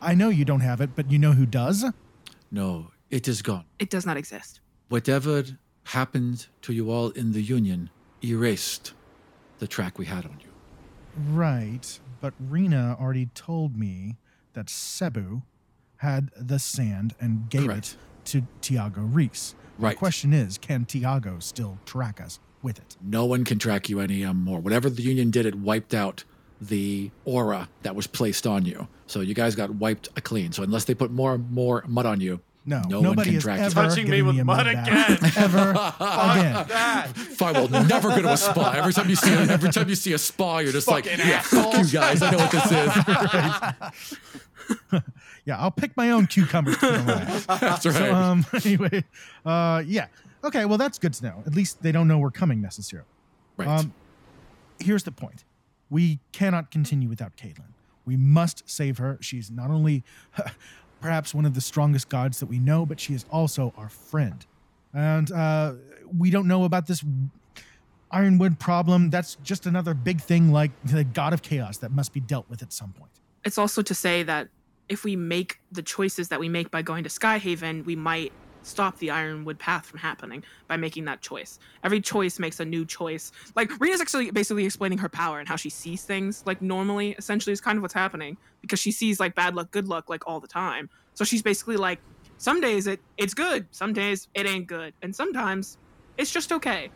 I 0.01 0.17
know 0.17 0.29
you 0.29 0.45
don't 0.45 0.59
have 0.61 0.81
it, 0.81 0.91
but 0.97 1.09
you 1.09 1.21
know 1.21 1.31
who 1.31 1.47
does? 1.47 1.85
No, 2.51 2.91
it 3.11 3.29
is 3.29 3.41
gone. 3.41 3.65
It 3.79 3.91
does 3.91 4.05
not 4.05 4.17
exist. 4.17 4.61
Whatever 4.89 5.45
happened 5.85 6.49
to 6.63 6.73
you 6.73 6.91
all 6.91 7.11
in 7.11 7.31
the 7.31 7.43
Union 7.43 7.91
erased 8.25 8.93
the 9.61 9.69
track 9.69 10.01
we 10.01 10.07
had 10.07 10.25
on 10.25 10.41
you. 10.41 10.51
Right, 11.31 12.01
but 12.21 12.35
Rena 12.41 12.97
already 13.01 13.27
told 13.37 13.77
me 13.77 14.17
that 14.55 14.69
Cebu 14.69 15.43
had 15.99 16.33
the 16.37 16.59
sand 16.59 17.15
and 17.21 17.49
gave 17.49 17.67
Correct. 17.67 17.97
it 18.25 18.27
to 18.31 18.43
Tiago 18.61 19.03
Reese. 19.03 19.55
Right. 19.79 19.91
The 19.91 19.99
question 19.99 20.33
is, 20.33 20.59
can 20.59 20.87
Tiago 20.87 21.39
still 21.39 21.79
track 21.87 22.21
us 22.21 22.41
with 22.63 22.79
it? 22.79 22.97
No 23.03 23.25
one 23.27 23.45
can 23.45 23.59
track 23.59 23.89
you 23.89 24.01
any 24.01 24.25
um, 24.25 24.43
more. 24.43 24.61
Whatever 24.61 24.91
the 24.91 25.03
Union 25.03 25.31
did, 25.31 25.47
it 25.47 25.55
wiped 25.55 25.95
out 25.95 26.25
the 26.61 27.11
aura 27.25 27.69
that 27.83 27.95
was 27.97 28.07
placed 28.07 28.47
on 28.47 28.65
you. 28.65 28.87
So 29.07 29.21
you 29.21 29.35
guys 29.35 29.55
got 29.57 29.71
wiped 29.75 30.09
clean. 30.23 30.53
So 30.53 30.63
unless 30.63 30.85
they 30.85 30.95
put 30.95 31.11
more 31.11 31.37
more 31.39 31.83
mud 31.89 32.07
on 32.07 32.21
you, 32.21 32.41
No, 32.65 32.81
No 32.89 33.01
one 33.01 33.11
nobody 33.11 33.31
can 33.31 33.35
has 33.35 33.43
drag 33.43 33.59
you. 33.59 33.65
ever 33.67 33.75
Touching 33.89 34.09
me 34.09 34.23
with 34.23 34.39
a 34.39 34.45
mud 34.45 34.59
mud 34.59 34.67
again. 34.69 34.85
bath. 34.85 35.37
ever 35.39 35.71
again. 35.71 36.67
That. 36.69 37.09
Fine, 37.17 37.55
well, 37.55 37.69
never 37.69 38.09
go 38.11 38.23
to 38.23 38.33
a 38.33 38.37
spa. 38.37 38.73
Every 38.77 38.93
time 38.93 39.09
you 39.11 39.17
see 39.17 39.33
every 39.33 39.73
time 39.73 39.89
you 39.89 39.97
see 39.97 40.13
a 40.13 40.19
spa, 40.19 40.59
you're 40.61 40.71
just 40.73 40.87
like, 40.89 41.07
yeah, 41.07 41.41
fuck 41.41 41.77
you 41.79 41.85
guys. 41.87 42.23
I 42.23 42.31
know 42.31 42.39
what 42.39 42.51
this 42.53 42.71
is. 44.93 45.03
Yeah, 45.45 45.59
I'll 45.59 45.73
pick 45.73 45.97
my 45.97 46.11
own 46.13 46.29
cucumbers 46.29 46.77
for 46.77 46.87
the 46.87 46.99
last. 47.03 47.49
That's 47.61 47.85
right. 47.85 47.95
So, 47.97 48.15
um, 48.15 48.47
anyway, 48.65 49.03
uh, 49.45 49.83
yeah. 49.85 50.07
Okay, 50.45 50.65
well, 50.65 50.79
that's 50.79 50.99
good 50.99 51.15
to 51.15 51.25
know. 51.25 51.43
At 51.47 51.55
least 51.55 51.83
they 51.83 51.93
don't 51.93 52.09
know 52.09 52.19
we're 52.19 52.31
coming 52.31 52.61
necessarily. 52.61 53.09
right. 53.57 53.69
Um, 53.69 53.95
here's 54.81 55.05
the 55.05 55.13
point 55.13 55.45
we 55.91 56.19
cannot 56.33 56.71
continue 56.71 57.09
without 57.09 57.37
Caitlin. 57.37 57.73
We 58.05 58.17
must 58.17 58.69
save 58.69 58.99
her. 58.99 59.19
She's 59.21 59.51
not 59.51 59.71
only 59.71 60.03
perhaps 61.01 61.35
one 61.35 61.45
of 61.45 61.55
the 61.55 61.61
strongest 61.61 62.09
gods 62.09 62.41
that 62.41 62.47
we 62.47 62.59
know, 62.59 62.87
but 62.87 62.99
she 62.99 63.13
is 63.15 63.27
also 63.31 63.75
our 63.77 63.89
friend. 63.89 64.45
And 64.95 65.31
uh, 65.31 65.75
we 66.17 66.31
don't 66.31 66.49
know 66.49 66.65
about 66.65 66.87
this 66.87 67.05
Ironwood 68.11 68.59
problem. 68.59 69.11
That's 69.11 69.37
just 69.43 69.67
another 69.67 69.95
big 69.95 70.21
thing 70.21 70.53
like 70.53 70.71
the 70.85 71.05
god 71.05 71.33
of 71.33 71.43
chaos 71.43 71.79
that 71.79 71.93
must 71.93 72.13
be 72.13 72.21
dealt 72.21 72.49
with 72.49 72.63
at 72.63 72.73
some 72.73 72.93
point. 72.93 73.11
It's 73.45 73.59
also 73.59 73.83
to 73.83 73.95
say 73.95 74.23
that 74.23 74.49
if 74.89 75.05
we 75.05 75.17
make 75.17 75.59
the 75.71 75.83
choices 75.83 76.29
that 76.29 76.41
we 76.41 76.49
make 76.49 76.71
by 76.71 76.83
going 76.83 77.05
to 77.05 77.11
Skyhaven, 77.11 77.85
we 77.85 77.97
might 77.97 78.33
stop 78.63 78.99
the 78.99 79.11
Ironwood 79.11 79.59
path 79.59 79.87
from 79.87 79.99
happening 79.99 80.45
by 80.69 80.77
making 80.77 81.05
that 81.07 81.21
choice. 81.21 81.59
Every 81.85 82.01
choice 82.01 82.39
makes 82.39 82.61
a 82.61 82.65
new 82.65 82.85
choice. 82.85 83.33
Like 83.55 83.71
Rena's 83.81 84.01
actually 84.01 84.31
basically 84.31 84.65
explaining 84.65 84.99
her 84.99 85.09
power 85.09 85.39
and 85.39 85.49
how 85.49 85.57
she 85.57 85.71
sees 85.71 86.05
things 86.05 86.43
like 86.47 86.63
normally, 86.63 87.13
essentially 87.19 87.53
is 87.53 87.61
kind 87.61 87.77
of 87.77 87.83
what's 87.83 87.95
happening 87.95 88.37
because 88.61 88.79
she 88.79 88.93
sees 88.93 89.21
like 89.21 89.35
bad 89.35 89.55
luck, 89.55 89.71
good 89.71 89.89
luck 89.89 90.09
like 90.09 90.27
all 90.27 90.41
the 90.41 90.49
time. 90.49 90.89
So 91.15 91.25
she's 91.25 91.43
basically 91.43 91.77
like 91.77 92.01
some 92.39 92.61
days 92.61 92.87
it 92.87 93.01
it's 93.19 93.35
good, 93.35 93.67
some 93.71 93.93
days 93.93 94.29
it 94.35 94.47
ain't 94.47 94.67
good, 94.67 94.95
and 95.03 95.15
sometimes 95.15 95.79
it's 96.19 96.31
just 96.31 96.53
okay. 96.53 96.91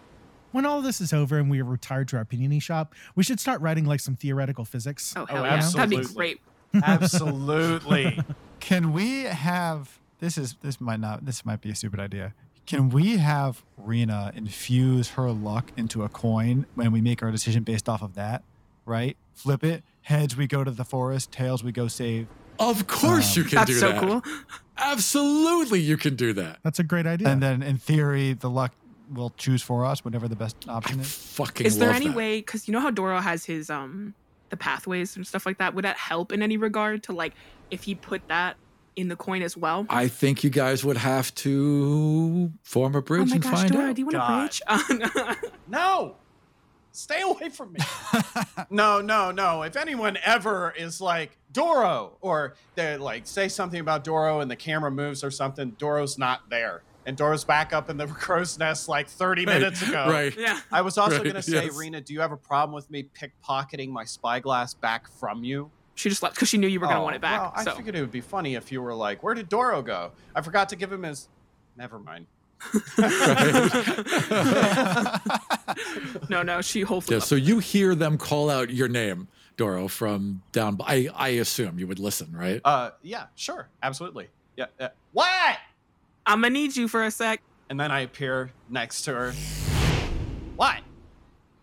When 0.53 0.65
all 0.65 0.81
this 0.81 1.01
is 1.01 1.13
over 1.13 1.39
and 1.39 1.51
we 1.51 1.61
are 1.61 1.65
retired 1.65 2.09
to 2.09 2.17
our 2.17 2.25
panini 2.25 2.63
shop, 2.63 2.95
we 3.15 3.23
should 3.23 3.41
start 3.41 3.61
writing 3.61 3.85
like 3.85 4.01
some 4.01 4.17
theoretical 4.17 4.65
physics. 4.65 5.13
Oh, 5.17 5.23
oh 5.23 5.27
hell 5.27 5.45
Oh, 5.45 5.47
yeah. 5.47 5.71
That'd 5.75 5.91
be 5.91 6.15
great. 6.15 6.41
Absolutely. 6.83 8.19
Can 8.61 8.93
we 8.93 9.25
have 9.25 9.99
this 10.21 10.39
is 10.39 10.57
this 10.63 10.81
might 10.81 11.01
not 11.01 11.25
this 11.25 11.45
might 11.45 11.61
be 11.61 11.71
a 11.71 11.75
stupid 11.75 12.01
idea. 12.01 12.35
Can 12.67 12.89
we 12.89 13.19
have 13.19 13.63
Rena 13.77 14.33
infuse 14.35 15.11
her 15.11 15.31
luck 15.31 15.71
into 15.77 16.03
a 16.03 16.09
coin 16.09 16.67
when 16.75 16.91
we 16.91 17.01
make 17.01 17.23
our 17.23 17.31
decision 17.31 17.63
based 17.63 17.89
off 17.89 18.03
of 18.03 18.15
that? 18.15 18.43
Right? 18.85 19.17
Flip 19.35 19.63
it. 19.63 19.85
Heads 20.03 20.37
we 20.37 20.47
go 20.47 20.65
to 20.65 20.71
the 20.71 20.85
forest, 20.85 21.31
tails 21.33 21.63
we 21.63 21.73
go 21.73 21.87
save. 21.89 22.27
of 22.59 22.87
course 22.87 23.37
you 23.37 23.45
can 23.45 23.57
That's 23.57 23.71
do 23.71 23.75
so 23.79 23.93
that. 23.93 24.01
cool. 24.03 24.23
Absolutely, 24.79 25.81
you 25.81 25.97
can 25.97 26.15
do 26.17 26.33
that. 26.35 26.59
That's 26.63 26.79
a 26.79 26.85
great 26.85 27.07
idea. 27.07 27.29
And 27.29 27.43
then 27.43 27.63
in 27.63 27.77
theory 27.79 28.33
the 28.33 28.51
luck 28.51 28.73
will 29.13 29.31
choose 29.37 29.63
for 29.63 29.85
us 29.85 30.05
whatever 30.05 30.27
the 30.29 30.37
best 30.37 30.57
I 30.69 30.73
option 30.73 31.01
is. 31.01 31.13
fucking 31.13 31.67
Is 31.67 31.79
there 31.79 31.91
any 31.91 32.09
that. 32.09 32.17
way 32.17 32.39
because 32.41 32.67
you 32.69 32.73
know 32.73 32.81
how 32.81 32.91
Doro 32.91 33.21
has 33.21 33.45
his 33.45 33.71
um 33.71 34.15
the 34.49 34.57
pathways 34.57 35.17
and 35.17 35.27
stuff 35.27 35.45
like 35.47 35.59
that? 35.59 35.75
Would 35.75 35.85
that 35.85 35.97
help 35.97 36.33
in 36.33 36.43
any 36.43 36.57
regard 36.57 37.03
to 37.05 37.13
like 37.13 37.35
if 37.71 37.85
he 37.85 37.95
put 37.95 38.27
that 38.29 38.57
in 38.97 39.09
the 39.09 39.17
coin 39.17 39.43
as 39.43 39.57
well? 39.57 39.87
I 39.91 40.09
think 40.09 40.43
you 40.43 40.51
guys 40.51 40.85
would 40.85 40.97
have 40.97 41.35
to 41.37 42.51
form 42.65 42.95
a 42.95 42.99
oh 42.99 43.03
bridge 43.03 43.29
my 43.29 43.35
and 43.37 43.43
gosh, 43.43 43.53
find 43.53 43.73
Doro, 43.73 43.85
out. 43.91 43.95
do 43.95 44.01
you 44.01 44.07
want 44.07 44.17
God. 44.17 44.33
a 44.33 44.41
bridge? 44.43 44.63
Oh, 44.69 45.35
no. 45.69 46.17
Stay 46.93 47.21
away 47.21 47.51
from 47.51 47.75
me. 47.75 47.81
no, 48.71 49.03
no, 49.03 49.31
no. 49.31 49.63
If 49.63 49.77
anyone 49.77 50.17
ever 50.25 50.73
is 50.79 50.99
like 50.99 51.37
Doro, 51.53 52.17
or 52.23 52.57
they 52.75 52.97
like 52.97 53.27
say 53.27 53.49
something 53.49 53.79
about 53.81 54.03
Doro 54.03 54.41
and 54.41 54.51
the 54.51 54.57
camera 54.57 54.91
moves 54.91 55.23
or 55.23 55.31
something, 55.31 55.73
Doro's 55.73 56.17
not 56.17 56.49
there. 56.49 56.85
And 57.05 57.15
Doro's 57.17 57.45
back 57.45 57.75
up 57.75 57.91
in 57.91 57.99
the 57.99 58.07
crow's 58.25 58.59
nest 58.59 58.89
like 58.89 59.09
30 59.11 59.45
Right, 59.45 59.55
minutes 59.61 59.83
ago. 59.87 60.07
Right. 60.09 60.35
yeah. 60.39 60.59
I 60.73 60.81
was 60.81 60.97
also 60.97 61.17
Right, 61.17 61.25
going 61.25 61.37
to 61.37 61.43
say, 61.43 61.67
yes. 61.67 61.77
Rena, 61.77 62.01
do 62.01 62.15
you 62.15 62.21
have 62.21 62.33
a 62.33 62.37
problem 62.37 62.75
with 62.75 62.91
me 62.91 63.11
pickpocketing 63.21 63.91
my 63.91 64.05
spyglass 64.05 64.73
back 64.73 65.07
from 65.21 65.45
you? 65.45 65.73
She 65.97 66.09
just 66.09 66.23
left 66.23 66.35
because 66.37 66.49
she 66.49 66.59
knew 66.59 66.69
you 66.69 66.79
were 66.79 66.87
gonna 66.87 67.01
Oh, 67.01 67.05
want 67.05 67.17
it 67.17 67.23
back. 67.23 67.41
Well, 67.41 67.53
I 67.57 67.65
so 67.65 67.75
figured 67.75 67.97
it 67.97 68.01
would 68.01 68.13
be 68.13 68.21
funny 68.21 68.55
if 68.55 68.71
you 68.71 68.81
were 68.83 68.95
like, 68.95 69.23
"Where 69.23 69.35
did 69.35 69.49
Doro 69.49 69.83
go? 69.83 70.13
I 70.35 70.43
forgot 70.43 70.69
to 70.69 70.77
give 70.77 70.93
him 70.93 71.03
his." 71.03 71.29
Never 71.77 71.99
mind. 71.99 72.27
no, 76.31 76.43
no, 76.43 76.61
she 76.63 76.81
hopefully 76.83 77.17
Yeah, 77.17 77.23
so 77.23 77.35
you 77.35 77.59
hear 77.59 77.95
them 77.95 78.19
call 78.19 78.49
out 78.51 78.71
your 78.71 78.89
name, 78.89 79.29
Doro, 79.57 79.89
from 79.89 80.43
down. 80.53 80.79
I 80.87 81.09
I 81.15 81.29
assume 81.29 81.79
you 81.79 81.87
would 81.87 81.99
listen, 81.99 82.33
right? 82.35 82.61
Uh, 82.65 82.91
yeah, 83.03 83.27
sure, 83.35 83.69
absolutely. 83.83 84.29
Yeah. 84.57 84.67
yeah. 84.81 84.89
What? 85.13 85.59
I'm 86.27 86.41
gonna 86.41 86.51
need 86.51 86.77
you 86.77 86.89
for 86.89 87.05
a 87.05 87.11
sec. 87.11 87.43
And 87.69 87.79
then 87.81 87.91
I 87.91 88.01
appear 88.01 88.53
next 88.69 89.03
to 89.03 89.13
her. 89.15 89.33
What? 90.57 90.81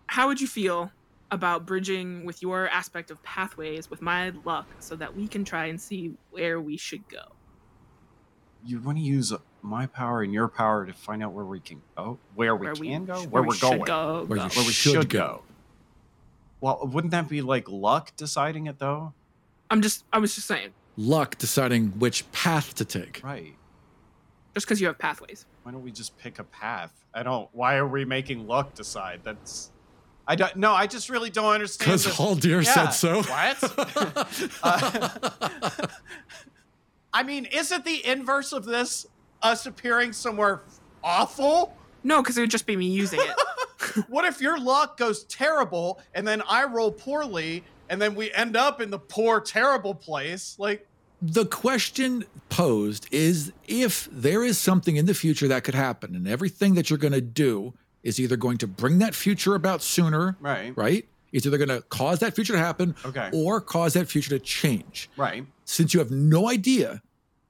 How 0.08 0.28
would 0.28 0.40
you 0.42 0.48
feel 0.48 0.92
about 1.34 1.66
bridging 1.66 2.26
with 2.26 2.42
your 2.42 2.68
aspect 2.70 3.10
of 3.12 3.22
pathways 3.24 3.90
with 3.90 4.02
my 4.02 4.32
luck 4.46 4.68
so 4.80 4.96
that 4.96 5.16
we 5.16 5.28
can 5.28 5.44
try 5.44 5.66
and 5.66 5.80
see 5.82 6.14
where 6.32 6.62
we 6.62 6.78
should 6.78 7.08
go? 7.10 7.24
You 8.66 8.80
want 8.80 8.98
to 9.00 9.04
use 9.04 9.34
my 9.62 9.88
power 9.88 10.22
and 10.22 10.32
your 10.32 10.48
power 10.48 10.86
to 10.86 10.94
find 10.94 11.24
out 11.24 11.34
where 11.34 11.44
we 11.46 11.60
can 11.60 11.82
go, 11.98 12.18
where 12.36 12.56
we 12.56 12.68
where 12.68 12.76
can 12.76 13.06
go, 13.06 13.22
sh- 13.24 13.26
where, 13.28 13.42
we 13.42 13.48
we're 13.50 13.54
should 13.56 13.62
going, 13.70 13.82
Go, 13.84 14.24
Where 14.28 14.38
go. 14.38 14.44
you 14.46 14.50
where 14.52 14.66
we 14.66 14.72
should 14.72 14.92
should 14.94 15.10
go. 15.10 15.20
go. 15.20 15.44
Well, 16.62 16.80
wouldn't 16.92 17.12
that 17.12 17.28
be 17.28 17.42
like 17.42 17.68
luck 17.70 18.16
deciding 18.16 18.68
it 18.68 18.80
though? 18.80 19.14
I'm 19.70 19.82
just 19.82 20.06
I 20.14 20.20
was 20.20 20.36
just 20.36 20.48
saying, 20.48 20.70
Luck 20.96 21.38
deciding 21.40 21.88
which 22.00 22.32
path 22.32 22.76
to 22.76 22.86
take. 22.86 23.20
Right. 23.24 23.56
just 24.54 24.66
because 24.68 24.80
you 24.80 24.86
have 24.88 25.00
pathways. 25.00 25.46
Why 25.64 25.72
don't 25.72 25.82
we 25.84 25.92
just 25.92 26.16
pick 26.18 26.38
a 26.40 26.44
path? 26.44 26.94
I 27.14 27.24
don't. 27.24 27.50
Why 27.52 27.76
are 27.78 27.88
we 27.88 28.06
making 28.06 28.48
luck 28.48 28.76
decide? 28.76 29.22
That's. 29.24 29.72
I 30.28 30.36
don't. 30.36 30.55
No, 30.55 30.71
I 30.74 30.88
just 30.88 31.09
really 31.09 31.30
don't 31.30 31.53
understand. 31.53 31.89
Because 31.89 32.05
Hall 32.05 32.36
Haldir 32.36 32.63
Yeah. 32.63 32.89
said 32.89 32.89
so. 32.91 33.21
What? 33.24 34.28
Uh, 34.63 35.88
I 37.13 37.24
mean, 37.24 37.45
isn't 37.45 37.86
the 37.86 38.05
inverse 38.05 38.53
of 38.53 38.65
this 38.65 39.05
us 39.41 39.65
appearing 39.65 40.13
somewhere 40.13 40.61
awful? 41.03 41.76
No, 42.03 42.21
because 42.21 42.38
it 42.38 42.41
would 42.41 42.51
just 42.51 42.65
be 42.65 42.76
me 42.76 42.88
using 42.88 43.19
it. 43.21 44.05
What 44.07 44.26
if 44.26 44.41
your 44.41 44.57
luck 44.59 44.97
goes 44.97 45.24
terrible 45.26 46.01
and 46.15 46.28
then 46.28 46.41
I 46.49 46.63
roll 46.65 46.91
poorly 46.91 47.63
and 47.89 48.01
then 48.01 48.15
we 48.15 48.32
end 48.32 48.55
up 48.57 48.82
in 48.82 48.89
the 48.89 48.97
poor, 48.99 49.39
terrible 49.41 49.93
place? 49.93 50.55
Like, 50.57 50.88
the 51.21 51.45
question 51.45 52.26
posed 52.49 53.07
is 53.11 53.51
if 53.67 54.09
there 54.11 54.43
is 54.43 54.57
something 54.57 54.95
in 54.95 55.05
the 55.05 55.13
future 55.13 55.47
that 55.49 55.63
could 55.63 55.76
happen 55.76 56.15
and 56.15 56.28
everything 56.28 56.74
that 56.76 56.89
you're 56.89 56.99
going 56.99 57.13
to 57.13 57.21
do 57.21 57.74
is 58.04 58.20
either 58.20 58.36
going 58.38 58.58
to 58.58 58.68
bring 58.68 58.99
that 58.99 59.16
future 59.16 59.56
about 59.56 59.82
sooner 59.82 60.36
right, 60.39 60.76
right 60.78 61.06
it's 61.32 61.45
either 61.47 61.58
going 61.58 61.70
to 61.70 61.82
cause 61.89 62.20
that 62.20 62.36
future 62.36 62.54
to 62.54 62.60
happen 62.60 62.93
Okay. 63.04 63.30
or 63.34 63.60
cause 63.60 63.93
that 63.93 64.08
future 64.08 64.30
to 64.30 64.39
change 64.39 65.10
right. 65.18 65.45
since 65.66 65.93
you 65.93 65.99
have 65.99 66.12
no 66.12 66.49
idea 66.49 67.01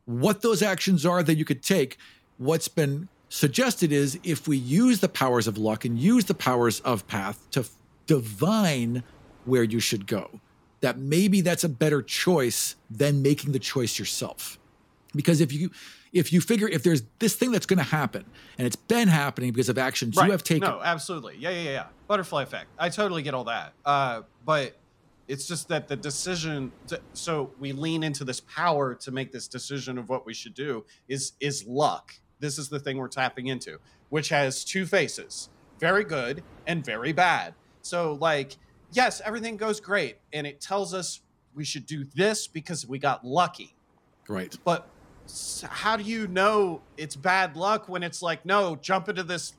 what 0.05 0.41
those 0.41 0.61
actions 0.61 1.05
are 1.05 1.23
that 1.23 1.35
you 1.35 1.45
could 1.45 1.63
take 1.63 1.97
what's 2.37 2.67
been 2.67 3.07
suggested 3.29 3.91
is 3.91 4.19
if 4.23 4.47
we 4.47 4.57
use 4.57 4.99
the 4.99 5.09
powers 5.09 5.47
of 5.47 5.57
luck 5.57 5.85
and 5.85 5.97
use 5.97 6.25
the 6.25 6.33
powers 6.35 6.79
of 6.81 7.07
path 7.07 7.49
to 7.51 7.65
divine 8.05 9.03
where 9.45 9.63
you 9.63 9.79
should 9.79 10.05
go 10.07 10.39
that 10.81 10.97
maybe 10.97 11.41
that's 11.41 11.63
a 11.63 11.69
better 11.69 12.01
choice 12.01 12.75
than 12.89 13.21
making 13.21 13.51
the 13.53 13.59
choice 13.59 13.97
yourself 13.97 14.59
because 15.15 15.41
if 15.41 15.51
you 15.51 15.71
if 16.13 16.31
you 16.31 16.39
figure 16.39 16.67
if 16.67 16.83
there's 16.83 17.03
this 17.19 17.35
thing 17.35 17.51
that's 17.51 17.65
going 17.65 17.79
to 17.79 17.83
happen 17.83 18.23
and 18.57 18.67
it's 18.67 18.75
been 18.75 19.07
happening 19.07 19.51
because 19.51 19.67
of 19.67 19.77
actions 19.77 20.15
right. 20.15 20.27
you 20.27 20.31
have 20.31 20.43
taken 20.43 20.69
No, 20.69 20.79
absolutely. 20.81 21.35
Yeah, 21.37 21.49
yeah, 21.49 21.71
yeah. 21.71 21.85
Butterfly 22.07 22.43
effect. 22.43 22.67
I 22.77 22.89
totally 22.89 23.23
get 23.23 23.33
all 23.33 23.45
that. 23.45 23.73
Uh, 23.83 24.21
but 24.45 24.75
it's 25.27 25.47
just 25.47 25.67
that 25.69 25.87
the 25.87 25.95
decision. 25.95 26.71
To, 26.87 27.01
so 27.13 27.51
we 27.59 27.71
lean 27.71 28.03
into 28.03 28.23
this 28.23 28.41
power 28.41 28.93
to 28.95 29.11
make 29.11 29.31
this 29.31 29.47
decision 29.47 29.97
of 29.97 30.09
what 30.09 30.25
we 30.25 30.33
should 30.33 30.53
do. 30.53 30.85
Is 31.07 31.33
is 31.39 31.65
luck? 31.65 32.13
This 32.39 32.57
is 32.57 32.69
the 32.69 32.79
thing 32.79 32.97
we're 32.97 33.07
tapping 33.07 33.47
into, 33.47 33.79
which 34.09 34.29
has 34.29 34.63
two 34.63 34.85
faces: 34.85 35.49
very 35.79 36.03
good 36.03 36.43
and 36.67 36.85
very 36.85 37.13
bad. 37.13 37.55
So 37.81 38.17
like, 38.19 38.57
yes, 38.91 39.21
everything 39.25 39.57
goes 39.57 39.79
great, 39.79 40.17
and 40.31 40.45
it 40.45 40.61
tells 40.61 40.93
us 40.93 41.21
we 41.55 41.63
should 41.63 41.85
do 41.85 42.03
this 42.15 42.47
because 42.47 42.85
we 42.85 42.99
got 42.99 43.25
lucky. 43.25 43.75
right 44.27 44.55
But 44.63 44.87
how 45.69 45.95
do 45.97 46.03
you 46.03 46.27
know 46.27 46.81
it's 46.97 47.15
bad 47.15 47.55
luck 47.55 47.87
when 47.89 48.03
it's 48.03 48.21
like, 48.21 48.45
no, 48.45 48.75
jump 48.75 49.09
into 49.09 49.23
this 49.23 49.53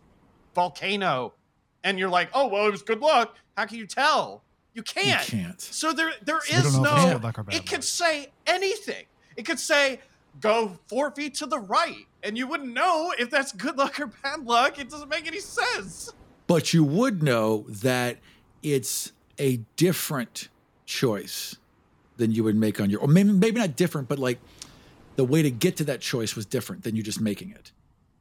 volcano, 0.55 1.35
and 1.83 1.99
you're 1.99 2.09
like, 2.09 2.29
oh 2.35 2.47
well, 2.49 2.67
it 2.67 2.71
was 2.71 2.83
good 2.83 3.01
luck. 3.01 3.37
How 3.57 3.67
can 3.67 3.79
you 3.79 3.87
tell? 3.87 4.43
You 4.75 4.83
can't. 4.83 5.31
you 5.33 5.39
can't 5.45 5.61
So 5.61 5.93
there, 5.93 6.11
there 6.25 6.41
So 6.41 6.57
is 6.57 6.75
don't 6.75 6.83
know 6.83 6.91
if 6.91 6.97
it's 6.97 7.05
no. 7.07 7.13
good 7.15 7.23
luck 7.23 7.39
or 7.39 7.43
bad 7.45 7.55
It 7.55 7.67
could 7.69 7.85
say 7.85 8.33
anything. 8.47 9.05
It 9.37 9.45
could 9.47 9.61
say 9.61 10.01
go 10.41 10.77
four 10.89 11.13
feet 11.13 11.35
to 11.35 11.47
the 11.47 11.59
right, 11.61 12.07
and 12.23 12.37
you 12.37 12.47
wouldn't 12.49 12.73
know 12.73 13.13
if 13.19 13.31
that's 13.31 13.53
good 13.53 13.77
luck 13.79 14.01
or 14.01 14.07
bad 14.23 14.45
luck. 14.45 14.79
It 14.81 14.91
doesn't 14.91 15.09
make 15.09 15.27
any 15.27 15.41
sense. 15.41 16.13
but 16.47 16.75
you 16.75 16.83
would 16.85 17.23
know 17.23 17.65
that 17.69 18.19
it's 18.63 19.13
a 19.39 19.59
different 19.77 20.49
choice 20.87 21.57
than 22.17 22.31
you 22.33 22.45
would 22.45 22.55
make 22.57 22.81
on 22.81 22.91
your 22.91 23.01
or 23.01 23.09
maybe 23.09 23.33
maybe 23.33 23.59
not 23.59 23.75
different 23.77 24.07
but 24.09 24.19
like 24.19 24.39
the 25.17 25.25
way 25.25 25.43
to 25.43 25.51
get 25.51 25.77
to 25.77 25.85
that 25.85 26.01
choice 26.01 26.35
was 26.37 26.47
different 26.47 26.83
than 26.85 26.97
you 26.97 27.03
just 27.03 27.21
making 27.21 27.51
it. 27.51 27.73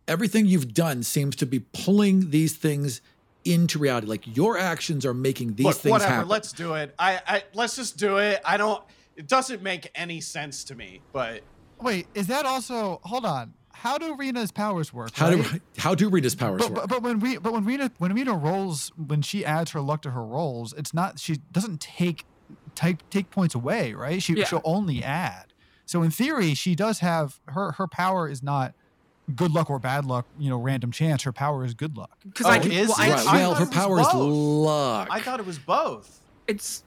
Everything 0.08 0.46
you've 0.46 0.74
done 0.74 1.04
seems 1.04 1.36
to 1.38 1.46
be 1.46 1.60
pulling 1.60 2.30
these 2.32 2.56
things 2.56 3.02
into 3.46 3.80
reality. 3.80 4.08
Like 4.08 4.36
your 4.36 4.58
actions 4.58 5.06
are 5.06 5.14
making 5.14 5.56
these 5.56 5.66
Look, 5.66 5.76
things 5.78 5.92
whatever. 5.92 6.12
happen. 6.14 6.30
Let's 6.30 6.52
do 6.52 6.74
it. 6.76 6.94
I, 7.00 7.22
I 7.26 7.44
let's 7.54 7.76
just 7.76 7.98
do 7.98 8.18
it. 8.18 8.42
I 8.46 8.58
don't. 8.58 8.84
It 9.16 9.28
doesn't 9.28 9.62
make 9.62 9.92
any 9.96 10.22
sense 10.22 10.64
to 10.66 10.76
me. 10.76 11.02
But 11.12 11.42
Wait, 11.82 12.08
is 12.16 12.28
that 12.28 12.46
also? 12.46 13.00
Hold 13.04 13.26
on. 13.26 13.54
How 13.74 13.98
do 13.98 14.16
Rena's 14.16 14.52
powers 14.52 14.94
work? 14.94 15.12
how 15.14 15.30
right? 15.32 15.44
do 15.52 15.60
how 15.78 15.96
do 15.96 16.10
Rita's 16.10 16.36
powers 16.36 16.62
But, 16.62 16.72
work? 16.72 16.80
but, 16.82 16.90
but 16.90 17.04
when 17.04 17.20
we 17.20 17.38
but 17.38 17.54
when 17.54 17.66
Rena 17.66 17.92
when 17.98 18.14
Rena 18.14 18.34
rolls 18.34 18.92
when 18.98 19.22
she 19.22 19.44
adds 19.46 19.72
her 19.72 19.82
luck 19.82 20.02
to 20.04 20.12
her 20.12 20.24
rolls, 20.24 20.74
it's 20.74 20.94
not 20.94 21.20
she 21.20 21.38
doesn't 21.52 21.80
take 21.82 22.26
take 22.76 23.10
take 23.10 23.30
points 23.30 23.56
away, 23.56 23.94
right? 23.94 24.22
She 24.22 24.34
Yeah. 24.34 24.46
she'll 24.46 24.62
only 24.64 25.04
add. 25.04 25.53
So 25.86 26.02
in 26.04 26.12
theory, 26.12 26.54
she 26.54 26.76
does 26.76 27.00
have 27.00 27.40
her 27.50 27.74
her 27.74 27.88
power 27.88 28.28
is 28.30 28.42
not 28.42 28.74
good 29.36 29.52
luck 29.52 29.70
or 29.70 29.80
bad 29.80 30.06
luck, 30.06 30.26
you 30.38 30.50
know, 30.50 30.58
random 30.58 30.92
chance. 30.92 31.24
Her 31.24 31.32
power 31.34 31.64
is 31.66 31.74
good 31.74 31.98
luck. 31.98 32.18
Because 32.26 32.46
Oh, 32.46 32.50
I 32.50 32.60
can, 32.60 32.72
is 32.72 32.90
well, 32.90 32.98
it? 33.00 33.02
I, 33.04 33.10
right. 33.10 33.28
I 33.28 33.34
Well, 33.38 33.54
thought 33.56 33.58
her 33.58 33.64
it 33.64 33.68
was 33.68 33.76
power 33.76 34.00
is 34.02 34.08
both. 34.08 34.66
luck. 34.66 35.08
I 35.12 35.20
thought 35.22 35.40
it 35.40 35.46
was 35.46 35.60
both. 35.60 36.20
it's 36.48 36.84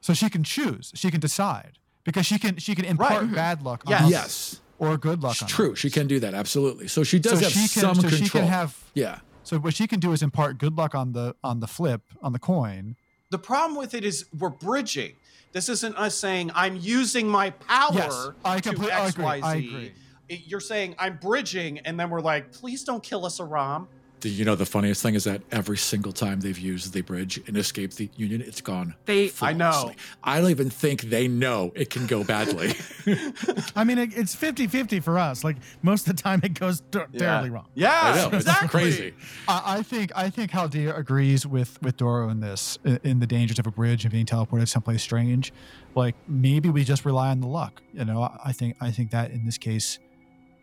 So 0.00 0.14
she 0.14 0.28
can 0.30 0.44
choose. 0.44 0.92
She 0.94 1.10
can 1.10 1.20
decide 1.20 1.78
because 2.04 2.26
she 2.26 2.38
can 2.38 2.56
she 2.58 2.74
can 2.74 2.84
impart 2.84 3.10
Right. 3.12 3.22
Mm-hmm. 3.24 3.34
bad 3.34 3.62
luck 3.62 3.82
Yes. 3.86 4.00
others 4.00 4.10
yes, 4.10 4.60
or 4.78 4.96
good 4.96 5.22
luck. 5.22 5.32
it's 5.32 5.42
on 5.42 5.48
true. 5.48 5.66
others. 5.68 5.78
She 5.78 5.90
can 5.90 6.06
do 6.06 6.20
that 6.20 6.32
absolutely. 6.34 6.88
So 6.88 7.02
she 7.02 7.18
does 7.18 7.38
So 7.38 7.44
have 7.44 7.52
she 7.52 7.60
can- 7.60 7.68
some 7.68 7.94
so 7.96 8.00
control. 8.02 8.20
she 8.22 8.28
can 8.28 8.44
have- 8.46 8.76
yeah. 8.94 9.20
So 9.42 9.58
what 9.58 9.74
she 9.74 9.86
can 9.86 10.00
do 10.00 10.12
is 10.12 10.22
impart 10.22 10.58
good 10.58 10.76
luck 10.76 10.94
on 10.94 11.12
the 11.12 11.34
on 11.44 11.60
the 11.60 11.66
flip 11.68 12.02
on 12.22 12.32
the 12.32 12.38
coin. 12.38 12.96
The 13.30 13.38
problem 13.38 13.76
with 13.78 13.94
it 13.94 14.04
is 14.04 14.26
we're 14.38 14.50
bridging. 14.50 15.12
This 15.52 15.68
isn't 15.68 15.96
us 15.96 16.14
saying 16.14 16.50
I'm 16.54 16.76
using 16.76 17.28
my 17.28 17.50
power 17.50 17.90
Yes, 17.94 18.28
I 18.44 18.56
to 18.60 18.70
complete- 18.70 18.92
I 18.92 19.00
X, 19.06 19.10
agree, 19.14 19.24
Y, 19.24 19.40
I 19.42 19.60
Z. 19.60 19.66
agree. 19.68 19.92
You're 20.28 20.60
saying 20.60 20.94
I'm 20.98 21.18
bridging, 21.18 21.78
and 21.80 21.98
then 21.98 22.10
we're 22.10 22.20
like, 22.20 22.52
please 22.52 22.84
don't 22.84 23.02
kill 23.02 23.24
us, 23.24 23.40
Aram. 23.40 23.88
Do 24.26 24.32
you 24.32 24.44
know 24.44 24.56
the 24.56 24.66
funniest 24.66 25.02
thing 25.04 25.14
is 25.14 25.22
that 25.22 25.40
every 25.52 25.76
single 25.76 26.10
time 26.10 26.40
they've 26.40 26.58
used 26.58 26.92
the 26.92 27.00
bridge 27.00 27.40
and 27.46 27.56
escaped 27.56 27.96
the 27.96 28.10
union, 28.16 28.40
it's 28.40 28.60
gone. 28.60 28.96
They- 29.04 29.30
I 29.40 29.52
know. 29.52 29.92
I 30.24 30.40
don't 30.40 30.50
even 30.50 30.68
think 30.68 31.02
they 31.02 31.28
know 31.28 31.70
it 31.76 31.90
can 31.90 32.08
go 32.08 32.24
badly. 32.24 32.74
I 33.76 33.84
mean, 33.84 33.98
it, 33.98 34.16
it's 34.18 34.34
50 34.34 34.66
50 34.66 34.98
for 34.98 35.16
us. 35.16 35.44
Like, 35.44 35.58
most 35.82 36.08
of 36.08 36.16
the 36.16 36.20
time, 36.20 36.40
it 36.42 36.54
goes 36.58 36.82
ter- 36.90 37.06
terribly 37.16 37.50
wrong. 37.50 37.66
Yeah, 37.74 37.92
I 38.02 38.16
know. 38.16 38.36
exactly. 38.36 38.64
It's 38.88 38.96
crazy. 38.96 39.14
I, 39.46 39.76
I 39.78 39.82
think 39.84 40.10
I 40.16 40.28
think 40.28 40.50
Haldir 40.50 40.98
agrees 40.98 41.46
with 41.46 41.80
with 41.82 41.96
Doro 41.96 42.28
in 42.28 42.40
this 42.40 42.80
in, 42.84 42.98
in 43.04 43.20
the 43.20 43.28
dangers 43.28 43.60
of 43.60 43.66
a 43.68 43.70
bridge 43.70 44.04
and 44.04 44.10
being 44.12 44.26
teleported 44.26 44.66
someplace 44.66 45.02
strange. 45.04 45.52
Like 45.94 46.16
maybe 46.26 46.68
we 46.68 46.82
just 46.82 47.04
rely 47.04 47.28
on 47.30 47.40
the 47.40 47.46
luck. 47.46 47.80
You 47.92 48.04
know, 48.04 48.22
I, 48.22 48.38
I 48.46 48.52
think 48.52 48.76
I 48.80 48.90
think 48.90 49.12
that 49.12 49.30
in 49.30 49.44
this 49.46 49.56
case, 49.56 50.00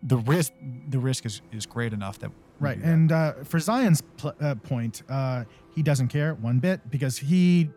the 0.01 0.17
risk 0.17 0.51
the 0.89 0.99
risk 0.99 1.25
is 1.25 1.41
is 1.53 1.65
great 1.65 1.93
enough 1.93 2.19
that 2.19 2.29
we 2.29 2.35
Right. 2.59 2.77
And 2.77 3.11
uh, 3.11 3.33
for 3.43 3.59
Zion's 3.59 4.01
pl- 4.17 4.33
uh, 4.39 4.55
point, 4.55 5.03
uh, 5.09 5.43
he 5.75 5.83
doesn't 5.83 6.07
care 6.09 6.33
one 6.35 6.59
bit 6.59 6.89
because 6.89 7.17
he 7.17 7.69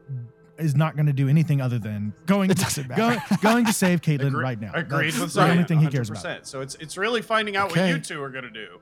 is 0.59 0.75
not 0.77 0.95
going 0.97 1.07
to 1.07 1.13
do 1.13 1.29
anything 1.29 1.61
other 1.61 1.79
than 1.79 2.13
going, 2.27 2.51
It 2.53 2.59
doesn't 2.59 2.89
go- 2.89 3.09
matter. 3.09 3.37
going 3.43 3.65
to 3.67 3.73
save 3.73 4.01
Caitlyn 4.03 4.29
Agree- 4.29 4.43
right 4.43 4.61
now. 4.61 4.71
Agreed 4.75 5.13
That's 5.13 5.21
with 5.21 5.33
the 5.35 5.43
only 5.43 5.55
Zion. 5.57 5.67
thing 5.67 5.81
he 5.81 5.89
cares 5.89 6.09
about. 6.11 6.47
So 6.47 6.61
it's 6.61 6.77
it's 6.77 6.97
really 6.97 7.23
finding 7.23 7.57
out 7.57 7.71
Okay. 7.73 7.81
what 7.83 7.89
you 7.91 7.99
two 8.01 8.23
are 8.23 8.31
gonna 8.31 8.51
do. 8.51 8.81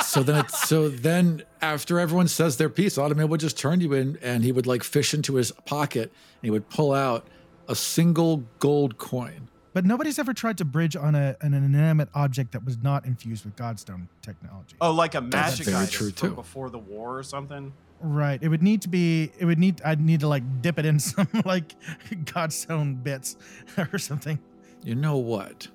so 0.04 0.22
then 0.24 0.46
it's 0.46 0.68
so 0.68 0.88
then 0.90 1.44
after 1.62 2.00
everyone 2.00 2.28
says 2.28 2.58
their 2.58 2.70
piece, 2.70 2.98
Automil 2.98 3.28
would 3.30 3.40
just 3.40 3.58
turn 3.58 3.82
you 3.82 3.94
in 3.94 4.18
and 4.22 4.44
he 4.44 4.52
would 4.52 4.68
like 4.68 4.84
fish 4.84 5.14
into 5.14 5.36
his 5.36 5.52
pocket 5.66 6.04
and 6.04 6.44
he 6.44 6.50
would 6.52 6.70
pull 6.70 6.94
out 6.94 7.28
a 7.68 7.76
single 7.76 8.44
gold 8.60 8.98
coin. 8.98 9.48
But 9.74 9.86
nobody's 9.86 10.20
ever 10.20 10.34
tried 10.34 10.58
to 10.58 10.66
bridge 10.66 10.96
on 10.98 11.16
a, 11.16 11.38
an 11.42 11.54
inanimate 11.54 12.10
object 12.14 12.52
that 12.52 12.66
was 12.66 12.78
not 12.82 13.06
infused 13.06 13.46
with 13.46 13.56
Godstone 13.56 14.08
technology. 14.22 14.76
Oh, 14.82 14.92
like 14.92 15.16
a 15.16 15.22
That's 15.22 15.60
magic 15.60 15.66
very 15.68 15.78
item 15.84 15.90
true, 15.90 16.12
from 16.12 16.30
too. 16.30 16.36
before 16.36 16.70
the 16.70 16.80
war 16.80 17.18
or 17.18 17.24
something. 17.24 17.72
Right. 18.02 18.42
It 18.42 18.50
would 18.50 18.64
need 18.64 18.82
to 18.82 18.90
be. 18.90 19.32
It 19.40 19.46
would 19.46 19.60
need. 19.60 19.82
I'd 19.84 20.02
need 20.02 20.22
to 20.22 20.28
like 20.28 20.62
dip 20.62 20.78
it 20.80 20.86
in 20.86 21.00
some 21.00 21.28
like 21.46 21.76
Godstone 22.10 23.02
bits 23.02 23.38
or 23.94 23.98
something. 23.98 24.40
You 24.84 24.96
know 24.96 25.18
what? 25.18 25.68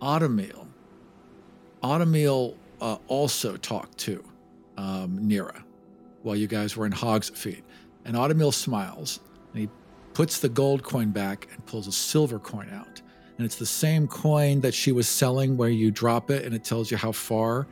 Automil. 0.00 0.66
Automil 1.82 2.54
uh, 2.80 2.96
also 3.08 3.56
talked 3.56 3.98
to 3.98 4.24
um, 4.76 5.18
Nira 5.18 5.62
while 6.22 6.36
you 6.36 6.46
guys 6.46 6.76
were 6.76 6.86
in 6.86 6.92
Hog's 6.92 7.28
feet. 7.30 7.64
And 8.04 8.16
Automil 8.16 8.52
smiles 8.52 9.20
and 9.52 9.62
he 9.62 9.68
puts 10.14 10.38
the 10.38 10.48
gold 10.48 10.82
coin 10.82 11.10
back 11.10 11.48
and 11.52 11.64
pulls 11.66 11.86
a 11.86 11.92
silver 11.92 12.38
coin 12.38 12.68
out. 12.72 13.02
And 13.36 13.44
it's 13.44 13.56
the 13.56 13.66
same 13.66 14.08
coin 14.08 14.60
that 14.60 14.72
she 14.72 14.92
was 14.92 15.08
selling 15.08 15.56
where 15.56 15.68
you 15.68 15.90
drop 15.90 16.30
it 16.30 16.44
and 16.44 16.54
it 16.54 16.64
tells 16.64 16.90
you 16.90 16.96
how 16.96 17.12
far 17.12 17.66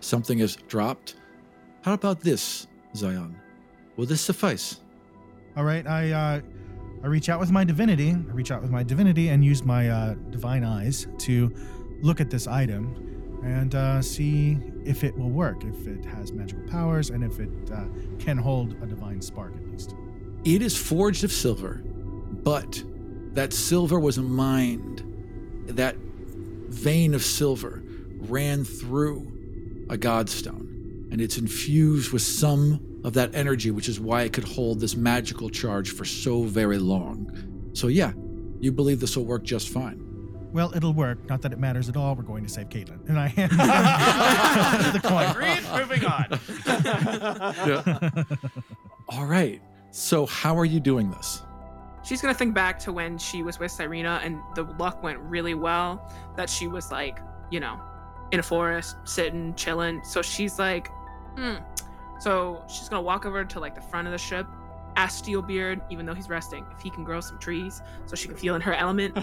something 0.00 0.38
is 0.38 0.56
dropped. 0.68 1.16
How 1.82 1.94
about 1.94 2.20
this, 2.20 2.66
Zion? 2.94 3.36
Will 3.96 4.06
this 4.06 4.20
suffice? 4.20 4.80
All 5.56 5.64
right. 5.64 5.86
I 5.86 6.12
uh, 6.12 6.40
I 7.02 7.06
reach 7.06 7.28
out 7.28 7.40
with 7.40 7.50
my 7.50 7.64
divinity. 7.64 8.10
I 8.10 8.32
reach 8.32 8.50
out 8.50 8.62
with 8.62 8.70
my 8.70 8.82
divinity 8.82 9.28
and 9.28 9.44
use 9.44 9.64
my 9.64 9.88
uh, 9.88 10.14
divine 10.30 10.64
eyes 10.64 11.06
to 11.18 11.52
look 12.00 12.20
at 12.20 12.30
this 12.30 12.46
item 12.46 13.40
and 13.44 13.74
uh, 13.74 14.02
see 14.02 14.58
if 14.84 15.04
it 15.04 15.16
will 15.16 15.30
work, 15.30 15.64
if 15.64 15.86
it 15.86 16.04
has 16.04 16.32
magical 16.32 16.66
powers, 16.68 17.10
and 17.10 17.22
if 17.22 17.38
it 17.38 17.50
uh, 17.72 17.84
can 18.18 18.36
hold 18.36 18.72
a 18.82 18.86
divine 18.86 19.22
spark 19.22 19.52
at 19.54 19.70
least. 19.70 19.94
It 20.44 20.62
is 20.62 20.76
forged 20.76 21.24
of 21.24 21.32
silver, 21.32 21.82
but 22.42 22.82
that 23.34 23.52
silver 23.52 24.00
was 24.00 24.18
mined. 24.18 25.04
That 25.68 25.96
vein 25.96 27.14
of 27.14 27.22
silver 27.22 27.82
ran 28.20 28.64
through 28.64 29.86
a 29.90 29.96
godstone, 29.96 31.10
and 31.12 31.20
it's 31.20 31.38
infused 31.38 32.12
with 32.12 32.22
some 32.22 32.80
of 33.04 33.14
that 33.14 33.34
energy, 33.34 33.70
which 33.70 33.88
is 33.88 34.00
why 34.00 34.22
it 34.22 34.32
could 34.32 34.44
hold 34.44 34.80
this 34.80 34.96
magical 34.96 35.48
charge 35.48 35.92
for 35.92 36.04
so 36.04 36.42
very 36.42 36.78
long. 36.78 37.70
So, 37.72 37.86
yeah, 37.88 38.12
you 38.60 38.72
believe 38.72 39.00
this 39.00 39.16
will 39.16 39.24
work 39.24 39.44
just 39.44 39.68
fine. 39.68 40.04
Well, 40.52 40.72
it'll 40.74 40.94
work. 40.94 41.28
Not 41.28 41.42
that 41.42 41.52
it 41.52 41.58
matters 41.58 41.88
at 41.88 41.96
all. 41.96 42.14
We're 42.14 42.22
going 42.22 42.44
to 42.44 42.50
save 42.50 42.68
Caitlin, 42.70 43.06
and 43.08 43.18
I 43.18 43.26
hand 43.36 43.50
the 44.94 45.00
coin. 45.00 45.30
Agreed. 45.30 45.62
Moving 45.76 46.04
on. 46.04 46.38
All 49.08 49.26
right. 49.26 49.60
So, 49.90 50.26
how 50.26 50.56
are 50.58 50.64
you 50.64 50.80
doing 50.80 51.10
this? 51.10 51.42
She's 52.08 52.22
gonna 52.22 52.32
think 52.32 52.54
back 52.54 52.78
to 52.78 52.90
when 52.92 53.18
she 53.18 53.42
was 53.42 53.58
with 53.58 53.70
Cyrena 53.70 54.24
and 54.24 54.40
the 54.54 54.62
luck 54.78 55.02
went 55.02 55.18
really 55.18 55.52
well. 55.52 56.10
That 56.36 56.48
she 56.48 56.66
was 56.66 56.90
like, 56.90 57.20
you 57.50 57.60
know, 57.60 57.78
in 58.32 58.40
a 58.40 58.42
forest, 58.42 58.96
sitting, 59.04 59.54
chilling. 59.54 60.02
So 60.04 60.22
she's 60.22 60.58
like, 60.58 60.88
hmm. 61.36 61.56
So 62.18 62.64
she's 62.66 62.88
gonna 62.88 63.02
walk 63.02 63.26
over 63.26 63.44
to 63.44 63.60
like 63.60 63.74
the 63.74 63.82
front 63.82 64.08
of 64.08 64.12
the 64.12 64.18
ship, 64.18 64.46
ask 64.96 65.22
Steelbeard, 65.22 65.82
even 65.90 66.06
though 66.06 66.14
he's 66.14 66.30
resting, 66.30 66.64
if 66.74 66.80
he 66.80 66.88
can 66.88 67.04
grow 67.04 67.20
some 67.20 67.38
trees 67.38 67.82
so 68.06 68.16
she 68.16 68.26
can 68.26 68.38
feel 68.38 68.54
in 68.54 68.62
her 68.62 68.72
element. 68.72 69.14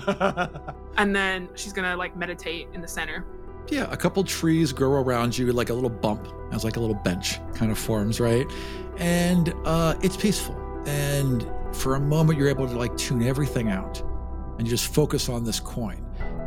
and 0.97 1.15
then 1.15 1.49
she's 1.55 1.73
gonna 1.73 1.97
like 1.97 2.15
meditate 2.15 2.67
in 2.73 2.81
the 2.81 2.87
center. 2.87 3.25
Yeah, 3.67 3.91
a 3.91 3.97
couple 3.97 4.23
trees 4.23 4.71
grow 4.71 5.01
around 5.01 5.35
you, 5.35 5.51
like 5.51 5.71
a 5.71 5.73
little 5.73 5.89
bump, 5.89 6.27
as 6.51 6.63
like 6.63 6.75
a 6.75 6.79
little 6.79 6.95
bench 6.95 7.39
kind 7.55 7.71
of 7.71 7.79
forms, 7.79 8.19
right? 8.19 8.45
And 8.97 9.55
uh, 9.65 9.95
it's 10.03 10.15
peaceful. 10.15 10.55
And 10.85 11.49
for 11.75 11.95
a 11.95 11.99
moment, 11.99 12.39
you're 12.39 12.49
able 12.49 12.67
to 12.67 12.77
like 12.77 12.95
tune 12.97 13.23
everything 13.23 13.69
out, 13.69 14.01
and 14.57 14.67
you 14.67 14.71
just 14.71 14.93
focus 14.93 15.29
on 15.29 15.43
this 15.43 15.59
coin, 15.59 16.05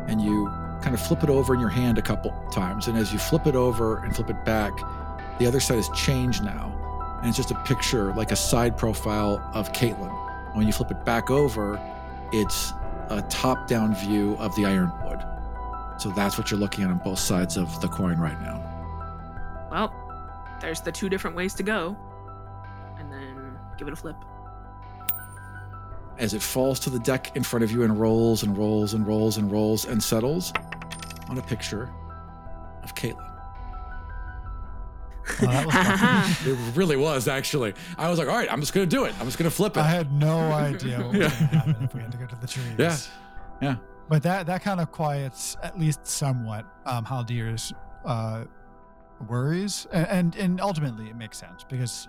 and 0.08 0.20
you 0.20 0.46
kind 0.82 0.94
of 0.94 1.00
flip 1.00 1.22
it 1.22 1.30
over 1.30 1.54
in 1.54 1.60
your 1.60 1.68
hand 1.68 1.98
a 1.98 2.02
couple 2.02 2.30
times. 2.52 2.88
And 2.88 2.96
as 2.96 3.12
you 3.12 3.18
flip 3.18 3.46
it 3.46 3.54
over 3.54 3.98
and 3.98 4.14
flip 4.14 4.30
it 4.30 4.44
back, 4.44 4.72
the 5.38 5.46
other 5.46 5.60
side 5.60 5.76
has 5.76 5.88
changed 5.90 6.42
now, 6.42 7.18
and 7.20 7.28
it's 7.28 7.36
just 7.36 7.50
a 7.50 7.62
picture, 7.64 8.14
like 8.14 8.30
a 8.32 8.36
side 8.36 8.76
profile 8.76 9.40
of 9.54 9.72
Caitlin. 9.72 10.12
When 10.54 10.66
you 10.66 10.72
flip 10.72 10.90
it 10.90 11.04
back 11.04 11.30
over, 11.30 11.80
it's 12.32 12.72
a 13.10 13.22
top-down 13.28 13.94
view 13.94 14.34
of 14.38 14.54
the 14.56 14.66
Ironwood. 14.66 15.24
So 15.98 16.10
that's 16.10 16.38
what 16.38 16.50
you're 16.50 16.60
looking 16.60 16.84
at 16.84 16.90
on 16.90 16.98
both 16.98 17.18
sides 17.18 17.56
of 17.56 17.80
the 17.80 17.88
coin 17.88 18.18
right 18.18 18.40
now. 18.40 19.68
Well, 19.70 19.92
there's 20.60 20.80
the 20.80 20.92
two 20.92 21.08
different 21.08 21.36
ways 21.36 21.54
to 21.54 21.62
go. 21.62 21.96
And 22.98 23.12
then 23.12 23.58
give 23.76 23.88
it 23.88 23.92
a 23.92 23.96
flip. 23.96 24.16
As 26.18 26.34
it 26.34 26.42
falls 26.42 26.80
to 26.80 26.90
the 26.90 26.98
deck 26.98 27.36
in 27.36 27.42
front 27.44 27.62
of 27.62 27.70
you 27.70 27.84
and 27.84 27.98
rolls 27.98 28.42
and 28.42 28.56
rolls 28.58 28.94
and 28.94 29.06
rolls 29.06 29.36
and 29.36 29.50
rolls 29.50 29.84
and 29.84 30.02
settles 30.02 30.52
on 31.28 31.38
a 31.38 31.42
picture 31.42 31.90
of 32.82 32.94
Caitlin. 32.94 33.24
Oh, 35.42 35.46
that 35.46 35.66
was 35.66 35.74
fun. 36.44 36.52
It 36.52 36.76
really 36.76 36.96
was, 36.96 37.28
actually. 37.28 37.74
I 37.96 38.08
was 38.08 38.18
like, 38.18 38.28
all 38.28 38.34
right, 38.36 38.50
I'm 38.52 38.60
just 38.60 38.72
going 38.72 38.88
to 38.88 38.96
do 38.96 39.04
it. 39.04 39.14
I'm 39.20 39.26
just 39.26 39.38
going 39.38 39.48
to 39.50 39.54
flip 39.54 39.76
it. 39.76 39.80
I 39.80 39.88
had 39.88 40.10
no 40.12 40.38
idea 40.52 40.98
what 40.98 41.08
was 41.12 41.18
Yeah. 41.18 41.28
going 41.28 41.50
to 41.50 41.56
happen 41.56 41.84
if 41.84 41.94
we 41.94 42.00
had 42.00 42.12
to 42.12 42.18
go 42.18 42.26
to 42.26 42.36
the 42.36 42.46
trees. 42.46 42.66
Yeah. 42.78 42.96
Yeah. 43.60 43.76
But 44.08 44.22
that 44.22 44.46
that 44.46 44.62
kind 44.62 44.80
of 44.80 44.90
quiets 44.90 45.56
at 45.62 45.78
least 45.78 46.06
somewhat 46.06 46.64
um, 46.86 47.04
Haldir's 47.04 47.74
uh, 48.06 48.44
worries, 49.28 49.86
and, 49.92 50.06
and 50.08 50.36
and 50.36 50.60
ultimately 50.62 51.10
it 51.10 51.16
makes 51.16 51.36
sense 51.36 51.62
because 51.68 52.08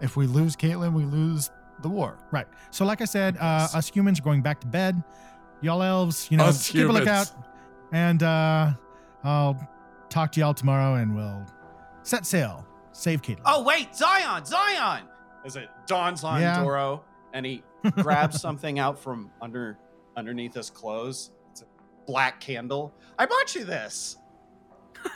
if 0.00 0.16
we 0.16 0.26
lose 0.26 0.56
Caitlin, 0.56 0.92
we 0.92 1.04
lose 1.04 1.50
the 1.82 1.88
war. 1.88 2.18
Right. 2.30 2.46
So, 2.70 2.84
like 2.84 3.00
I 3.00 3.04
said, 3.06 3.36
uh, 3.38 3.68
us 3.74 3.88
humans 3.88 4.18
are 4.20 4.22
going 4.22 4.42
back 4.42 4.60
to 4.60 4.66
bed. 4.66 5.02
y'all 5.60 5.82
elves, 5.82 6.28
you 6.30 6.36
know, 6.36 6.44
Us 6.44 6.66
keep 6.68 6.76
a 6.76 6.78
humans. 6.84 6.98
lookout, 7.00 7.32
and 7.92 8.22
uh, 8.22 8.70
I'll 9.24 9.68
talk 10.08 10.32
to 10.32 10.40
y'all 10.40 10.54
tomorrow, 10.54 10.94
and 10.94 11.14
we'll 11.14 11.44
set 12.02 12.24
sail, 12.26 12.66
save 12.92 13.22
Caitlin. 13.22 13.42
Oh 13.44 13.62
wait, 13.62 13.94
Zion, 13.94 14.44
Zion! 14.44 15.04
As 15.44 15.56
it 15.56 15.68
dawns 15.86 16.22
on 16.24 16.40
Yeah. 16.40 16.62
Doro, 16.62 17.04
and 17.32 17.44
he 17.46 17.62
grabs 17.96 18.40
something 18.40 18.78
out 18.78 18.98
from 18.98 19.30
under 19.40 19.78
underneath 20.16 20.54
his 20.54 20.68
clothes. 20.70 21.30
It's 21.52 21.62
a 21.62 21.64
black 22.06 22.40
candle. 22.40 22.92
I 23.18 23.26
bought 23.26 23.54
you 23.54 23.64
this. 23.64 24.16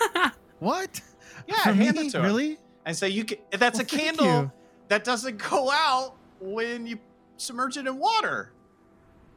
what? 0.58 1.00
Yeah, 1.46 1.62
For 1.62 1.72
hand 1.72 1.96
me? 1.98 2.06
it 2.06 2.10
to 2.12 2.18
him. 2.18 2.24
Really? 2.24 2.58
And 2.86 2.96
so 2.96 3.06
you 3.06 3.24
can. 3.24 3.38
That's 3.50 3.78
Well, 3.78 3.82
a 3.82 3.88
thank 3.88 4.02
candle 4.18 4.26
you. 4.42 4.52
that 4.88 5.04
doesn't 5.04 5.38
go 5.38 5.70
out 5.70 6.16
when 6.44 6.86
you 6.86 6.98
submerge 7.36 7.76
it 7.76 7.86
in 7.86 7.98
water. 7.98 8.52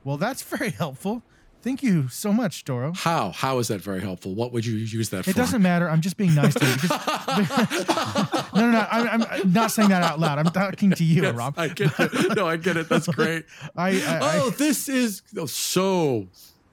Well, 0.04 0.18
that's 0.18 0.42
very 0.42 0.70
helpful. 0.72 1.24
Thank 1.62 1.82
you 1.84 2.08
so 2.08 2.32
much, 2.32 2.64
Doro. 2.64 2.94
How? 2.94 3.32
How 3.32 3.58
is 3.58 3.68
that 3.70 3.82
very 3.82 4.00
helpful? 4.00 4.34
What 4.36 4.54
would 4.54 4.66
you 4.66 4.76
use 4.76 5.10
that 5.10 5.26
for? 5.26 5.32
It 5.32 5.36
doesn't 5.36 5.62
matter. 5.62 5.90
I'm 5.90 6.02
just 6.02 6.16
being 6.16 6.36
nice 6.36 6.54
to 6.54 6.66
you. 6.66 6.74
Because, 6.76 6.90
no, 8.54 8.62
no, 8.62 8.72
no. 8.72 8.88
I'm, 8.90 9.24
I'm 9.24 9.52
not 9.52 9.72
saying 9.72 9.90
that 9.90 10.04
out 10.04 10.20
loud. 10.20 10.38
I'm 10.38 10.46
talking 10.46 10.92
to 10.92 11.04
you, 11.04 11.24
Yes, 11.24 11.36
Rob. 11.36 11.56
I 11.58 11.68
get 11.70 11.92
it. 12.00 12.36
No, 12.38 12.48
I 12.48 12.58
get 12.58 12.78
it. 12.78 12.88
That's 12.88 13.08
great. 13.14 13.46
I, 13.76 13.90
I, 13.90 14.20
oh, 14.22 14.48
I 14.48 14.50
this 14.52 14.88
is 14.88 15.24
so 15.48 16.28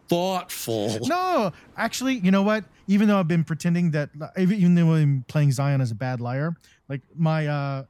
thoughtful. 0.08 0.98
no, 1.08 1.52
actually, 1.76 2.18
you 2.18 2.30
know 2.30 2.42
what? 2.42 2.64
Even 2.86 3.08
though 3.08 3.18
I've 3.18 3.26
been 3.26 3.42
pretending 3.44 3.92
that, 3.92 4.10
even 4.38 4.74
though 4.74 4.92
I'm 4.92 5.24
playing 5.26 5.52
Zion 5.52 5.80
as 5.80 5.90
a 5.90 5.94
bad 5.96 6.20
liar, 6.20 6.54
like 6.88 7.00
my, 7.16 7.46
uh, 7.46 7.84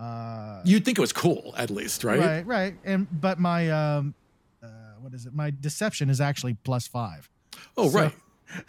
uh, 0.00 0.62
You'd 0.64 0.84
think 0.84 0.98
it 0.98 1.00
was 1.00 1.12
cool, 1.12 1.54
at 1.56 1.70
least, 1.70 2.04
right? 2.04 2.18
right, 2.18 2.46
right, 2.46 2.74
and 2.84 3.06
but 3.20 3.38
my, 3.38 3.70
um, 3.70 4.14
uh, 4.62 4.66
what 5.00 5.12
is 5.14 5.26
it? 5.26 5.34
My 5.34 5.52
deception 5.60 6.08
is 6.10 6.20
actually 6.20 6.54
plus 6.64 6.86
five. 6.88 7.28
Oh, 7.76 7.88
So- 7.88 7.98
right. 8.00 8.12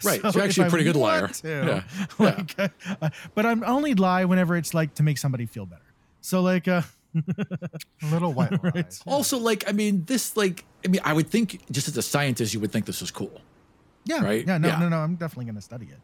Right. 0.04 0.20
so 0.22 0.30
You're 0.30 0.44
actually 0.44 0.68
a 0.68 0.70
pretty 0.70 0.88
I 0.88 0.92
good 0.92 1.00
liar. 1.00 1.20
want 1.22 1.34
to, 1.34 1.48
Yeah. 1.48 2.06
like, 2.24 2.54
uh, 3.00 3.10
but 3.34 3.44
I'm 3.44 3.64
only 3.64 3.94
lie 3.94 4.24
whenever 4.24 4.56
it's 4.56 4.74
like 4.74 4.94
to 4.94 5.02
make 5.02 5.18
somebody 5.18 5.44
feel 5.44 5.66
better. 5.66 5.82
So 6.20 6.40
like, 6.40 6.68
uh, 6.68 6.82
A 7.16 8.06
little 8.12 8.32
white 8.32 8.52
Right. 8.62 8.74
lies. 8.76 9.02
Also, 9.06 9.38
like, 9.38 9.68
I 9.68 9.72
mean, 9.72 10.04
this, 10.04 10.36
like, 10.36 10.64
I 10.84 10.88
mean, 10.88 11.00
I 11.04 11.12
would 11.12 11.28
think, 11.28 11.60
just 11.72 11.88
as 11.88 11.96
a 11.96 12.02
scientist, 12.02 12.54
you 12.54 12.60
would 12.60 12.70
think 12.70 12.86
this 12.86 13.00
was 13.00 13.10
cool. 13.10 13.40
yeah, 14.04 14.22
Right? 14.24 14.46
yeah, 14.46 14.56
no, 14.58 14.68
Yeah. 14.68 14.78
no, 14.78 14.88
no. 14.88 14.98
I'm 14.98 15.16
definitely 15.16 15.46
going 15.46 15.56
to 15.56 15.60
study 15.62 15.86
it. 15.90 15.98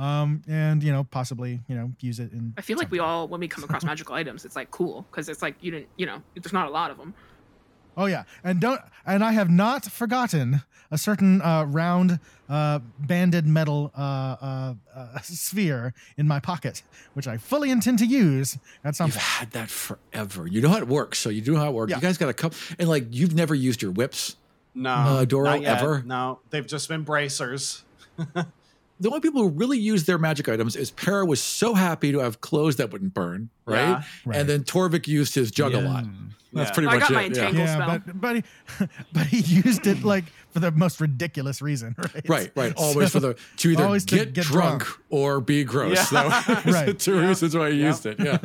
Um, 0.00 0.42
and 0.48 0.82
you 0.82 0.92
know, 0.92 1.04
possibly, 1.04 1.60
you 1.68 1.74
know, 1.76 1.92
use 2.00 2.18
it 2.20 2.32
in. 2.32 2.54
I 2.56 2.62
feel 2.62 2.78
like 2.78 2.90
we 2.90 3.00
all, 3.00 3.28
when 3.28 3.40
we 3.40 3.48
come 3.48 3.64
across 3.64 3.84
magical 3.84 4.14
items, 4.14 4.44
it's 4.46 4.56
like 4.56 4.70
cool 4.70 5.06
because 5.10 5.28
it's 5.28 5.42
like 5.42 5.56
you 5.60 5.70
didn't, 5.72 5.88
you 5.96 6.06
know, 6.06 6.22
there's 6.34 6.52
not 6.54 6.66
a 6.68 6.70
lot 6.70 6.90
of 6.90 6.96
them. 6.96 7.12
Oh 7.96 8.06
yeah, 8.06 8.22
and 8.42 8.60
don't 8.60 8.80
and 9.04 9.22
I 9.22 9.32
have 9.32 9.50
not 9.50 9.84
forgotten 9.84 10.62
a 10.90 10.96
certain 10.96 11.42
uh, 11.42 11.64
round 11.64 12.18
uh, 12.48 12.78
banded 12.98 13.46
metal 13.46 13.92
uh, 13.96 14.00
uh, 14.00 14.74
uh, 14.94 15.18
sphere 15.20 15.92
in 16.16 16.26
my 16.26 16.40
pocket, 16.40 16.82
which 17.12 17.28
I 17.28 17.36
fully 17.36 17.70
intend 17.70 17.98
to 17.98 18.06
use 18.06 18.58
at 18.84 18.96
some 18.96 19.08
You've 19.08 19.16
point. 19.16 19.24
had 19.26 19.50
that 19.50 19.70
forever. 19.70 20.46
You 20.46 20.62
know 20.62 20.70
how 20.70 20.78
it 20.78 20.88
works. 20.88 21.18
So 21.18 21.28
you 21.28 21.42
do 21.42 21.52
know 21.52 21.60
how 21.60 21.68
it 21.68 21.74
works. 21.74 21.90
Yeah. 21.90 21.96
You 21.96 22.02
guys 22.02 22.16
got 22.16 22.28
a 22.30 22.34
couple, 22.34 22.56
and 22.78 22.88
like, 22.88 23.04
you've 23.10 23.34
never 23.34 23.54
used 23.54 23.82
your 23.82 23.90
whips. 23.90 24.36
No, 24.74 24.90
Uh, 24.90 25.24
Doro, 25.24 25.50
ever? 25.60 26.02
No, 26.06 26.38
they've 26.50 26.66
just 26.66 26.88
been 26.88 27.02
bracers. 27.02 27.84
The 29.00 29.08
only 29.08 29.20
people 29.20 29.42
who 29.42 29.48
really 29.48 29.78
use 29.78 30.04
their 30.04 30.18
magic 30.18 30.48
items 30.48 30.76
is 30.76 30.90
Para 30.90 31.24
was 31.24 31.40
so 31.40 31.72
happy 31.74 32.12
to 32.12 32.18
have 32.18 32.40
clothes 32.42 32.76
that 32.76 32.92
wouldn't 32.92 33.14
burn, 33.14 33.48
right? 33.64 33.76
Yeah. 33.78 34.02
Right. 34.26 34.36
And 34.38 34.48
then 34.48 34.62
Torvik 34.62 35.08
used 35.08 35.34
his 35.34 35.50
jug 35.50 35.72
a 35.74 35.80
lot. 35.80 36.04
That's 36.52 36.68
Yeah. 36.68 36.74
pretty 36.74 36.88
I 36.88 36.98
much 36.98 37.00
got 37.00 37.10
it. 37.10 37.14
my 37.14 37.20
yeah. 37.22 37.26
entangle- 37.28 37.64
Yeah, 37.64 37.74
spell. 37.74 38.02
but 38.06 38.20
but 38.20 38.36
he, 38.36 38.42
but 39.12 39.26
he 39.26 39.38
used 39.38 39.86
it 39.86 40.02
like 40.04 40.24
for 40.52 40.60
the 40.60 40.70
most 40.72 41.00
ridiculous 41.00 41.62
reason, 41.62 41.94
right? 42.14 42.28
Right, 42.28 42.52
right. 42.54 42.72
Always 42.76 43.10
for 43.12 43.20
the 43.20 43.36
to 43.58 43.70
either 43.70 43.84
Always 43.84 44.04
to 44.06 44.16
get, 44.16 44.32
get 44.32 44.44
drunk, 44.44 44.82
drunk. 44.84 45.00
or 45.10 45.40
be 45.40 45.64
gross. 45.64 46.10
Yeah. 46.12 46.28
That 46.46 46.64
was 46.66 46.74
Right. 46.74 46.86
the 46.86 46.94
two 46.94 47.20
reasons 47.20 47.56
why 47.56 47.70
he 47.72 47.80
Yeah. 47.80 47.86
used 47.88 48.06
it. 48.06 48.18
Yeah. 48.18 48.38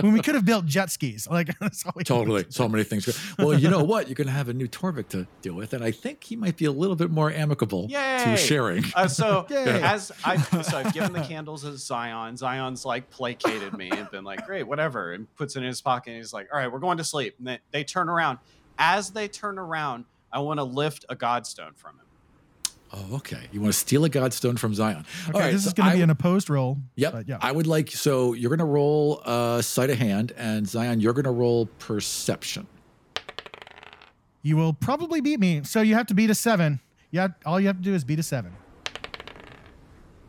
when 0.00 0.12
we 0.12 0.20
could 0.20 0.34
have 0.34 0.44
built 0.44 0.66
jet 0.66 0.90
skis, 0.90 1.28
like 1.28 1.56
that's 1.58 1.84
all 1.86 1.92
we 1.96 2.04
totally. 2.04 2.46
So 2.50 2.68
many 2.68 2.84
things. 2.84 3.08
Well, 3.38 3.54
you 3.58 3.70
know 3.70 3.82
what? 3.84 4.08
You're 4.08 4.14
going 4.14 4.26
to 4.26 4.32
have 4.32 4.48
a 4.48 4.54
new 4.54 4.68
Torvik 4.68 5.08
to 5.10 5.26
deal 5.42 5.54
with, 5.54 5.72
and 5.72 5.82
I 5.84 5.90
think 5.90 6.24
he 6.24 6.36
might 6.36 6.56
be 6.56 6.64
a 6.66 6.72
little 6.72 6.96
bit 6.96 7.10
more 7.10 7.30
amicable 7.32 7.86
Yay! 7.88 8.22
to 8.24 8.36
sharing. 8.36 8.84
Uh, 8.94 9.08
so 9.08 9.46
Yay. 9.50 9.82
as 9.82 10.12
I 10.24 10.36
so 10.62 10.78
I've 10.78 10.92
given 10.92 11.12
the 11.12 11.22
candles 11.22 11.62
to 11.62 11.76
Zion. 11.76 12.36
Zion's 12.36 12.84
like 12.84 13.10
placated 13.10 13.76
me 13.76 13.90
and 13.90 14.10
been 14.10 14.24
like, 14.24 14.46
great, 14.46 14.64
whatever, 14.64 15.12
and 15.12 15.32
puts 15.36 15.56
it 15.56 15.60
in 15.60 15.64
his 15.66 15.80
pocket. 15.80 16.10
And 16.10 16.18
he's 16.18 16.32
like, 16.32 16.48
all 16.52 16.58
right, 16.58 16.70
we're 16.70 16.78
going 16.78 16.98
to 16.98 17.04
sleep. 17.04 17.34
And 17.38 17.46
they, 17.46 17.58
they 17.72 17.84
turn 17.84 18.08
around. 18.08 18.38
As 18.78 19.10
they 19.10 19.26
turn 19.28 19.58
around, 19.58 20.04
I 20.32 20.40
want 20.40 20.58
to 20.58 20.64
lift 20.64 21.04
a 21.08 21.16
godstone 21.16 21.76
from 21.76 21.96
him. 21.96 22.04
Oh, 22.92 23.16
okay. 23.16 23.40
You 23.52 23.60
want 23.60 23.72
to 23.74 23.78
steal 23.78 24.04
a 24.06 24.10
godstone 24.10 24.58
from 24.58 24.72
Zion? 24.74 25.04
Okay, 25.28 25.32
All 25.34 25.40
right. 25.40 25.52
this 25.52 25.64
so 25.64 25.68
is 25.68 25.74
going 25.74 25.90
to 25.90 25.96
be 25.96 26.02
an 26.02 26.08
opposed 26.10 26.48
roll. 26.48 26.78
Yep. 26.96 27.12
but 27.12 27.28
yeah. 27.28 27.36
I 27.40 27.52
would 27.52 27.66
like 27.66 27.90
so 27.90 28.32
you're 28.32 28.48
going 28.48 28.58
to 28.60 28.64
roll 28.64 29.20
uh, 29.24 29.60
sleight 29.60 29.90
of 29.90 29.98
hand, 29.98 30.32
and 30.36 30.66
Zion, 30.66 31.00
you're 31.00 31.12
going 31.12 31.24
to 31.24 31.30
roll 31.30 31.66
perception. 31.78 32.66
you 34.42 34.56
will 34.56 34.72
probably 34.72 35.20
beat 35.20 35.38
me, 35.38 35.62
so 35.64 35.82
you 35.82 35.94
have 35.94 36.06
to 36.06 36.14
beat 36.14 36.30
a 36.30 36.34
seven. 36.34 36.80
Yeah, 37.10 37.28
all 37.44 37.60
you 37.60 37.66
have 37.66 37.76
to 37.76 37.82
do 37.82 37.94
is 37.94 38.04
beat 38.04 38.18
a 38.18 38.22
seven. 38.22 38.52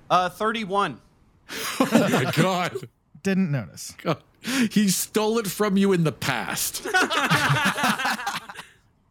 Uh, 0.09 0.29
31. 0.29 0.99
Oh 1.81 2.09
my 2.11 2.29
god. 2.35 2.89
Didn't 3.23 3.51
notice. 3.51 3.95
God. 4.03 4.21
He 4.71 4.89
stole 4.89 5.39
it 5.39 5.47
from 5.47 5.77
you 5.77 5.91
in 5.93 6.03
the 6.03 6.11
past. 6.11 6.85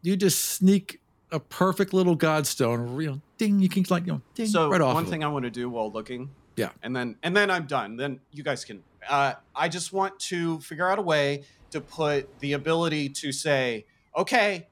you 0.01 0.15
just 0.15 0.39
sneak 0.51 0.99
a 1.31 1.39
perfect 1.39 1.93
little 1.93 2.17
godstone, 2.17 3.01
you 3.01 3.07
know, 3.11 3.21
ding, 3.37 3.59
you 3.59 3.69
can 3.69 3.85
like, 3.89 4.05
you 4.05 4.13
know, 4.13 4.21
ding, 4.33 4.47
So 4.47 4.69
right 4.69 4.81
off. 4.81 4.93
one 4.95 5.05
thing 5.05 5.21
it. 5.21 5.25
I 5.25 5.27
want 5.29 5.43
to 5.45 5.51
do 5.51 5.69
while 5.69 5.91
looking, 5.91 6.29
Yeah. 6.55 6.69
and 6.83 6.95
then 6.95 7.15
and 7.23 7.35
then 7.35 7.51
I'm 7.51 7.65
done. 7.67 7.95
Then 7.97 8.19
you 8.31 8.43
guys 8.43 8.65
can. 8.65 8.81
Uh, 9.07 9.33
I 9.55 9.69
just 9.69 9.93
want 9.93 10.19
to 10.21 10.59
figure 10.61 10.89
out 10.89 10.99
a 10.99 11.01
way 11.01 11.43
to 11.71 11.79
put 11.81 12.39
the 12.39 12.53
ability 12.53 13.09
to 13.09 13.31
say, 13.31 13.85
okay, 14.17 14.67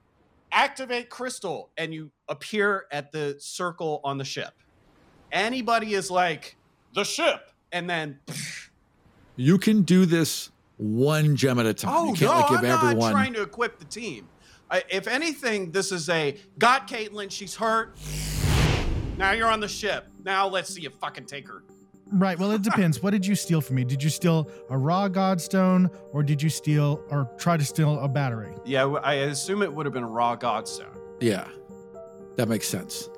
activate 0.52 1.10
crystal, 1.10 1.70
and 1.78 1.94
you 1.94 2.12
appear 2.28 2.86
at 2.92 3.12
the 3.12 3.36
circle 3.40 4.02
on 4.04 4.18
the 4.18 4.26
ship. 4.26 4.54
Anybody 5.32 5.94
is 5.94 6.10
like 6.10 6.56
the 6.94 7.04
ship, 7.04 7.52
and 7.72 7.90
then 7.90 8.20
You 9.36 9.58
can 9.60 9.84
do 9.84 10.06
this 10.06 10.50
one 10.78 11.36
gem 11.36 11.60
at 11.60 11.66
a 11.66 11.74
time. 11.74 11.94
oh 11.96 12.06
you 12.06 12.14
can't 12.14 12.22
no, 12.32 12.40
like 12.40 12.50
give 12.50 12.58
I'm 12.60 12.66
everyone. 12.66 12.98
not 13.00 13.12
trying 13.12 13.34
to 13.34 13.42
equip 13.44 13.78
the 13.80 13.86
team. 13.86 14.28
I, 14.70 14.84
if 14.90 15.08
anything, 15.08 15.72
this 15.72 15.92
is 15.92 16.10
a 16.10 16.36
got 16.60 16.88
Caitlyn, 16.88 17.32
She's 17.32 17.56
hurt. 17.56 17.96
Now 19.18 19.32
you're 19.32 19.48
on 19.50 19.60
the 19.60 19.68
ship. 19.68 20.06
Now 20.24 20.48
let's 20.48 20.74
see 20.74 20.82
you 20.82 20.90
fucking 20.90 21.26
take 21.26 21.48
her. 21.48 21.64
Right. 22.10 22.38
Well, 22.40 22.52
it 22.52 22.62
depends. 22.62 23.02
what 23.04 23.12
did 23.12 23.26
you 23.26 23.36
steal 23.36 23.60
from 23.60 23.76
me? 23.78 23.84
Did 23.84 24.02
you 24.02 24.10
steal 24.10 24.50
a 24.70 24.78
raw 24.78 25.10
godstone, 25.10 25.90
or 26.14 26.24
did 26.24 26.42
you 26.42 26.50
steal 26.50 27.02
or 27.10 27.30
try 27.38 27.58
to 27.58 27.66
steal 27.66 28.00
a 28.00 28.08
battery? 28.08 28.54
Yeah, 28.66 28.86
I 28.86 29.14
assume 29.16 29.62
it 29.62 29.74
would 29.74 29.86
have 29.86 29.94
been 29.94 30.04
a 30.04 30.08
raw 30.10 30.36
godstone. 30.38 30.96
yeah. 31.20 31.48
That 32.38 32.48
makes 32.48 32.68
sense. 32.68 33.10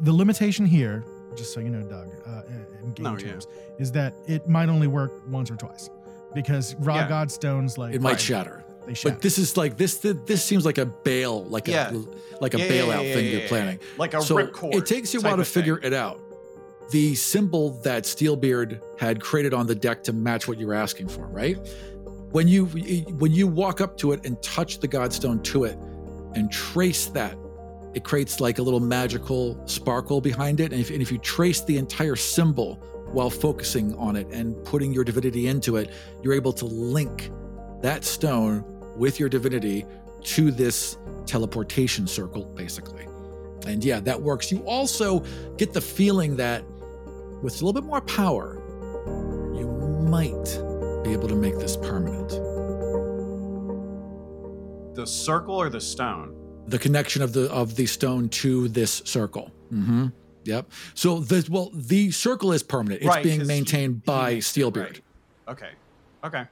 The 0.00 0.12
limitation 0.12 0.66
here, 0.66 1.04
just 1.36 1.54
so 1.54 1.60
you 1.60 1.70
know, 1.70 1.82
Doug, 1.88 2.08
uh, 2.26 2.42
in 2.82 2.92
game 2.94 3.04
No, 3.04 3.10
yeah. 3.12 3.18
terms, 3.30 3.46
is 3.78 3.92
that 3.92 4.14
it 4.26 4.48
might 4.48 4.68
only 4.68 4.88
work 4.88 5.22
once 5.28 5.48
or 5.48 5.54
twice 5.56 5.88
because 6.34 6.74
raw 6.80 6.96
Yeah. 6.96 7.08
godstones 7.08 7.78
like 7.78 7.94
It 7.94 8.02
might 8.02 8.10
Right. 8.14 8.20
shatter. 8.20 8.63
They. 8.86 8.94
But 9.02 9.20
this 9.20 9.38
is 9.38 9.56
like 9.56 9.76
this. 9.76 9.98
This, 9.98 10.42
seems 10.44 10.64
like 10.64 10.78
a 10.78 10.86
bail, 10.86 11.44
like 11.44 11.66
Yeah. 11.68 11.90
a 11.92 12.40
like 12.42 12.54
a 12.54 12.58
Yeah, 12.58 12.68
bailout 12.68 13.06
yeah, 13.08 13.14
thing 13.14 13.26
you're 13.32 13.48
planning. 13.48 13.78
yeah. 13.80 13.88
Like 13.98 14.14
a 14.14 14.22
so 14.22 14.36
ripcord. 14.36 14.74
it 14.74 14.86
takes 14.86 15.12
you 15.14 15.20
a 15.20 15.22
while 15.22 15.36
to 15.36 15.44
thing. 15.44 15.62
figure 15.62 15.80
it 15.82 15.92
out. 15.92 16.20
The 16.90 17.14
symbol 17.14 17.70
that 17.82 18.04
Steelbeard 18.04 18.80
had 18.98 19.20
created 19.20 19.54
on 19.54 19.66
the 19.66 19.74
deck 19.74 20.02
to 20.04 20.12
match 20.12 20.46
what 20.46 20.58
you 20.58 20.66
were 20.66 20.74
asking 20.74 21.08
for, 21.08 21.26
right? 21.26 21.56
When 22.32 22.46
you 22.48 22.66
when 22.66 23.32
you 23.32 23.46
walk 23.46 23.80
up 23.80 23.96
to 23.98 24.12
it 24.12 24.26
and 24.26 24.40
touch 24.42 24.80
the 24.80 24.88
godstone 24.88 25.42
to 25.44 25.64
it 25.64 25.78
and 26.34 26.50
trace 26.50 27.06
that, 27.06 27.36
it 27.94 28.02
creates 28.04 28.40
like 28.40 28.58
a 28.58 28.62
little 28.62 28.80
magical 28.80 29.56
sparkle 29.66 30.20
behind 30.20 30.58
it. 30.60 30.72
And 30.72 30.80
if, 30.80 30.90
and 30.90 31.00
if 31.00 31.12
you 31.12 31.18
trace 31.18 31.60
the 31.62 31.78
entire 31.78 32.16
symbol 32.16 32.74
while 33.12 33.30
focusing 33.30 33.94
on 33.96 34.16
it 34.16 34.26
and 34.32 34.62
putting 34.64 34.92
your 34.92 35.04
divinity 35.04 35.46
into 35.46 35.76
it, 35.76 35.90
you're 36.22 36.34
able 36.34 36.52
to 36.54 36.64
link 36.64 37.30
that 37.82 38.04
stone 38.04 38.64
with 38.96 39.18
your 39.20 39.28
divinity 39.28 39.86
to 40.22 40.50
this 40.50 40.96
teleportation 41.26 42.06
circle, 42.06 42.44
basically. 42.54 43.06
And 43.66 43.84
yeah, 43.84 44.00
that 44.00 44.20
works. 44.20 44.52
You 44.52 44.58
also 44.66 45.20
get 45.56 45.72
the 45.72 45.80
feeling 45.80 46.36
that 46.36 46.64
with 47.42 47.60
a 47.60 47.64
little 47.64 47.72
bit 47.72 47.84
more 47.84 48.00
power, 48.02 48.60
you 49.54 49.66
might 50.08 50.44
be 51.04 51.12
able 51.12 51.28
to 51.28 51.34
make 51.36 51.58
this 51.58 51.76
permanent. 51.76 52.30
The 54.94 55.06
circle 55.06 55.56
or 55.56 55.68
the 55.70 55.80
stone? 55.80 56.34
The 56.68 56.78
connection 56.78 57.20
of 57.22 57.32
the 57.32 57.50
of 57.52 57.76
the 57.76 57.86
stone 57.86 58.28
to 58.30 58.68
this 58.68 59.02
circle. 59.04 59.50
Mm-hmm. 59.72 60.06
Yep. 60.44 60.70
So 60.94 61.20
the 61.20 61.46
well, 61.50 61.70
the 61.74 62.10
circle 62.10 62.52
is 62.52 62.62
permanent. 62.62 63.02
It's 63.02 63.08
Right, 63.08 63.24
being 63.24 63.46
maintained 63.46 64.04
by 64.04 64.36
Steelbeard. 64.36 64.76
right. 64.76 65.00
Okay. 65.48 65.70
Okay. 66.22 66.44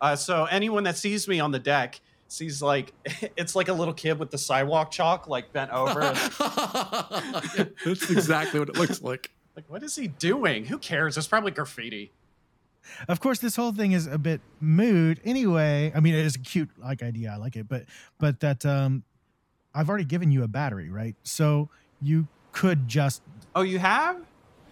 Uh, 0.00 0.16
so 0.16 0.46
anyone 0.46 0.84
that 0.84 0.96
sees 0.96 1.28
me 1.28 1.40
on 1.40 1.50
the 1.50 1.58
deck 1.58 2.00
sees 2.28 2.62
like 2.62 2.92
it's 3.36 3.54
like 3.54 3.68
a 3.68 3.72
little 3.72 3.94
kid 3.94 4.18
with 4.18 4.30
the 4.30 4.38
sidewalk 4.38 4.90
chalk 4.90 5.28
like 5.28 5.52
bent 5.52 5.70
over. 5.70 6.00
That's 7.84 8.10
exactly 8.10 8.60
what 8.60 8.68
it 8.68 8.76
looks 8.76 9.02
like. 9.02 9.30
like, 9.56 9.68
what 9.68 9.82
is 9.82 9.96
he 9.96 10.08
doing? 10.08 10.64
Who 10.66 10.78
cares? 10.78 11.16
It's 11.16 11.26
probably 11.26 11.50
graffiti. 11.50 12.12
Of 13.08 13.20
course, 13.20 13.38
this 13.38 13.56
whole 13.56 13.72
thing 13.72 13.92
is 13.92 14.06
a 14.06 14.18
bit 14.18 14.40
mood 14.58 15.20
anyway. 15.24 15.92
I 15.94 16.00
mean, 16.00 16.14
it 16.14 16.24
is 16.24 16.34
a 16.36 16.38
cute 16.38 16.70
like 16.78 17.02
idea. 17.02 17.30
I 17.32 17.36
like 17.36 17.56
it, 17.56 17.68
but 17.68 17.84
but 18.18 18.40
that 18.40 18.64
um, 18.64 19.04
I've 19.74 19.88
already 19.88 20.04
given 20.04 20.32
you 20.32 20.42
a 20.42 20.48
battery, 20.48 20.90
right? 20.90 21.14
So 21.22 21.68
you 22.00 22.26
could 22.52 22.88
just 22.88 23.22
Oh, 23.54 23.62
you 23.62 23.78
have? 23.78 24.16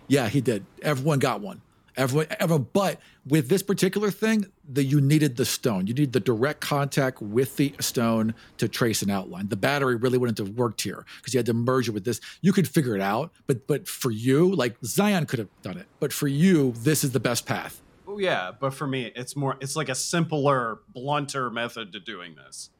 Yeah, 0.06 0.28
he 0.28 0.40
did. 0.40 0.64
Everyone 0.82 1.18
got 1.18 1.40
one. 1.40 1.60
Everyone, 1.96 2.26
everyone. 2.38 2.68
But 2.72 2.98
with 3.26 3.48
this 3.48 3.62
particular 3.62 4.10
thing, 4.10 4.46
the 4.68 4.84
you 4.84 5.00
needed 5.00 5.36
the 5.36 5.44
stone. 5.44 5.86
You 5.86 5.94
need 5.94 6.12
the 6.12 6.20
direct 6.20 6.60
contact 6.60 7.22
with 7.22 7.56
the 7.56 7.74
stone 7.80 8.34
to 8.58 8.68
trace 8.68 9.00
an 9.02 9.10
outline. 9.10 9.48
The 9.48 9.56
battery 9.56 9.96
really 9.96 10.18
wouldn't 10.18 10.38
have 10.38 10.50
worked 10.50 10.82
here 10.82 11.06
because 11.16 11.32
you 11.32 11.38
had 11.38 11.46
to 11.46 11.54
merge 11.54 11.88
it 11.88 11.92
with 11.92 12.04
this. 12.04 12.20
You 12.42 12.52
could 12.52 12.68
figure 12.68 12.94
it 12.94 13.00
out, 13.00 13.32
but 13.46 13.66
but 13.66 13.88
for 13.88 14.10
you, 14.10 14.54
like 14.54 14.76
Zion 14.84 15.26
could 15.26 15.38
have 15.38 15.48
done 15.62 15.78
it. 15.78 15.86
But 16.00 16.12
for 16.12 16.28
you, 16.28 16.72
this 16.76 17.02
is 17.02 17.12
the 17.12 17.20
best 17.20 17.46
path. 17.46 17.80
Oh 18.06 18.18
yeah, 18.18 18.52
but 18.58 18.74
for 18.74 18.86
me, 18.86 19.12
it's 19.16 19.34
more. 19.36 19.56
It's 19.60 19.76
like 19.76 19.88
a 19.88 19.94
simpler, 19.94 20.80
blunter 20.94 21.50
method 21.50 21.92
to 21.92 22.00
doing 22.00 22.34
this. 22.36 22.70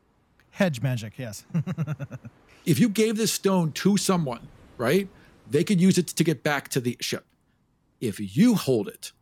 hedge 0.51 0.83
magic. 0.83 1.15
Yes. 1.19 1.45
If 2.67 2.79
you 2.79 2.91
gave 2.91 3.17
this 3.17 3.33
stone 3.33 3.73
to 3.73 3.97
someone, 3.97 4.49
right, 4.77 5.09
they 5.51 5.65
could 5.65 5.81
use 5.81 5.97
it 5.97 6.09
to 6.09 6.25
get 6.25 6.43
back 6.43 6.69
to 6.69 6.81
the 6.81 6.99
ship. 7.01 7.25
If 7.99 8.37
you 8.37 8.57
hold 8.57 8.89
it, 8.89 9.13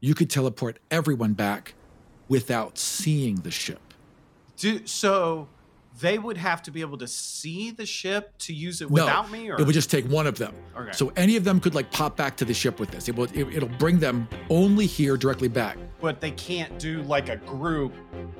you 0.00 0.14
could 0.14 0.30
teleport 0.30 0.78
everyone 0.90 1.34
back 1.34 1.74
without 2.28 2.78
seeing 2.78 3.36
the 3.36 3.50
ship. 3.50 3.80
Do 4.56 4.86
so. 4.86 5.48
They 6.00 6.18
would 6.18 6.36
have 6.38 6.60
to 6.64 6.72
be 6.72 6.80
able 6.80 6.98
to 6.98 7.06
see 7.06 7.70
the 7.70 7.86
ship 7.86 8.36
to 8.38 8.52
use 8.52 8.80
it 8.82 8.90
No, 8.90 9.04
without 9.04 9.30
me, 9.30 9.48
or 9.48 9.60
it 9.60 9.64
would 9.64 9.74
just 9.74 9.92
take 9.92 10.04
one 10.06 10.26
of 10.26 10.36
them. 10.38 10.52
Okay. 10.76 10.90
So 10.90 11.12
any 11.14 11.36
of 11.36 11.44
them 11.44 11.60
could 11.60 11.76
like 11.76 11.88
pop 11.92 12.16
back 12.16 12.36
to 12.38 12.44
the 12.44 12.52
ship 12.52 12.80
with 12.80 12.90
this. 12.90 13.08
It 13.08 13.14
will. 13.14 13.26
It, 13.32 13.46
it'll 13.54 13.68
bring 13.68 14.00
them 14.00 14.26
only 14.50 14.86
here 14.86 15.16
directly 15.16 15.46
back. 15.46 15.78
but 16.00 16.20
they 16.20 16.32
can't 16.32 16.76
do 16.80 17.00
like 17.02 17.28
a 17.28 17.36
group 17.36 17.92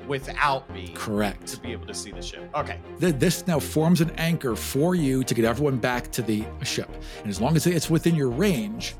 without 0.05 0.69
me 0.73 0.91
correct 0.95 1.47
to 1.47 1.59
be 1.61 1.71
able 1.71 1.87
to 1.87 1.93
see 1.93 2.11
the 2.11 2.21
ship. 2.21 2.43
Okay. 2.55 2.77
Th- 2.99 3.15
This 3.15 3.47
now 3.47 3.59
forms 3.61 4.01
an 4.01 4.09
anchor 4.17 4.57
for 4.57 4.93
you 4.93 5.23
to 5.23 5.33
get 5.33 5.45
everyone 5.45 5.77
back 5.77 6.11
to 6.11 6.21
the 6.21 6.43
ship, 6.63 6.89
and 7.21 7.29
as 7.29 7.39
long 7.39 7.55
as 7.55 7.65
it's 7.67 7.89
within 7.89 8.15
your 8.15 8.29
range, 8.31 8.95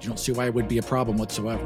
you 0.00 0.08
don't 0.08 0.18
see 0.18 0.32
why 0.32 0.46
it 0.46 0.54
would 0.54 0.66
be 0.66 0.78
a 0.78 0.82
problem 0.82 1.18
whatsoever. 1.18 1.62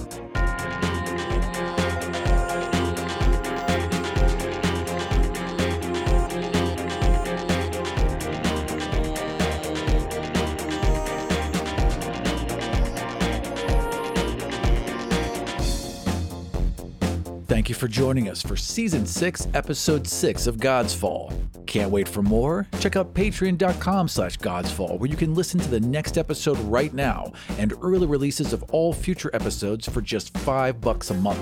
Thank 17.49 17.68
you 17.68 17.76
for 17.76 17.86
joining 17.86 18.28
us 18.28 18.42
for 18.42 18.57
season 18.57 19.07
6, 19.07 19.47
episode 19.55 20.09
6 20.09 20.49
of 20.49 20.59
God's 20.59 20.92
Fall. 20.92 21.32
Can't 21.77 21.91
wait 21.91 22.09
for 22.09 22.22
more? 22.22 22.66
Check 22.81 22.97
out 22.97 23.12
patreon.com 23.12 24.09
slash 24.09 24.39
God's 24.39 24.72
Fall, 24.72 24.97
where 24.97 25.11
you 25.11 25.16
can 25.16 25.35
listen 25.35 25.61
to 25.61 25.68
the 25.68 25.79
next 25.79 26.16
episode 26.16 26.59
right 26.61 26.95
now 26.95 27.35
and 27.59 27.74
early 27.83 28.07
releases 28.07 28.55
of 28.55 28.62
all 28.70 28.95
future 28.95 29.29
episodes 29.35 29.87
for 29.87 30.01
just 30.01 30.33
5 30.39 30.81
bucks 30.81 31.11
a 31.11 31.14
month. 31.14 31.39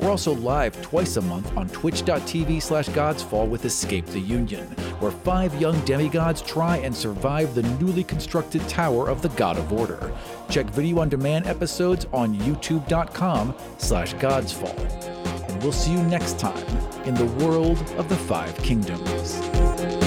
We're 0.00 0.08
also 0.08 0.32
live 0.36 0.80
twice 0.80 1.18
a 1.18 1.20
month 1.20 1.54
on 1.54 1.68
twitch.tv 1.68 2.62
slash 2.62 2.88
God's 2.88 3.22
Fall 3.22 3.46
with 3.46 3.66
Escape 3.66 4.06
the 4.06 4.20
Union, 4.20 4.64
where 5.00 5.12
five 5.12 5.54
young 5.60 5.78
demigods 5.84 6.40
try 6.40 6.78
and 6.78 6.96
survive 6.96 7.54
the 7.54 7.62
newly 7.78 8.04
constructed 8.04 8.66
tower 8.70 9.10
of 9.10 9.20
the 9.20 9.28
God 9.30 9.58
of 9.58 9.70
Order. 9.70 10.14
Check 10.48 10.64
video 10.70 11.00
on 11.00 11.10
demand 11.10 11.46
episodes 11.46 12.06
on 12.14 12.34
youtube.com 12.36 13.54
slash 13.76 14.14
God's 14.14 14.50
Fall. 14.50 15.41
And 15.52 15.62
we'll 15.62 15.72
see 15.72 15.92
you 15.92 16.02
next 16.04 16.38
time 16.38 16.66
in 17.04 17.14
the 17.14 17.26
world 17.44 17.78
of 17.98 18.08
the 18.08 18.16
Five 18.16 18.56
Kingdoms. 18.58 20.01